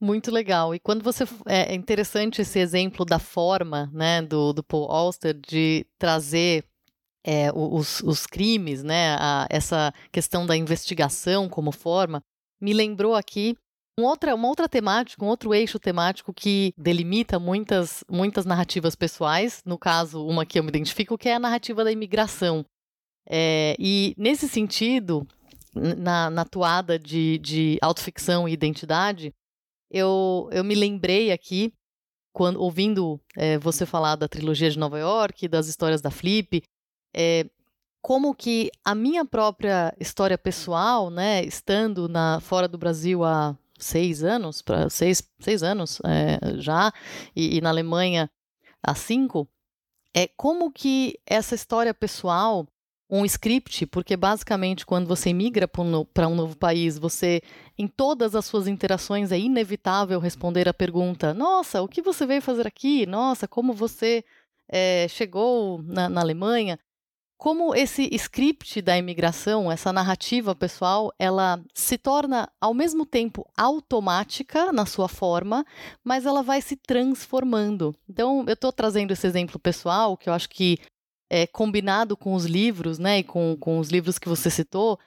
Muito 0.01 0.33
legal. 0.33 0.75
E 0.75 0.81
quando 0.81 1.03
você. 1.03 1.25
É, 1.49 1.73
é 1.73 1.75
interessante 1.75 2.43
esse 2.43 2.59
exemplo 2.59 3.05
da 3.05 3.19
forma, 3.19 3.89
né, 3.95 4.21
do, 4.21 4.53
do 4.53 4.65
Paul 4.65 4.91
Auster, 4.91 5.33
de 5.33 5.87
trazer 5.99 6.65
é, 7.27 7.51
os, 7.53 8.01
os 8.03 8.25
crimes, 8.25 8.85
né, 8.85 9.17
a, 9.19 9.49
essa 9.51 9.93
questão 10.13 10.47
da 10.47 10.57
investigação 10.57 11.49
como 11.49 11.73
forma, 11.73 12.23
me 12.61 12.73
lembrou 12.73 13.17
aqui 13.17 13.57
um 13.99 14.05
outra, 14.05 14.35
uma 14.35 14.49
outra 14.49 14.69
temática, 14.69 15.25
um 15.25 15.29
outro 15.29 15.55
eixo 15.55 15.79
temático 15.79 16.33
que 16.33 16.73
delimita 16.77 17.39
muitas, 17.39 18.05
muitas 18.09 18.45
narrativas 18.45 18.95
pessoais, 18.95 19.63
no 19.65 19.79
caso, 19.79 20.25
uma 20.25 20.45
que 20.47 20.59
eu 20.59 20.63
me 20.63 20.69
identifico, 20.69 21.19
que 21.19 21.29
é 21.29 21.35
a 21.35 21.41
narrativa 21.41 21.83
da 21.83 21.91
imigração. 21.91 22.65
É, 23.29 23.75
e 23.79 24.15
nesse 24.17 24.49
sentido, 24.49 25.27
na, 25.75 26.31
na 26.31 26.45
toada 26.45 26.99
de, 26.99 27.39
de 27.39 27.79
autoficção 27.81 28.47
e 28.47 28.53
identidade, 28.53 29.33
eu, 29.91 30.49
eu 30.53 30.63
me 30.63 30.75
lembrei 30.75 31.33
aqui, 31.33 31.73
quando 32.35 32.61
ouvindo 32.61 33.19
é, 33.35 33.59
você 33.59 33.87
falar 33.87 34.15
da 34.15 34.29
trilogia 34.29 34.71
de 34.71 34.79
Nova 34.79 34.99
York, 34.99 35.49
das 35.49 35.69
histórias 35.69 36.03
da 36.03 36.11
Flip, 36.11 36.63
é, 37.15 37.47
como 38.01 38.35
que 38.35 38.71
a 38.85 38.95
minha 38.95 39.25
própria 39.25 39.93
história 39.99 40.39
pessoal, 40.39 41.11
né, 41.11 41.45
estando 41.45 42.09
na, 42.09 42.41
fora 42.41 42.69
do 42.69 42.79
Brasil 42.79 43.25
há 43.25 43.57
seis 43.79 44.23
anos, 44.23 44.63
para 44.63 44.89
seis, 44.89 45.23
seis 45.41 45.63
anos 45.63 45.99
é, 46.05 46.61
já, 46.61 46.93
e, 47.35 47.57
e, 47.57 47.61
na 47.61 47.71
Alemanha 47.71 48.31
há 48.83 48.95
cinco, 48.95 49.49
é 50.15 50.29
como 50.37 50.71
que 50.71 51.19
essa 51.27 51.55
história 51.55 51.93
pessoal 51.93 52.67
um 53.09 53.25
script, 53.25 53.87
porque 53.87 54.17
basicamente 54.17 54.85
quando 54.85 55.07
você 55.07 55.33
migra 55.33 55.69
para 55.69 56.29
um 56.29 56.35
novo 56.35 56.57
país, 56.57 56.99
você, 56.99 57.41
em 57.79 57.87
todas 57.87 58.35
as 58.35 58.45
suas 58.45 58.67
interações, 58.67 59.31
é 59.31 59.39
inevitável 59.39 60.19
responder 60.19 60.69
a 60.69 60.75
pergunta: 60.75 61.33
Nossa, 61.33 61.83
o 61.83 61.89
que 61.89 62.03
você 62.03 62.27
veio 62.27 62.43
fazer 62.43 62.67
aqui? 62.67 63.07
Nossa, 63.07 63.47
como 63.47 63.73
você 63.73 64.25
é, 64.69 65.07
chegou 65.09 65.83
na, 65.83 66.09
na 66.09 66.21
Alemanha? 66.21 66.79
Como 67.39 67.75
esse 67.75 68.09
script 68.15 68.81
da 68.81 68.97
imigração, 68.97 69.71
essa 69.71 69.93
narrativa 69.93 70.55
pessoal, 70.55 71.13
ela 71.19 71.63
se 71.75 71.99
torna 71.99 72.49
ao 72.59 72.73
mesmo 72.73 73.05
tempo 73.05 73.47
automática 73.57 74.73
na 74.73 74.87
sua 74.87 75.07
forma, 75.07 75.65
mas 76.03 76.25
ela 76.25 76.43
vai 76.43 76.63
se 76.63 76.77
transformando. 76.77 77.95
Então, 78.09 78.45
eu 78.47 78.55
estou 78.55 78.73
trazendo 78.73 79.13
esse 79.13 79.27
exemplo 79.27 79.59
pessoal, 79.59 80.17
que 80.17 80.31
eu 80.31 80.33
acho 80.33 80.49
que 80.49 80.79
é, 81.29 81.47
combinado 81.47 82.17
com 82.17 82.33
os 82.33 82.47
livros, 82.47 82.99
né, 82.99 83.19
e 83.19 83.25
com, 83.25 83.55
com 83.61 83.79
os 83.79 83.91
livros 83.91 84.19
que 84.19 84.29
você 84.29 84.49
citou, 84.49 84.99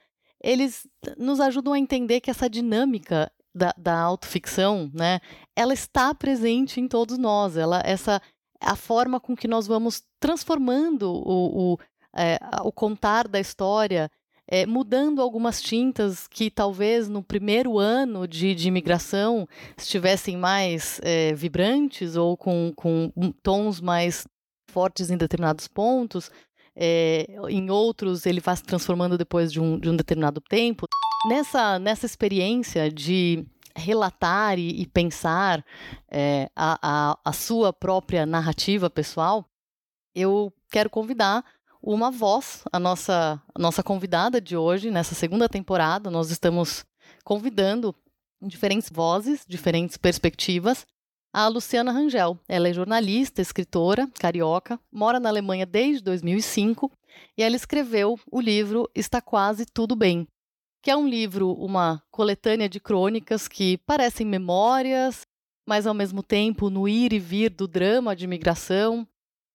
eles 0.42 0.88
nos 1.18 1.40
ajudam 1.40 1.74
a 1.74 1.80
entender 1.80 2.22
que 2.22 2.30
essa 2.30 2.50
dinâmica 2.50 3.32
da, 3.56 3.74
da 3.76 4.00
autoficção, 4.00 4.92
né, 4.94 5.20
ela 5.56 5.74
está 5.74 6.14
presente 6.14 6.80
em 6.80 6.88
todos 6.88 7.18
nós. 7.18 7.58
Ela, 7.58 7.82
essa 7.84 8.22
a 8.62 8.76
forma 8.76 9.20
com 9.20 9.36
que 9.36 9.48
nós 9.48 9.68
vamos 9.68 10.04
transformando 10.20 11.12
o, 11.12 11.74
o, 11.74 11.78
é, 12.16 12.40
o 12.64 12.72
contar 12.72 13.28
da 13.28 13.40
história, 13.40 14.10
é, 14.48 14.66
mudando 14.66 15.22
algumas 15.22 15.62
tintas 15.62 16.28
que 16.28 16.50
talvez 16.50 17.08
no 17.08 17.22
primeiro 17.22 17.78
ano 17.78 18.28
de, 18.28 18.56
de 18.56 18.68
imigração 18.68 19.48
estivessem 19.78 20.36
mais 20.36 21.00
é, 21.04 21.34
vibrantes 21.36 22.16
ou 22.16 22.36
com, 22.36 22.74
com 22.76 23.12
tons 23.44 23.80
mais 23.80 24.28
fortes 24.72 25.12
em 25.12 25.18
determinados 25.18 25.68
pontos, 25.68 26.32
é, 26.76 27.28
em 27.50 27.70
outros 27.70 28.26
ele 28.26 28.40
vai 28.40 28.56
se 28.56 28.64
transformando 28.64 29.18
depois 29.18 29.52
de 29.52 29.60
um, 29.60 29.80
de 29.80 29.90
um 29.90 29.96
determinado 29.96 30.42
tempo. 30.42 30.86
Nessa, 31.28 31.78
nessa 31.78 32.06
experiência 32.06 32.90
de 32.90 33.46
relatar 33.76 34.58
e, 34.58 34.82
e 34.82 34.88
pensar 34.88 35.64
a, 36.56 36.80
a, 36.82 37.20
a 37.24 37.34
sua 37.34 37.72
própria 37.72 38.26
narrativa 38.26 38.90
pessoal, 38.90 39.46
eu 40.16 40.52
quero 40.72 40.90
convidar 40.90 41.44
uma 41.82 42.12
voz, 42.12 42.64
a 42.72 42.80
nossa, 42.80 43.42
a 43.54 43.60
nossa 43.60 43.82
convidada 43.82 44.42
de 44.42 44.56
hoje, 44.56 44.92
nessa 44.92 45.16
segunda 45.16 45.48
temporada, 45.48 46.12
nós 46.12 46.30
estamos 46.30 46.86
convidando 47.24 47.96
diferentes 48.42 48.90
vozes, 48.90 49.46
diferentes 49.48 49.98
perspectivas, 49.98 50.86
a 51.34 51.48
Luciana 51.48 51.92
Rangel. 51.92 52.38
Ela 52.48 52.70
é 52.70 52.74
jornalista, 52.74 53.42
escritora, 53.42 54.08
carioca, 54.20 54.80
mora 54.92 55.20
na 55.20 55.30
Alemanha 55.30 55.66
desde 55.66 56.04
2005 56.04 56.92
e 57.38 57.44
ela 57.44 57.56
escreveu 57.56 58.20
o 58.32 58.42
livro 58.42 58.90
Está 58.96 59.22
Quase 59.22 59.66
Tudo 59.66 59.96
Bem, 59.96 60.28
que 60.82 60.90
é 60.90 60.96
um 60.96 61.08
livro, 61.08 61.52
uma 61.54 62.02
coletânea 62.10 62.70
de 62.70 62.80
crônicas 62.80 63.48
que 63.48 63.78
parecem 63.80 64.26
memórias, 64.26 65.26
mas 65.68 65.86
ao 65.86 65.94
mesmo 65.94 66.24
tempo 66.24 66.70
no 66.70 66.88
ir 66.88 67.14
e 67.14 67.20
vir 67.20 67.52
do 67.52 67.68
drama 67.68 68.16
de 68.16 68.26
imigração. 68.26 69.08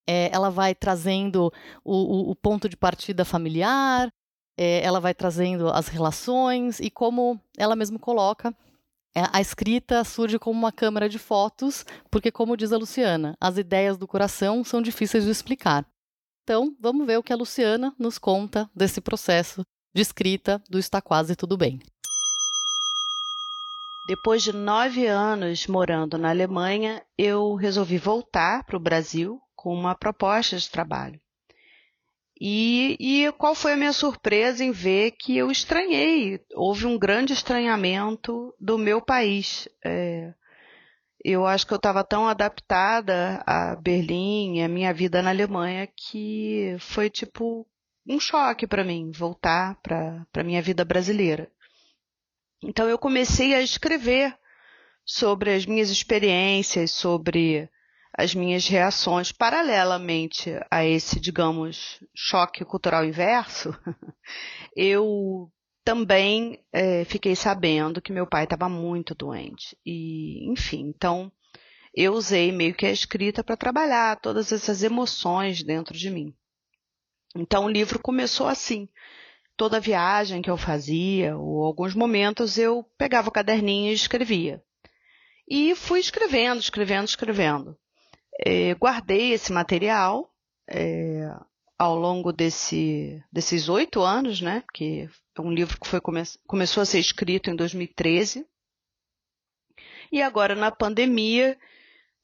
É, 0.07 0.31
ela 0.33 0.51
vai 0.51 0.75
trazendo 0.75 1.53
o, 1.83 1.95
o, 1.95 2.31
o, 2.31 2.37
ponto 2.37 2.69
de 2.69 2.77
partida 2.77 3.25
familiar, 3.25 4.13
é, 4.57 4.83
ela 4.85 5.01
vai 5.01 5.15
trazendo 5.15 5.69
as 5.69 5.89
relações 5.89 6.79
e 6.79 6.91
como 6.91 7.41
ela 7.57 7.75
mesma 7.75 7.99
coloca, 7.99 8.55
é, 9.17 9.23
a 9.33 9.41
escrita 9.41 10.03
surge 10.03 10.39
como 10.39 10.59
uma 10.59 10.73
câmera 10.73 11.09
de 11.09 11.19
fotos, 11.19 11.87
porque, 12.11 12.33
como 12.33 12.57
diz 12.57 12.73
a 12.73 12.77
Luciana, 12.77 13.37
as 13.41 13.57
ideias 13.57 13.97
do 13.97 14.09
coração 14.09 14.65
são 14.65 14.83
difíceis 14.83 15.25
de 15.25 15.31
explicar. 15.31 15.87
Então, 16.43 16.77
vamos 16.81 17.07
ver 17.07 17.19
o 17.19 17.23
que 17.23 17.33
a 17.33 17.37
Luciana 17.37 17.95
nos 17.99 18.19
conta 18.19 18.69
desse 18.75 19.01
processo 19.01 19.65
de 19.95 20.03
escrita 20.03 20.61
do 20.69 20.79
Está 20.79 21.01
Quase 21.01 21.37
Tudo 21.37 21.57
Bem. 21.57 21.79
Depois 24.07 24.43
de 24.43 24.53
nove 24.53 25.07
anos 25.07 25.67
morando 25.67 26.19
na 26.19 26.31
Alemanha, 26.31 27.03
eu 27.17 27.55
resolvi 27.55 27.97
voltar 27.97 28.65
para 28.65 28.77
o 28.77 28.81
Brasil 28.81 29.41
com 29.65 29.73
uma 29.73 29.95
proposta 29.95 30.59
de 30.59 30.71
trabalho. 30.71 31.19
E, 32.39 32.99
e 33.01 33.33
qual 33.33 33.55
foi 33.55 33.73
a 33.73 33.77
minha 33.77 33.95
surpresa 33.95 34.63
em 34.63 34.71
ver 34.71 35.13
que 35.13 35.35
eu 35.35 35.51
estranhei, 35.51 36.39
houve 36.55 36.85
um 36.85 36.99
grande 36.99 37.33
estranhamento 37.33 38.55
do 38.61 38.77
meu 38.77 39.01
país. 39.01 39.67
É, 39.83 40.35
eu 41.25 41.47
acho 41.47 41.67
que 41.67 41.73
eu 41.73 41.79
estava 41.79 42.05
tão 42.05 42.29
adaptada 42.29 43.43
a 43.47 43.75
Berlim, 43.77 44.61
a 44.61 44.69
minha 44.69 44.93
vida 44.93 45.23
na 45.23 45.31
Alemanha, 45.31 45.89
que 45.97 46.77
foi 46.79 47.09
tipo 47.09 47.67
um 48.07 48.21
choque 48.21 48.67
para 48.67 48.85
mim 48.85 49.11
voltar 49.13 49.81
para 49.81 50.27
a 50.35 50.45
minha 50.45 50.61
vida 50.61 50.85
brasileira. 50.85 51.51
Então 52.63 52.87
eu 52.87 52.99
comecei 52.99 53.55
a 53.55 53.63
escrever 53.63 54.37
sobre 55.07 55.55
as 55.55 55.65
minhas 55.65 55.89
experiências, 55.89 56.91
sobre 56.91 57.71
as 58.17 58.35
minhas 58.35 58.67
reações 58.69 59.33
paralelamente 59.33 60.51
a 60.71 60.85
esse, 60.85 61.19
digamos, 61.19 62.01
choque 62.15 62.65
cultural 62.65 63.05
inverso, 63.05 63.77
eu 64.77 65.51
também 65.85 66.65
é, 66.73 67.05
fiquei 67.05 67.35
sabendo 67.35 68.01
que 68.01 68.13
meu 68.13 68.27
pai 68.27 68.45
estava 68.45 68.69
muito 68.69 69.15
doente. 69.15 69.77
E, 69.85 70.49
enfim, 70.51 70.93
então 70.97 71.31
eu 71.93 72.15
usei 72.15 72.53
meio 72.53 72.75
que 72.75 72.87
a 72.87 72.93
escrita 72.93 73.43
para 73.43 73.57
trabalhar 73.57 74.21
todas 74.21 74.53
essas 74.53 74.83
emoções 74.83 75.63
dentro 75.63 75.97
de 75.97 76.09
mim. 76.09 76.33
Então 77.37 77.67
o 77.67 77.71
livro 77.71 77.99
começou 77.99 78.47
assim. 78.47 78.89
Toda 79.57 79.79
viagem 79.79 80.43
que 80.43 80.51
eu 80.51 80.57
fazia, 80.57 81.37
ou 81.37 81.65
alguns 81.65 81.95
momentos, 81.95 82.59
eu 82.59 82.85
pegava 82.99 83.29
o 83.29 83.33
caderninho 83.33 83.91
e 83.91 83.95
escrevia. 83.95 84.63
E 85.49 85.75
fui 85.77 86.01
escrevendo, 86.01 86.59
escrevendo, 86.59 87.07
escrevendo. 87.07 87.79
É, 88.41 88.75
guardei 88.75 89.33
esse 89.33 89.53
material 89.53 90.31
é, 90.69 91.31
ao 91.79 91.97
longo 91.97 92.33
desse, 92.33 93.23
desses 93.33 93.69
oito 93.69 94.03
anos, 94.03 94.41
né? 94.41 94.65
Que 94.73 95.09
é 95.37 95.41
um 95.41 95.53
livro 95.53 95.79
que 95.79 95.89
foi, 95.89 96.01
come, 96.01 96.23
começou 96.47 96.83
a 96.83 96.87
ser 96.87 96.99
escrito 96.99 97.51
em 97.51 97.57
2013. 97.57 98.47
E 100.11 100.23
agora, 100.23 100.55
na 100.55 100.71
pandemia, 100.71 101.59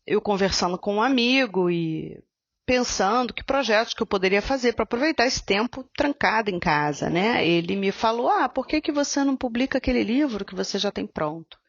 eu 0.06 0.20
conversando 0.20 0.78
com 0.78 0.96
um 0.96 1.02
amigo 1.02 1.70
e 1.70 2.22
pensando 2.66 3.34
que 3.34 3.42
projetos 3.42 3.94
que 3.94 4.02
eu 4.02 4.06
poderia 4.06 4.40
fazer 4.40 4.74
para 4.74 4.84
aproveitar 4.84 5.26
esse 5.26 5.44
tempo 5.44 5.82
trancado 5.96 6.50
em 6.50 6.58
casa, 6.58 7.10
né? 7.10 7.46
Ele 7.46 7.74
me 7.74 7.90
falou: 7.90 8.28
"Ah, 8.28 8.48
por 8.48 8.66
que 8.66 8.80
que 8.80 8.92
você 8.92 9.24
não 9.24 9.36
publica 9.36 9.78
aquele 9.78 10.04
livro 10.04 10.44
que 10.44 10.54
você 10.54 10.78
já 10.78 10.90
tem 10.90 11.06
pronto?" 11.06 11.59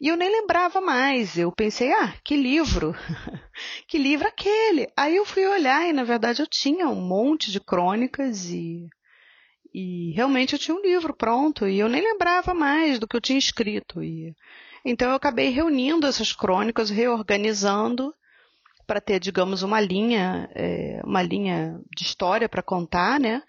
E 0.00 0.08
eu 0.08 0.16
nem 0.16 0.30
lembrava 0.30 0.80
mais. 0.80 1.36
Eu 1.36 1.50
pensei: 1.52 1.92
"Ah, 1.92 2.14
que 2.24 2.36
livro? 2.36 2.94
que 3.88 3.98
livro 3.98 4.28
aquele?" 4.28 4.88
Aí 4.96 5.16
eu 5.16 5.24
fui 5.24 5.46
olhar 5.46 5.88
e 5.88 5.92
na 5.92 6.04
verdade 6.04 6.40
eu 6.42 6.46
tinha 6.46 6.88
um 6.88 7.00
monte 7.00 7.50
de 7.50 7.60
crônicas 7.60 8.46
e 8.50 8.88
e 9.74 10.12
realmente 10.12 10.54
eu 10.54 10.58
tinha 10.58 10.76
um 10.76 10.80
livro 10.82 11.14
pronto 11.14 11.66
e 11.68 11.78
eu 11.78 11.88
nem 11.88 12.02
lembrava 12.02 12.54
mais 12.54 12.98
do 12.98 13.06
que 13.06 13.14
eu 13.16 13.20
tinha 13.20 13.38
escrito 13.38 14.02
e 14.02 14.34
então 14.84 15.10
eu 15.10 15.16
acabei 15.16 15.50
reunindo 15.50 16.06
essas 16.06 16.32
crônicas, 16.32 16.88
reorganizando 16.90 18.14
para 18.86 19.02
ter, 19.02 19.20
digamos, 19.20 19.62
uma 19.62 19.80
linha, 19.80 20.48
é, 20.54 21.02
uma 21.04 21.22
linha 21.22 21.78
de 21.94 22.04
história 22.04 22.48
para 22.48 22.62
contar, 22.62 23.20
né? 23.20 23.42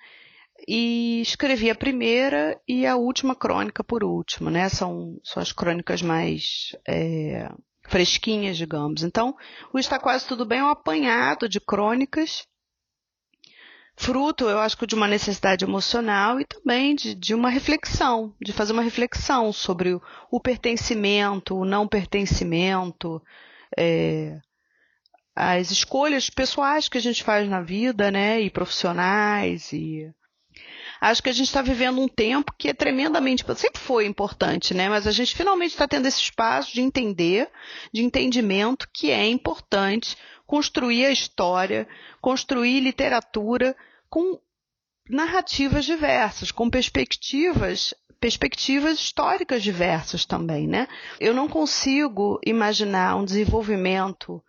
E 0.72 1.20
escrevi 1.22 1.72
a 1.72 1.76
primeira 1.76 2.62
e 2.68 2.86
a 2.86 2.96
última 2.96 3.36
crônica 3.36 3.84
por 3.84 4.04
último, 4.04 4.52
né? 4.52 4.70
São, 4.70 5.20
são 5.24 5.42
as 5.42 5.52
crônicas 5.52 6.04
mais 6.04 6.78
é, 6.88 7.50
fresquinhas, 7.88 8.56
digamos. 8.56 9.02
Então, 9.02 9.36
o 9.74 9.80
Está 9.80 9.98
Quase 9.98 10.28
Tudo 10.28 10.46
Bem 10.46 10.60
é 10.60 10.64
um 10.64 10.70
apanhado 10.70 11.50
de 11.50 11.60
crônicas 11.60 12.44
fruto, 13.96 14.46
eu 14.46 14.60
acho 14.60 14.86
de 14.86 14.94
uma 14.94 15.08
necessidade 15.08 15.66
emocional 15.66 16.40
e 16.40 16.46
também 16.46 16.94
de, 16.94 17.16
de 17.16 17.34
uma 17.34 17.50
reflexão, 17.50 18.36
de 18.40 18.54
fazer 18.54 18.72
uma 18.72 18.84
reflexão 18.84 19.52
sobre 19.52 19.96
o, 19.96 20.02
o 20.30 20.40
pertencimento, 20.40 21.56
o 21.56 21.66
não 21.66 21.88
pertencimento, 21.88 23.20
é, 23.76 24.40
as 25.36 25.72
escolhas 25.72 26.30
pessoais 26.30 26.88
que 26.88 26.98
a 27.00 27.02
gente 27.02 27.24
faz 27.24 27.50
na 27.50 27.60
vida, 27.60 28.12
né, 28.12 28.40
e 28.40 28.52
profissionais 28.52 29.74
e 29.74 30.14
acho 31.00 31.24
que 31.24 31.30
a 31.30 31.34
gente 31.34 31.48
está 31.48 31.62
vivendo 31.62 32.02
um 32.02 32.08
tempo 32.08 32.54
que 32.58 32.70
é 32.70 32.74
tremendamente, 32.74 33.44
sempre 33.56 33.80
foi 33.80 34.06
importante, 34.06 34.74
né? 34.74 34.90
Mas 34.90 35.08
a 35.08 35.12
gente 35.12 35.36
finalmente 35.36 35.72
está 35.72 35.88
tendo 35.88 36.08
esse 36.08 36.22
espaço 36.22 36.74
de 36.74 36.82
entender, 36.82 37.50
de 37.94 38.04
entendimento 38.04 38.88
que 38.94 39.12
é 39.12 39.28
importante 39.28 40.18
construir 40.46 41.06
a 41.06 41.12
história, 41.12 41.88
construir 42.22 42.80
literatura 42.80 43.76
com 44.10 44.40
narrativas 45.10 45.86
diversas, 45.86 46.52
com 46.52 46.70
perspectivas 46.70 47.94
perspectivas 48.20 49.00
históricas 49.00 49.64
diversas 49.64 50.26
também, 50.26 50.68
né? 50.68 50.88
Eu 51.20 51.34
não 51.34 51.48
consigo 51.48 52.38
imaginar 52.46 53.16
um 53.16 53.24
desenvolvimento 53.24 54.44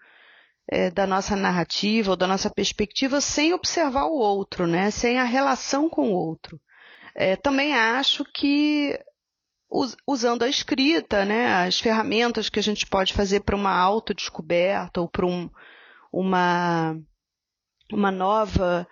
é, 0.71 0.91
da 0.91 1.07
nossa 1.07 1.35
narrativa 1.35 2.13
ou 2.13 2.17
da 2.17 2.29
nossa 2.29 2.49
perspectiva 2.49 3.21
sem 3.21 3.53
observar 3.53 4.05
o 4.05 4.15
outro, 4.15 4.67
né? 4.67 4.91
Sem 4.91 5.19
a 5.19 5.25
relação 5.25 5.89
com 5.89 6.11
o 6.11 6.15
outro. 6.15 6.61
É, 7.15 7.35
também 7.35 7.75
acho 7.75 8.25
que 8.33 8.97
usando 10.07 10.43
a 10.43 10.49
escrita, 10.49 11.25
né, 11.25 11.65
as 11.65 11.79
ferramentas 11.79 12.49
que 12.49 12.59
a 12.59 12.63
gente 12.63 12.85
pode 12.87 13.15
fazer 13.15 13.41
para 13.41 13.55
uma 13.55 13.73
autodescoberta 13.73 15.01
ou 15.01 15.09
para 15.09 15.25
um, 15.25 15.49
uma, 16.13 16.99
uma 17.93 18.11
nova 18.11 18.87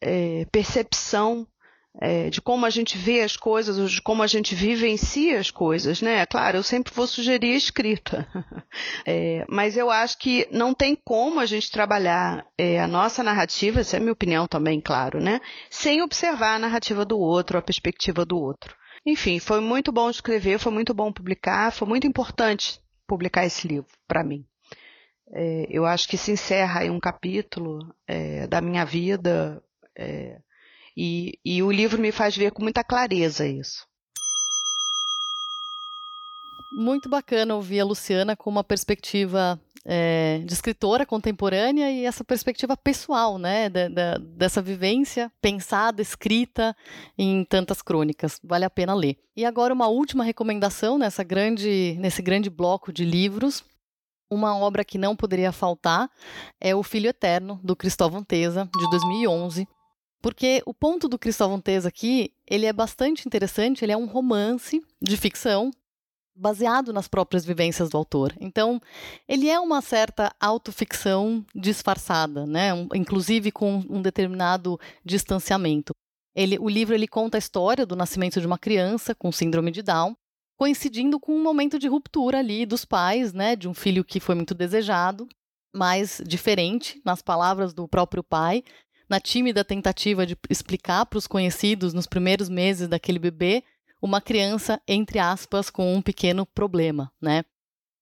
é, 0.00 0.44
percepção 0.52 1.48
é, 1.98 2.30
de 2.30 2.40
como 2.40 2.66
a 2.66 2.70
gente 2.70 2.96
vê 2.96 3.22
as 3.22 3.36
coisas, 3.36 3.90
de 3.90 4.00
como 4.02 4.22
a 4.22 4.26
gente 4.26 4.54
vivencia 4.54 5.38
as 5.38 5.50
coisas, 5.50 6.00
né? 6.00 6.24
Claro, 6.26 6.58
eu 6.58 6.62
sempre 6.62 6.92
vou 6.94 7.06
sugerir 7.06 7.54
a 7.54 7.56
escrita, 7.56 8.28
é, 9.06 9.44
mas 9.48 9.76
eu 9.76 9.90
acho 9.90 10.18
que 10.18 10.46
não 10.52 10.72
tem 10.72 10.96
como 11.04 11.40
a 11.40 11.46
gente 11.46 11.70
trabalhar 11.70 12.46
é, 12.56 12.80
a 12.80 12.86
nossa 12.86 13.22
narrativa, 13.22 13.80
essa 13.80 13.96
é 13.96 13.98
a 13.98 14.00
minha 14.00 14.12
opinião 14.12 14.46
também, 14.46 14.80
claro, 14.80 15.20
né? 15.20 15.40
Sem 15.68 16.02
observar 16.02 16.56
a 16.56 16.58
narrativa 16.60 17.04
do 17.04 17.18
outro, 17.18 17.58
a 17.58 17.62
perspectiva 17.62 18.24
do 18.24 18.38
outro. 18.38 18.74
Enfim, 19.04 19.38
foi 19.38 19.60
muito 19.60 19.90
bom 19.90 20.10
escrever, 20.10 20.58
foi 20.58 20.72
muito 20.72 20.92
bom 20.92 21.12
publicar, 21.12 21.72
foi 21.72 21.88
muito 21.88 22.06
importante 22.06 22.78
publicar 23.06 23.46
esse 23.46 23.66
livro 23.66 23.88
para 24.06 24.22
mim. 24.22 24.44
É, 25.32 25.66
eu 25.70 25.86
acho 25.86 26.08
que 26.08 26.16
se 26.16 26.32
encerra 26.32 26.80
aí 26.80 26.90
um 26.90 27.00
capítulo 27.00 27.78
é, 28.06 28.46
da 28.46 28.60
minha 28.60 28.84
vida 28.84 29.62
é, 29.96 30.38
e, 31.02 31.32
e 31.42 31.62
o 31.62 31.70
livro 31.70 31.98
me 31.98 32.12
faz 32.12 32.36
ver 32.36 32.52
com 32.52 32.62
muita 32.62 32.84
clareza 32.84 33.46
isso. 33.46 33.86
Muito 36.70 37.08
bacana 37.08 37.54
ouvir 37.54 37.80
a 37.80 37.84
Luciana 37.86 38.36
com 38.36 38.50
uma 38.50 38.62
perspectiva 38.62 39.58
é, 39.82 40.42
de 40.44 40.52
escritora 40.52 41.06
contemporânea 41.06 41.90
e 41.90 42.04
essa 42.04 42.22
perspectiva 42.22 42.76
pessoal, 42.76 43.38
né, 43.38 43.70
da, 43.70 43.88
da, 43.88 44.18
dessa 44.18 44.60
vivência 44.60 45.32
pensada, 45.40 46.02
escrita 46.02 46.76
em 47.16 47.46
tantas 47.46 47.80
crônicas. 47.80 48.38
Vale 48.44 48.66
a 48.66 48.70
pena 48.70 48.92
ler. 48.92 49.16
E 49.34 49.46
agora 49.46 49.72
uma 49.72 49.88
última 49.88 50.22
recomendação 50.22 50.98
nessa 50.98 51.24
grande, 51.24 51.96
nesse 51.98 52.20
grande 52.20 52.50
bloco 52.50 52.92
de 52.92 53.06
livros. 53.06 53.64
Uma 54.30 54.54
obra 54.54 54.84
que 54.84 54.98
não 54.98 55.16
poderia 55.16 55.50
faltar 55.50 56.10
é 56.60 56.74
O 56.74 56.82
Filho 56.82 57.08
Eterno, 57.08 57.58
do 57.64 57.74
Cristóvão 57.74 58.22
Teza, 58.22 58.68
de 58.78 58.90
2011. 58.90 59.66
Porque 60.20 60.62
o 60.66 60.74
ponto 60.74 61.08
do 61.08 61.18
Cristóvão 61.18 61.60
Teza 61.60 61.88
aqui, 61.88 62.32
ele 62.46 62.66
é 62.66 62.72
bastante 62.72 63.26
interessante, 63.26 63.84
ele 63.84 63.92
é 63.92 63.96
um 63.96 64.06
romance 64.06 64.82
de 65.00 65.16
ficção 65.16 65.70
baseado 66.34 66.92
nas 66.92 67.08
próprias 67.08 67.44
vivências 67.44 67.90
do 67.90 67.96
autor. 67.96 68.34
Então, 68.40 68.80
ele 69.28 69.48
é 69.48 69.60
uma 69.60 69.80
certa 69.82 70.34
autoficção 70.40 71.44
disfarçada, 71.54 72.46
né? 72.46 72.72
Um, 72.72 72.88
inclusive 72.94 73.50
com 73.50 73.84
um 73.88 74.00
determinado 74.00 74.78
distanciamento. 75.04 75.92
Ele, 76.34 76.58
o 76.58 76.68
livro 76.68 76.94
ele 76.94 77.08
conta 77.08 77.36
a 77.36 77.40
história 77.40 77.84
do 77.84 77.96
nascimento 77.96 78.40
de 78.40 78.46
uma 78.46 78.58
criança 78.58 79.14
com 79.14 79.32
síndrome 79.32 79.70
de 79.70 79.82
Down, 79.82 80.14
coincidindo 80.56 81.18
com 81.18 81.34
um 81.34 81.42
momento 81.42 81.78
de 81.78 81.88
ruptura 81.88 82.38
ali 82.38 82.64
dos 82.64 82.84
pais, 82.84 83.32
né, 83.32 83.56
de 83.56 83.68
um 83.68 83.74
filho 83.74 84.04
que 84.04 84.20
foi 84.20 84.34
muito 84.34 84.54
desejado, 84.54 85.28
mas 85.74 86.22
diferente, 86.26 87.00
nas 87.04 87.22
palavras 87.22 87.72
do 87.72 87.88
próprio 87.88 88.22
pai, 88.22 88.62
na 89.10 89.18
tímida 89.18 89.64
tentativa 89.64 90.24
de 90.24 90.38
explicar 90.48 91.04
para 91.04 91.18
os 91.18 91.26
conhecidos 91.26 91.92
nos 91.92 92.06
primeiros 92.06 92.48
meses 92.48 92.86
daquele 92.86 93.18
bebê 93.18 93.64
uma 94.00 94.20
criança, 94.20 94.80
entre 94.88 95.18
aspas, 95.18 95.68
com 95.68 95.92
um 95.94 96.00
pequeno 96.00 96.46
problema, 96.46 97.12
né? 97.20 97.44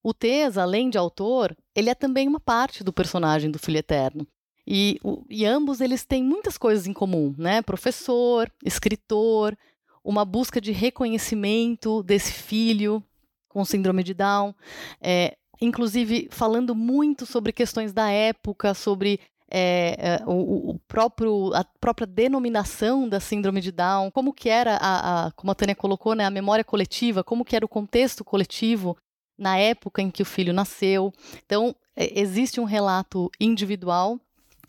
O 0.01 0.13
Tez, 0.13 0.57
além 0.57 0.89
de 0.89 0.97
autor, 0.97 1.57
ele 1.75 1.89
é 1.89 1.95
também 1.95 2.27
uma 2.27 2.39
parte 2.39 2.83
do 2.83 2.93
personagem 2.93 3.51
do 3.51 3.59
Filho 3.59 3.79
Eterno. 3.79 4.25
E, 4.65 4.97
o, 5.03 5.25
e 5.29 5.45
ambos 5.45 5.81
eles 5.81 6.05
têm 6.05 6.23
muitas 6.23 6.57
coisas 6.57 6.87
em 6.87 6.93
comum, 6.93 7.35
né? 7.37 7.61
Professor, 7.61 8.49
escritor, 8.63 9.57
uma 10.03 10.23
busca 10.23 10.61
de 10.61 10.71
reconhecimento 10.71 12.01
desse 12.03 12.31
filho 12.31 13.03
com 13.49 13.65
síndrome 13.65 14.03
de 14.03 14.13
Down, 14.13 14.53
é, 15.01 15.35
inclusive 15.59 16.29
falando 16.31 16.73
muito 16.75 17.25
sobre 17.25 17.51
questões 17.51 17.91
da 17.91 18.09
época, 18.09 18.73
sobre 18.73 19.19
é, 19.51 19.95
é, 19.97 20.23
o, 20.25 20.71
o, 20.71 20.79
próprio, 20.87 21.53
a 21.53 21.63
própria 21.79 22.05
denominação 22.05 23.09
da 23.09 23.19
síndrome 23.19 23.61
de 23.61 23.71
Down, 23.71 24.11
como 24.11 24.33
que 24.33 24.49
era, 24.49 24.75
a, 24.75 25.27
a, 25.27 25.31
como 25.31 25.51
a 25.51 25.55
Tânia 25.55 25.75
colocou, 25.75 26.13
né, 26.13 26.25
a 26.25 26.29
memória 26.29 26.63
coletiva, 26.63 27.23
como 27.23 27.43
que 27.43 27.55
era 27.55 27.65
o 27.65 27.69
contexto 27.69 28.23
coletivo 28.23 28.95
na 29.37 29.57
época 29.57 30.01
em 30.01 30.11
que 30.11 30.21
o 30.21 30.25
filho 30.25 30.53
nasceu. 30.53 31.11
Então, 31.45 31.75
é, 31.95 32.19
existe 32.19 32.59
um 32.59 32.65
relato 32.65 33.31
individual 33.39 34.19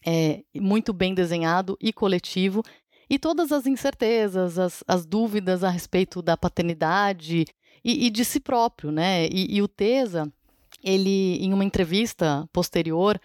é, 0.04 0.42
muito 0.54 0.92
bem 0.92 1.14
desenhado 1.14 1.76
e 1.80 1.92
coletivo, 1.92 2.62
e 3.08 3.18
todas 3.18 3.50
as 3.50 3.66
incertezas, 3.66 4.58
as, 4.58 4.84
as 4.86 5.04
dúvidas 5.04 5.64
a 5.64 5.68
respeito 5.68 6.22
da 6.22 6.36
paternidade 6.36 7.44
e, 7.84 8.06
e 8.06 8.10
de 8.10 8.24
si 8.24 8.38
próprio, 8.38 8.92
né? 8.92 9.26
E, 9.26 9.56
e 9.56 9.60
o 9.60 9.66
Tesa, 9.66 10.32
ele, 10.82 11.36
em 11.44 11.52
uma 11.52 11.64
entrevista 11.64 12.48
posterior, 12.52 13.20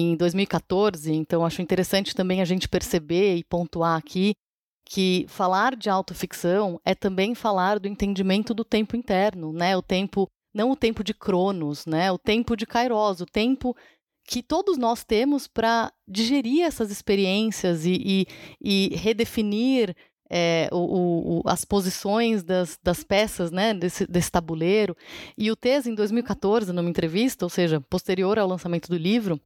em 0.00 0.16
2014, 0.16 1.12
então 1.12 1.44
acho 1.44 1.62
interessante 1.62 2.14
também 2.14 2.40
a 2.40 2.44
gente 2.44 2.68
perceber 2.68 3.36
e 3.36 3.44
pontuar 3.44 3.96
aqui 3.96 4.34
que 4.84 5.24
falar 5.28 5.76
de 5.76 5.88
autoficção 5.88 6.80
é 6.84 6.94
também 6.94 7.34
falar 7.34 7.78
do 7.78 7.88
entendimento 7.88 8.52
do 8.52 8.64
tempo 8.64 8.96
interno, 8.96 9.52
né? 9.52 9.76
O 9.76 9.82
tempo, 9.82 10.28
não 10.52 10.72
o 10.72 10.76
tempo 10.76 11.02
de 11.02 11.14
Cronos, 11.14 11.86
né? 11.86 12.10
O 12.12 12.18
tempo 12.18 12.56
de 12.56 12.66
Kairos, 12.66 13.20
o 13.20 13.26
tempo 13.26 13.74
que 14.26 14.42
todos 14.42 14.76
nós 14.76 15.04
temos 15.04 15.46
para 15.46 15.92
digerir 16.08 16.64
essas 16.64 16.90
experiências 16.90 17.86
e, 17.86 18.02
e, 18.04 18.26
e 18.60 18.96
redefinir 18.96 19.94
é, 20.28 20.68
o, 20.72 21.38
o, 21.38 21.42
as 21.46 21.64
posições 21.64 22.42
das, 22.42 22.78
das 22.82 23.04
peças 23.04 23.50
né, 23.50 23.72
desse, 23.72 24.06
desse, 24.06 24.30
tabuleiro. 24.30 24.96
E 25.36 25.50
o 25.50 25.56
Tese, 25.56 25.90
em 25.90 25.94
2014, 25.94 26.72
numa 26.72 26.88
entrevista, 26.88 27.44
ou 27.44 27.50
seja, 27.50 27.80
posterior 27.80 28.38
ao 28.38 28.48
lançamento 28.48 28.88
do 28.88 28.96
livro, 28.96 29.40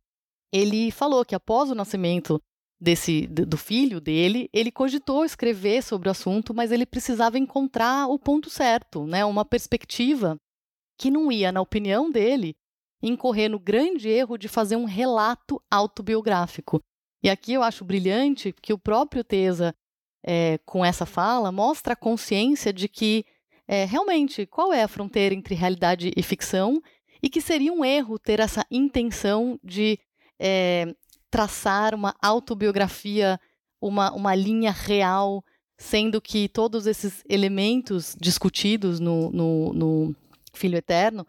ele 0.53 0.91
falou 0.91 1.25
que 1.25 1.35
após 1.35 1.71
o 1.71 1.75
nascimento 1.75 2.41
desse 2.81 3.27
do 3.27 3.57
filho 3.57 4.01
dele, 4.01 4.49
ele 4.53 4.71
cogitou 4.71 5.25
escrever 5.25 5.83
sobre 5.83 6.09
o 6.09 6.13
assunto, 6.13 6.55
mas 6.55 6.71
ele 6.71 6.87
precisava 6.87 7.39
encontrar 7.39 8.07
o 8.09 8.19
ponto 8.19 8.49
certo, 8.49 9.07
né, 9.07 9.25
uma 9.25 9.45
perspectiva 9.45 10.37
que 10.97 11.11
não 11.11 11.31
ia, 11.31 11.53
na 11.53 11.61
opinião 11.61 12.11
dele, 12.11 12.57
incorrer 13.03 13.49
no 13.49 13.59
grande 13.59 14.09
erro 14.09 14.37
de 14.37 14.49
fazer 14.49 14.77
um 14.77 14.85
relato 14.85 15.63
autobiográfico. 15.71 16.81
E 17.23 17.29
aqui 17.29 17.53
eu 17.53 17.63
acho 17.63 17.85
brilhante 17.85 18.53
que 18.53 18.73
o 18.73 18.79
próprio 18.79 19.25
Tesa, 19.25 19.75
é, 20.25 20.59
com 20.59 20.85
essa 20.85 21.07
fala, 21.07 21.53
mostra 21.53 21.93
a 21.93 21.97
consciência 21.97 22.73
de 22.73 22.89
que 22.89 23.25
é, 23.67 23.85
realmente 23.85 24.47
qual 24.47 24.73
é 24.73 24.83
a 24.83 24.89
fronteira 24.89 25.35
entre 25.35 25.55
realidade 25.55 26.13
e 26.17 26.23
ficção 26.23 26.83
e 27.23 27.29
que 27.29 27.41
seria 27.41 27.73
um 27.73 27.85
erro 27.85 28.19
ter 28.19 28.41
essa 28.41 28.65
intenção 28.71 29.59
de 29.63 29.99
é, 30.39 30.95
traçar 31.31 31.95
uma 31.95 32.15
autobiografia, 32.23 33.39
uma, 33.81 34.13
uma 34.13 34.35
linha 34.35 34.71
real, 34.71 35.45
sendo 35.77 36.21
que 36.21 36.49
todos 36.49 36.87
esses 36.87 37.23
elementos 37.29 38.17
discutidos 38.21 38.99
no, 38.99 39.31
no, 39.31 39.73
no 39.73 40.17
Filho 40.53 40.77
Eterno, 40.77 41.27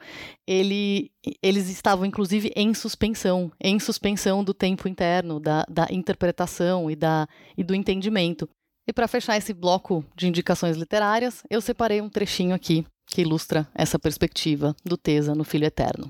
ele, 0.48 1.12
eles 1.42 1.70
estavam 1.70 2.06
inclusive 2.06 2.52
em 2.56 2.74
suspensão, 2.74 3.52
em 3.62 3.80
suspensão 3.80 4.44
do 4.44 4.54
tempo 4.54 4.88
interno, 4.88 5.40
da, 5.40 5.66
da 5.70 5.88
interpretação 5.92 6.90
e, 6.90 6.96
da, 6.96 7.28
e 7.58 7.64
do 7.64 7.76
entendimento. 7.76 8.50
E 8.88 8.94
para 8.94 9.08
fechar 9.08 9.38
esse 9.38 9.54
bloco 9.54 10.04
de 10.16 10.28
indicações 10.28 10.76
literárias, 10.76 11.44
eu 11.50 11.62
separei 11.62 12.02
um 12.02 12.10
trechinho 12.10 12.56
aqui 12.56 12.86
que 13.06 13.22
ilustra 13.22 13.68
essa 13.76 14.00
perspectiva 14.00 14.76
do 14.84 14.98
Tesa 14.98 15.36
no 15.36 15.44
Filho 15.44 15.66
Eterno. 15.66 16.10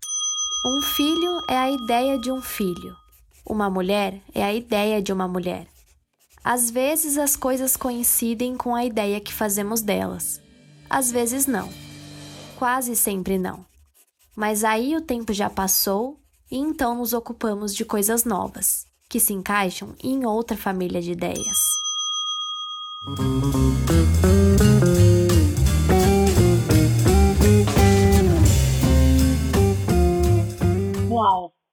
Um 0.65 0.81
filho 0.81 1.41
é 1.47 1.57
a 1.57 1.71
ideia 1.71 2.17
de 2.17 2.31
um 2.31 2.41
filho. 2.41 2.95
Uma 3.45 3.69
mulher 3.69 4.21
é 4.33 4.43
a 4.43 4.53
ideia 4.53 5.01
de 5.01 5.11
uma 5.11 5.27
mulher. 5.27 5.67
Às 6.43 6.69
vezes 6.69 7.17
as 7.17 7.35
coisas 7.35 7.75
coincidem 7.75 8.55
com 8.55 8.75
a 8.75 8.85
ideia 8.85 9.19
que 9.19 9.33
fazemos 9.33 9.81
delas. 9.81 10.41
Às 10.89 11.11
vezes 11.11 11.45
não 11.45 11.69
quase 12.59 12.93
sempre 12.93 13.37
não. 13.37 13.65
Mas 14.35 14.65
aí 14.65 14.93
o 14.95 15.01
tempo 15.01 15.31
já 15.31 15.49
passou 15.49 16.19
e 16.51 16.57
então 16.57 16.95
nos 16.95 17.13
ocupamos 17.13 17.73
de 17.73 17.85
coisas 17.85 18.25
novas, 18.25 18.85
que 19.07 19.19
se 19.19 19.31
encaixam 19.31 19.95
em 20.03 20.25
outra 20.25 20.57
família 20.57 21.01
de 21.01 21.13
ideias. 21.13 21.57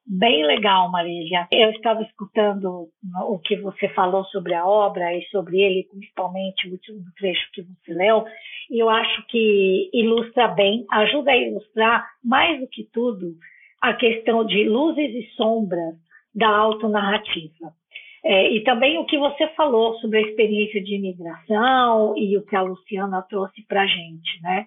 Bem 0.08 0.46
legal, 0.46 0.88
Marília. 0.88 1.48
Eu 1.50 1.70
estava 1.70 2.00
escutando 2.02 2.88
o 3.28 3.38
que 3.40 3.56
você 3.56 3.88
falou 3.88 4.24
sobre 4.26 4.54
a 4.54 4.64
obra 4.64 5.12
e 5.12 5.22
sobre 5.30 5.60
ele, 5.60 5.88
principalmente 5.90 6.68
o 6.68 6.72
último 6.72 7.00
trecho 7.18 7.50
que 7.52 7.62
você 7.62 7.92
leu, 7.92 8.24
e 8.70 8.80
eu 8.80 8.88
acho 8.88 9.26
que 9.26 9.90
ilustra 9.92 10.46
bem, 10.46 10.86
ajuda 10.92 11.32
a 11.32 11.36
ilustrar, 11.36 12.08
mais 12.22 12.60
do 12.60 12.68
que 12.68 12.84
tudo, 12.92 13.34
a 13.82 13.94
questão 13.94 14.44
de 14.46 14.62
luzes 14.68 15.12
e 15.12 15.28
sombras 15.34 15.96
da 16.32 16.56
autonarrativa. 16.56 17.72
É, 18.24 18.52
e 18.52 18.62
também 18.62 18.98
o 18.98 19.06
que 19.06 19.18
você 19.18 19.48
falou 19.56 19.94
sobre 19.98 20.18
a 20.18 20.22
experiência 20.22 20.80
de 20.82 20.94
imigração 20.94 22.16
e 22.16 22.38
o 22.38 22.46
que 22.46 22.54
a 22.54 22.62
Luciana 22.62 23.22
trouxe 23.28 23.66
para 23.66 23.82
a 23.82 23.86
gente, 23.86 24.40
né? 24.40 24.66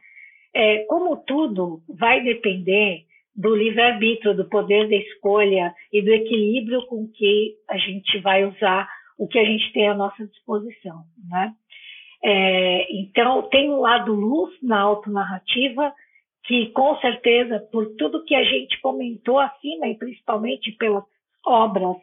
É, 0.53 0.79
como 0.85 1.15
tudo 1.25 1.81
vai 1.87 2.21
depender 2.23 3.05
do 3.39 3.55
livre-arbítrio, 3.55 4.35
do 4.35 4.49
poder 4.49 4.89
da 4.89 4.97
escolha 4.97 5.73
e 5.93 6.01
do 6.01 6.11
equilíbrio 6.11 6.85
com 6.87 7.07
que 7.07 7.55
a 7.69 7.77
gente 7.77 8.19
vai 8.19 8.43
usar 8.43 8.85
o 9.17 9.29
que 9.29 9.39
a 9.39 9.45
gente 9.45 9.71
tem 9.71 9.87
à 9.87 9.93
nossa 9.93 10.27
disposição, 10.27 11.03
né? 11.29 11.53
É, 12.21 12.93
então, 12.93 13.43
tem 13.43 13.69
um 13.69 13.79
lado 13.79 14.13
luz 14.13 14.53
na 14.61 14.81
autonarrativa, 14.81 15.93
que 16.43 16.67
com 16.71 16.97
certeza, 16.97 17.65
por 17.71 17.95
tudo 17.95 18.25
que 18.25 18.35
a 18.35 18.43
gente 18.43 18.77
comentou 18.81 19.39
acima, 19.39 19.87
e 19.87 19.97
principalmente 19.97 20.73
pelas 20.73 21.05
obras 21.45 21.95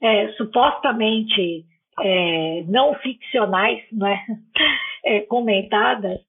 é, 0.00 0.28
supostamente 0.34 1.64
é, 2.00 2.62
não 2.68 2.94
ficcionais, 2.94 3.82
né, 3.90 4.24
comentadas, 5.28 6.20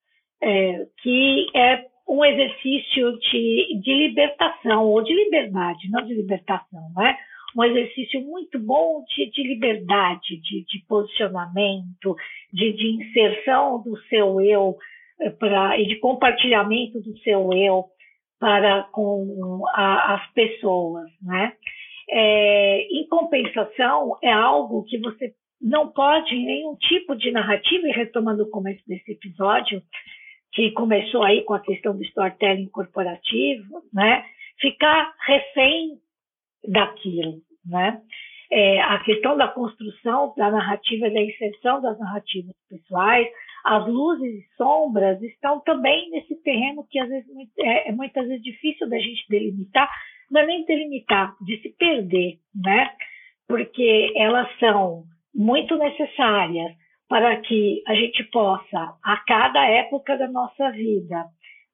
é, 0.41 0.87
que 1.03 1.45
é 1.53 1.85
um 2.07 2.23
exercício 2.23 3.17
de, 3.19 3.79
de 3.81 3.93
libertação, 3.93 4.85
ou 4.85 5.01
de 5.01 5.13
liberdade, 5.13 5.89
não 5.89 6.05
de 6.05 6.13
libertação, 6.13 6.91
né? 6.95 7.17
um 7.55 7.63
exercício 7.63 8.21
muito 8.21 8.59
bom 8.59 9.03
de, 9.15 9.31
de 9.31 9.43
liberdade, 9.43 10.37
de, 10.41 10.65
de 10.65 10.85
posicionamento, 10.87 12.15
de, 12.51 12.73
de, 12.73 12.87
inserção 13.01 13.81
do 13.81 13.97
seu 14.09 14.41
eu 14.41 14.77
eh, 15.21 15.29
pra, 15.29 15.79
e 15.79 15.87
de 15.87 15.95
compartilhamento 15.99 16.99
do 16.99 17.17
seu 17.19 17.53
eu 17.53 17.85
para 18.39 18.83
com 18.91 19.63
a, 19.69 20.15
as 20.15 20.31
pessoas, 20.33 21.09
né? 21.21 21.53
É, 22.09 22.81
em 22.91 23.07
compensação, 23.07 24.17
é 24.21 24.31
algo 24.31 24.83
que 24.83 24.99
você 24.99 25.33
não 25.61 25.87
pode, 25.87 26.35
em 26.35 26.45
nenhum 26.45 26.75
tipo 26.75 27.15
de 27.15 27.31
narrativa, 27.31 27.87
e 27.87 27.91
retomando 27.91 28.43
o 28.43 28.49
começo 28.49 28.83
desse 28.85 29.13
episódio, 29.13 29.81
que 30.55 30.71
começou 30.71 31.21
aí 31.21 31.43
com 31.43 31.53
a 31.53 31.59
questão 31.59 31.95
do 31.95 32.03
storytelling 32.03 32.69
corporativo, 32.69 33.83
né? 33.93 34.25
Ficar 34.59 35.13
refém 35.27 35.99
daquilo, 36.65 37.41
né? 37.65 38.01
É, 38.49 38.79
a 38.81 38.99
questão 39.03 39.35
da 39.35 39.49
construção 39.49 40.33
da 40.37 40.49
narrativa, 40.49 41.09
da 41.09 41.21
inserção 41.21 41.81
das 41.81 41.99
narrativas 41.99 42.55
pessoais, 42.69 43.27
as 43.65 43.85
luzes 43.87 44.31
e 44.31 44.55
sombras 44.55 45.21
estão 45.23 45.59
também 45.59 46.09
nesse 46.11 46.35
terreno 46.41 46.85
que 46.89 46.99
às 46.99 47.09
vezes 47.09 47.27
é, 47.59 47.89
é 47.89 47.91
muitas 47.91 48.25
vezes 48.25 48.43
difícil 48.43 48.87
da 48.87 48.97
gente 48.97 49.27
delimitar, 49.27 49.89
não 50.31 50.41
é 50.41 50.45
nem 50.45 50.63
delimitar, 50.65 51.35
de 51.41 51.59
se 51.61 51.69
perder, 51.77 52.37
né? 52.55 52.91
Porque 53.47 54.13
elas 54.15 54.47
são 54.57 55.03
muito 55.33 55.75
necessárias 55.75 56.71
para 57.07 57.39
que 57.41 57.83
a 57.87 57.93
gente 57.93 58.23
possa, 58.25 58.95
a 59.03 59.17
cada 59.25 59.65
época 59.67 60.17
da 60.17 60.27
nossa 60.27 60.71
vida, 60.71 61.25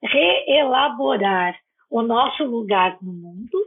reelaborar 0.03 1.57
o 1.89 2.01
nosso 2.01 2.43
lugar 2.43 2.97
no 3.01 3.13
mundo, 3.13 3.57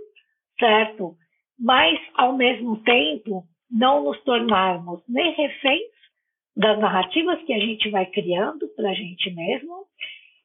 certo? 0.58 1.14
Mas, 1.58 1.98
ao 2.14 2.36
mesmo 2.36 2.82
tempo, 2.82 3.44
não 3.70 4.04
nos 4.04 4.22
tornarmos 4.24 5.02
nem 5.08 5.32
reféns 5.34 5.94
das 6.56 6.78
narrativas 6.78 7.42
que 7.42 7.52
a 7.52 7.58
gente 7.58 7.90
vai 7.90 8.06
criando 8.06 8.68
para 8.76 8.90
a 8.90 8.94
gente 8.94 9.30
mesmo, 9.34 9.86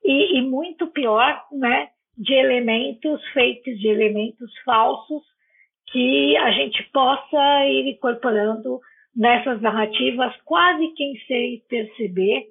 e, 0.04 0.40
e 0.40 0.42
muito 0.42 0.88
pior, 0.88 1.44
né, 1.52 1.90
de 2.18 2.34
elementos 2.34 3.24
feitos 3.32 3.78
de 3.80 3.88
elementos 3.88 4.52
falsos 4.66 5.24
que 5.92 6.36
a 6.38 6.52
gente 6.52 6.84
possa 6.92 7.66
ir 7.66 7.94
incorporando 7.94 8.80
nessas 9.16 9.62
narrativas 9.62 10.36
quase 10.46 10.88
quem 10.94 11.18
sei 11.28 11.62
perceber 11.68 12.46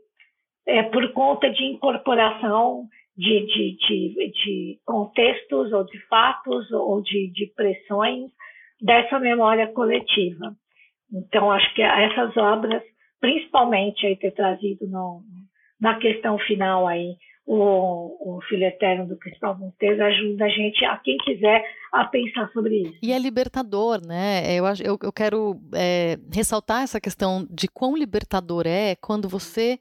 é, 0.67 0.83
por 0.85 1.13
conta 1.13 1.51
de 1.51 1.65
incorporação 1.65 2.87
de, 3.17 3.47
de, 3.47 3.77
de, 3.77 4.33
de, 4.33 4.79
contextos 4.85 5.73
ou 5.73 5.85
de 5.85 5.99
fatos 6.07 6.71
ou 6.71 7.03
de, 7.03 7.33
de 7.33 7.47
pressões 7.57 8.31
dessa 8.81 9.19
memória 9.19 9.67
coletiva. 9.73 10.55
Então, 11.13 11.51
acho 11.51 11.75
que 11.75 11.83
essas 11.83 12.37
obras, 12.37 12.83
principalmente 13.21 14.07
aí 14.07 14.17
ter 14.17 14.31
trazido 14.33 14.87
no, 14.87 15.23
na 15.81 15.99
questão 15.99 16.39
final 16.39 16.87
aí 16.87 17.17
o, 17.51 18.37
o 18.37 18.43
Filho 18.43 18.65
Eterno 18.65 19.09
do 19.09 19.17
Cristóvão 19.17 19.69
Monteiro 19.69 20.05
ajuda 20.05 20.45
a 20.45 20.49
gente, 20.51 20.85
a 20.85 20.99
quem 20.99 21.17
quiser, 21.17 21.65
a 21.91 22.05
pensar 22.05 22.51
sobre 22.53 22.83
isso. 22.83 22.99
E 23.03 23.11
é 23.11 23.19
libertador, 23.19 24.07
né? 24.07 24.55
Eu, 24.55 24.67
eu, 24.85 24.99
eu 25.03 25.13
quero 25.13 25.59
é, 25.75 26.19
ressaltar 26.31 26.83
essa 26.83 27.01
questão 27.01 27.47
de 27.51 27.67
quão 27.67 27.97
libertador 27.97 28.67
é 28.67 28.95
quando 28.97 29.31
você 29.31 29.79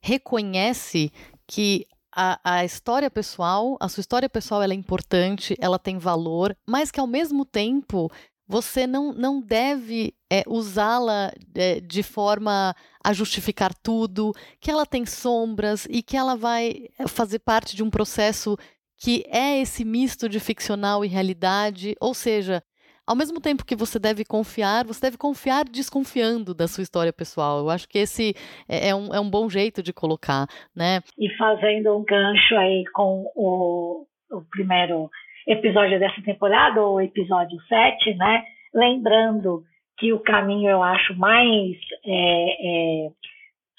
reconhece 0.00 1.10
que 1.44 1.86
a, 2.14 2.38
a, 2.44 2.64
história 2.64 3.10
pessoal, 3.10 3.76
a 3.80 3.88
sua 3.88 4.00
história 4.00 4.28
pessoal 4.28 4.62
ela 4.62 4.72
é 4.72 4.76
importante, 4.76 5.56
ela 5.60 5.78
tem 5.78 5.98
valor, 5.98 6.56
mas 6.64 6.92
que 6.92 7.00
ao 7.00 7.06
mesmo 7.08 7.44
tempo 7.44 8.08
você 8.48 8.86
não, 8.86 9.12
não 9.12 9.40
deve 9.40 10.14
é, 10.32 10.42
usá-la 10.46 11.30
é, 11.54 11.80
de 11.80 12.02
forma 12.02 12.74
a 13.04 13.12
justificar 13.12 13.74
tudo, 13.74 14.32
que 14.58 14.70
ela 14.70 14.86
tem 14.86 15.04
sombras 15.04 15.86
e 15.90 16.02
que 16.02 16.16
ela 16.16 16.34
vai 16.34 16.86
é, 16.98 17.06
fazer 17.06 17.40
parte 17.40 17.76
de 17.76 17.82
um 17.82 17.90
processo 17.90 18.56
que 18.96 19.24
é 19.28 19.60
esse 19.60 19.84
misto 19.84 20.28
de 20.28 20.40
ficcional 20.40 21.04
e 21.04 21.08
realidade, 21.08 21.94
ou 22.00 22.12
seja, 22.14 22.62
ao 23.06 23.14
mesmo 23.14 23.40
tempo 23.40 23.64
que 23.64 23.76
você 23.76 23.98
deve 23.98 24.24
confiar, 24.24 24.84
você 24.84 25.02
deve 25.02 25.16
confiar 25.16 25.64
desconfiando 25.64 26.52
da 26.52 26.66
sua 26.66 26.82
história 26.82 27.12
pessoal. 27.12 27.60
Eu 27.60 27.70
acho 27.70 27.88
que 27.88 27.98
esse 27.98 28.34
é, 28.68 28.88
é 28.88 28.94
um, 28.94 29.14
é 29.14 29.20
um 29.20 29.30
bom 29.30 29.48
jeito 29.48 29.82
de 29.82 29.92
colocar, 29.92 30.46
né? 30.74 31.00
E 31.16 31.34
fazendo 31.36 31.96
um 31.96 32.04
gancho 32.04 32.56
aí 32.56 32.84
com 32.92 33.24
o, 33.34 34.04
o 34.30 34.42
primeiro 34.50 35.08
episódio 35.48 35.98
dessa 35.98 36.20
temporada, 36.22 36.84
o 36.84 37.00
episódio 37.00 37.58
7, 37.62 38.14
né? 38.14 38.44
Lembrando 38.74 39.62
que 39.98 40.12
o 40.12 40.20
caminho 40.20 40.70
eu 40.70 40.82
acho 40.82 41.18
mais 41.18 41.76
é, 42.04 43.06
é, 43.06 43.08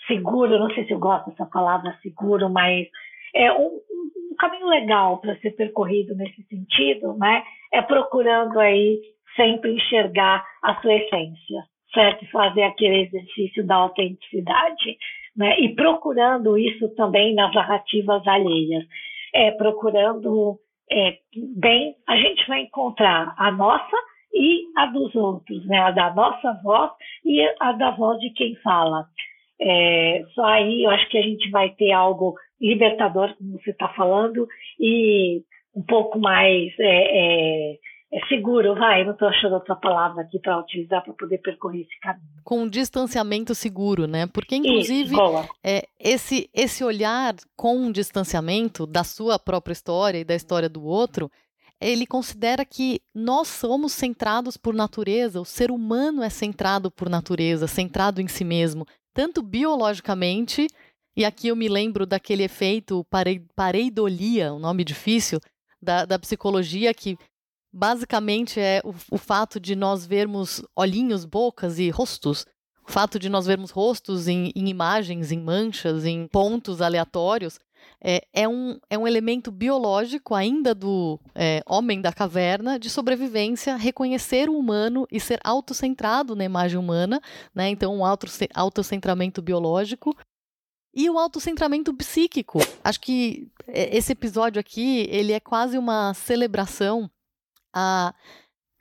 seguro, 0.08 0.58
não 0.58 0.70
sei 0.72 0.86
se 0.86 0.92
eu 0.92 1.00
gosto 1.00 1.30
dessa 1.30 1.46
palavra 1.46 1.96
seguro, 2.02 2.50
mas 2.50 2.88
é 3.36 3.54
um, 3.54 3.68
um 4.32 4.36
caminho 4.38 4.68
legal 4.68 5.20
para 5.20 5.38
ser 5.38 5.52
percorrido 5.52 6.16
nesse 6.16 6.42
sentido, 6.44 7.16
né? 7.18 7.44
É 7.72 7.82
procurando 7.84 8.60
aí 8.60 9.00
sempre 9.36 9.76
enxergar 9.76 10.44
a 10.64 10.82
sua 10.82 10.96
essência, 10.96 11.64
certo? 11.94 12.26
Fazer 12.32 12.64
aquele 12.64 13.04
exercício 13.04 13.66
da 13.66 13.76
autenticidade, 13.76 14.98
né? 15.38 15.60
E 15.60 15.76
procurando 15.76 16.58
isso 16.58 16.90
também 16.96 17.36
nas 17.36 17.54
narrativas 17.54 18.26
alheias, 18.28 18.84
é, 19.36 19.52
procurando 19.52 20.58
é, 20.92 21.18
bem, 21.58 21.96
a 22.08 22.16
gente 22.18 22.48
vai 22.48 22.62
encontrar 22.62 23.34
a 23.38 23.52
nossa 23.52 23.98
e 24.34 24.64
a 24.78 24.86
dos 24.88 25.14
outros, 25.16 25.66
né? 25.68 25.80
A 25.80 25.92
da 25.92 26.14
nossa 26.14 26.54
voz 26.64 26.92
e 27.26 27.42
a 27.60 27.72
da 27.74 27.92
voz 27.92 28.20
de 28.20 28.32
quem 28.32 28.56
fala. 28.58 29.06
É, 29.62 30.24
só 30.34 30.46
aí 30.46 30.84
eu 30.84 30.90
acho 30.92 31.10
que 31.10 31.18
a 31.18 31.22
gente 31.22 31.50
vai 31.50 31.70
ter 31.72 31.92
algo 31.92 32.36
libertador, 32.62 33.36
como 33.38 33.60
você 33.60 33.72
está 33.72 33.90
falando, 33.90 34.48
e 34.80 35.42
um 35.76 35.84
pouco 35.84 36.20
mais 36.20 36.72
é, 36.80 37.74
é, 38.12 38.26
seguro, 38.28 38.74
vai, 38.74 39.05
não 39.05 39.14
estou 39.14 39.28
achando 39.28 39.53
outra 39.53 39.76
palavra 39.76 40.24
aqui 40.24 40.39
para 40.39 40.60
utilizar 40.60 41.03
para 41.03 41.14
poder 41.14 41.38
percorrer 41.38 41.82
esse 41.82 41.99
caminho. 41.99 42.26
Com 42.43 42.64
um 42.64 42.70
distanciamento 42.70 43.53
seguro, 43.53 44.07
né? 44.07 44.26
Porque, 44.26 44.55
inclusive, 44.55 45.14
Isso, 45.14 45.49
é, 45.64 45.88
esse, 45.99 46.49
esse 46.51 46.84
olhar 46.84 47.36
com 47.55 47.78
um 47.78 47.91
distanciamento 47.91 48.88
da 48.88 49.03
sua 49.03 49.38
própria 49.38 49.74
história 49.74 50.18
e 50.18 50.24
da 50.24 50.34
história 50.34 50.68
do 50.68 50.84
outro, 50.84 51.30
ele 51.80 52.07
considera 52.07 52.66
que 52.66 52.99
nós 53.14 53.47
somos 53.47 53.93
centrados 53.93 54.57
por 54.57 54.74
natureza, 54.74 55.39
o 55.39 55.45
ser 55.45 55.70
humano 55.70 56.24
é 56.24 56.30
centrado 56.30 56.89
por 56.89 57.10
natureza, 57.10 57.68
centrado 57.68 58.20
em 58.20 58.28
si 58.28 58.43
mesmo, 58.43 58.86
tanto 59.14 59.43
biologicamente, 59.43 60.68
e 61.16 61.24
aqui 61.24 61.47
eu 61.47 61.55
me 61.55 61.70
lembro 61.70 62.07
daquele 62.07 62.43
efeito 62.43 63.05
pareidolia, 63.55 64.51
um 64.51 64.60
nome 64.60 64.84
difícil, 64.84 65.39
da, 65.82 66.05
da 66.05 66.20
psicologia, 66.20 66.93
que 66.93 67.18
basicamente 67.72 68.60
é 68.60 68.82
o, 68.84 68.94
o 69.12 69.18
fato 69.18 69.60
de 69.60 69.76
nós 69.76 70.06
vermos 70.06 70.64
olhinhos, 70.76 71.26
bocas 71.26 71.80
e 71.80 71.90
rostos. 71.90 72.46
O 72.88 72.92
fato 72.92 73.20
de 73.20 73.30
nós 73.30 73.46
vermos 73.46 73.70
rostos 73.70 74.28
em, 74.28 74.52
em 74.56 74.68
imagens, 74.68 75.32
em 75.32 75.40
manchas, 75.40 76.06
em 76.06 76.28
pontos 76.28 76.82
aleatórios, 76.82 77.60
é, 78.02 78.26
é, 78.34 78.48
um, 78.48 78.80
é 78.90 78.98
um 78.98 79.08
elemento 79.08 79.52
biológico 79.52 80.34
ainda 80.34 80.74
do 80.74 81.20
é, 81.36 81.62
homem 81.66 82.02
da 82.02 82.14
caverna 82.14 82.80
de 82.80 82.90
sobrevivência, 82.90 83.76
reconhecer 83.76 84.50
o 84.50 84.58
humano 84.58 85.06
e 85.12 85.20
ser 85.20 85.40
autocentrado 85.44 86.36
na 86.36 86.46
imagem 86.46 86.80
humana, 86.80 87.22
né? 87.54 87.70
Então, 87.70 87.96
um 87.96 88.06
auto, 88.06 88.28
autocentramento 88.54 89.42
biológico. 89.42 90.16
E 90.94 91.10
o 91.10 91.20
autocentramento 91.20 91.94
psíquico. 91.94 92.60
Acho 92.84 93.00
que 93.02 93.48
é, 93.68 93.96
esse 93.96 94.14
episódio 94.14 94.60
aqui, 94.60 95.08
ele 95.10 95.34
é 95.34 95.40
quase 95.40 95.78
uma 95.78 96.14
celebração 96.14 97.10
a, 97.74 98.14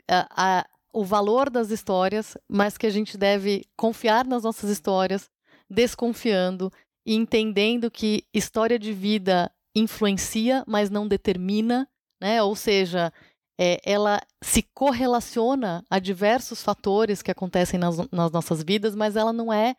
a, 0.09 0.59
a, 0.59 0.66
o 0.93 1.05
valor 1.05 1.51
das 1.51 1.70
histórias, 1.70 2.36
mas 2.49 2.76
que 2.78 2.86
a 2.86 2.91
gente 2.91 3.16
deve 3.16 3.64
confiar 3.76 4.24
nas 4.24 4.43
nossas 4.43 4.70
histórias, 4.70 5.30
desconfiando 5.68 6.72
e 7.07 7.14
entendendo 7.14 7.91
que 7.91 8.24
história 8.32 8.78
de 8.78 8.93
vida 8.93 9.51
influencia, 9.74 10.64
mas 10.66 10.91
não 10.91 11.07
determina, 11.07 11.89
né? 12.20 12.43
Ou 12.43 12.57
seja, 12.57 13.12
é, 13.59 13.80
ela 13.84 14.20
se 14.43 14.62
correlaciona 14.74 15.84
a 15.91 15.99
diversos 15.99 16.62
fatores 16.62 17.22
que 17.22 17.30
acontecem 17.30 17.78
nas, 17.78 17.97
nas 18.11 18.30
nossas 18.30 18.62
vidas, 18.62 18.95
mas 18.95 19.16
ela 19.16 19.32
não 19.32 19.53
é 19.53 19.76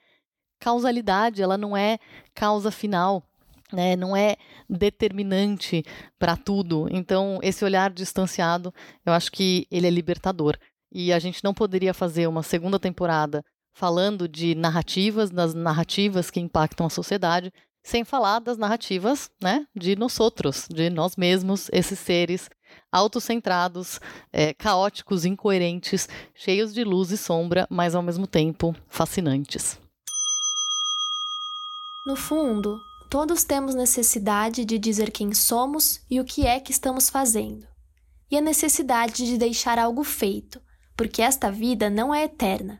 causalidade, 0.59 1.41
ela 1.41 1.57
não 1.57 1.75
é 1.75 1.97
causa 2.33 2.71
final 2.71 3.28
né, 3.71 3.95
não 3.95 4.15
é 4.15 4.35
determinante 4.69 5.83
para 6.17 6.35
tudo. 6.35 6.87
Então, 6.91 7.39
esse 7.41 7.63
olhar 7.63 7.91
distanciado, 7.91 8.73
eu 9.05 9.13
acho 9.13 9.31
que 9.31 9.67
ele 9.71 9.87
é 9.87 9.89
libertador. 9.91 10.57
E 10.91 11.13
a 11.13 11.19
gente 11.19 11.43
não 11.43 11.53
poderia 11.53 11.93
fazer 11.93 12.27
uma 12.27 12.43
segunda 12.43 12.79
temporada 12.79 13.43
falando 13.73 14.27
de 14.27 14.55
narrativas, 14.55 15.29
das 15.29 15.53
narrativas 15.53 16.29
que 16.29 16.39
impactam 16.39 16.87
a 16.87 16.89
sociedade, 16.89 17.53
sem 17.81 18.03
falar 18.03 18.39
das 18.39 18.57
narrativas, 18.57 19.29
né, 19.41 19.65
de 19.75 19.95
nós 19.95 20.19
outros, 20.19 20.67
de 20.69 20.89
nós 20.89 21.15
mesmos, 21.15 21.69
esses 21.71 21.97
seres 21.97 22.49
autocentrados, 22.91 23.99
é, 24.33 24.53
caóticos, 24.53 25.25
incoerentes, 25.25 26.07
cheios 26.35 26.73
de 26.73 26.83
luz 26.83 27.11
e 27.11 27.17
sombra, 27.17 27.67
mas 27.69 27.95
ao 27.95 28.01
mesmo 28.01 28.27
tempo 28.27 28.75
fascinantes. 28.87 29.79
No 32.05 32.15
fundo, 32.15 32.81
Todos 33.09 33.43
temos 33.43 33.73
necessidade 33.73 34.63
de 34.63 34.77
dizer 34.77 35.09
quem 35.09 35.33
somos 35.33 35.99
e 36.07 36.19
o 36.19 36.23
que 36.23 36.45
é 36.45 36.59
que 36.59 36.71
estamos 36.71 37.09
fazendo. 37.09 37.67
E 38.29 38.37
a 38.37 38.41
necessidade 38.41 39.25
de 39.25 39.35
deixar 39.35 39.79
algo 39.79 40.03
feito, 40.03 40.61
porque 40.95 41.23
esta 41.23 41.51
vida 41.51 41.89
não 41.89 42.13
é 42.13 42.25
eterna, 42.25 42.79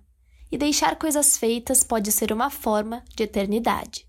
e 0.52 0.58
deixar 0.58 0.98
coisas 0.98 1.36
feitas 1.36 1.84
pode 1.84 2.12
ser 2.12 2.32
uma 2.32 2.52
forma 2.52 3.04
de 3.16 3.24
eternidade. 3.24 4.08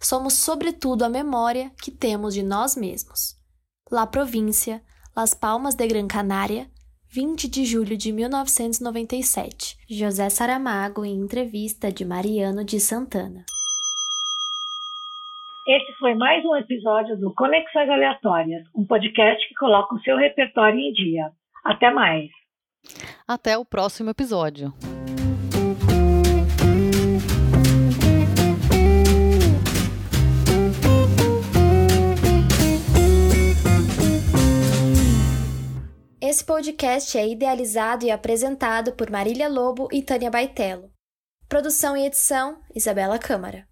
Somos, 0.00 0.34
sobretudo, 0.34 1.04
a 1.04 1.08
memória 1.08 1.70
que 1.80 1.92
temos 1.92 2.34
de 2.34 2.42
nós 2.42 2.74
mesmos. 2.74 3.36
La 3.88 4.04
Província, 4.04 4.82
Las 5.16 5.32
Palmas 5.32 5.76
de 5.76 5.86
Gran 5.86 6.08
Canária, 6.08 6.68
20 7.08 7.48
de 7.48 7.64
julho 7.64 7.96
de 7.96 8.10
1997. 8.10 9.78
José 9.88 10.28
Saramago 10.28 11.04
em 11.04 11.16
entrevista 11.16 11.92
de 11.92 12.04
Mariano 12.04 12.64
de 12.64 12.80
Santana. 12.80 13.46
Esse 15.68 15.92
foi 15.98 16.14
mais 16.14 16.44
um 16.44 16.54
episódio 16.54 17.16
do 17.18 17.34
Conexões 17.34 17.90
Aleatórias, 17.90 18.62
um 18.72 18.86
podcast 18.86 19.48
que 19.48 19.54
coloca 19.56 19.96
o 19.96 20.00
seu 20.02 20.16
repertório 20.16 20.78
em 20.78 20.92
dia. 20.92 21.32
Até 21.64 21.90
mais. 21.90 22.30
Até 23.26 23.58
o 23.58 23.64
próximo 23.64 24.10
episódio. 24.10 24.72
Esse 36.22 36.46
podcast 36.46 37.18
é 37.18 37.26
idealizado 37.26 38.04
e 38.04 38.12
apresentado 38.12 38.92
por 38.92 39.10
Marília 39.10 39.48
Lobo 39.48 39.88
e 39.92 40.00
Tânia 40.00 40.30
Baitello. 40.30 40.90
Produção 41.48 41.96
e 41.96 42.06
edição: 42.06 42.60
Isabela 42.72 43.18
Câmara. 43.18 43.66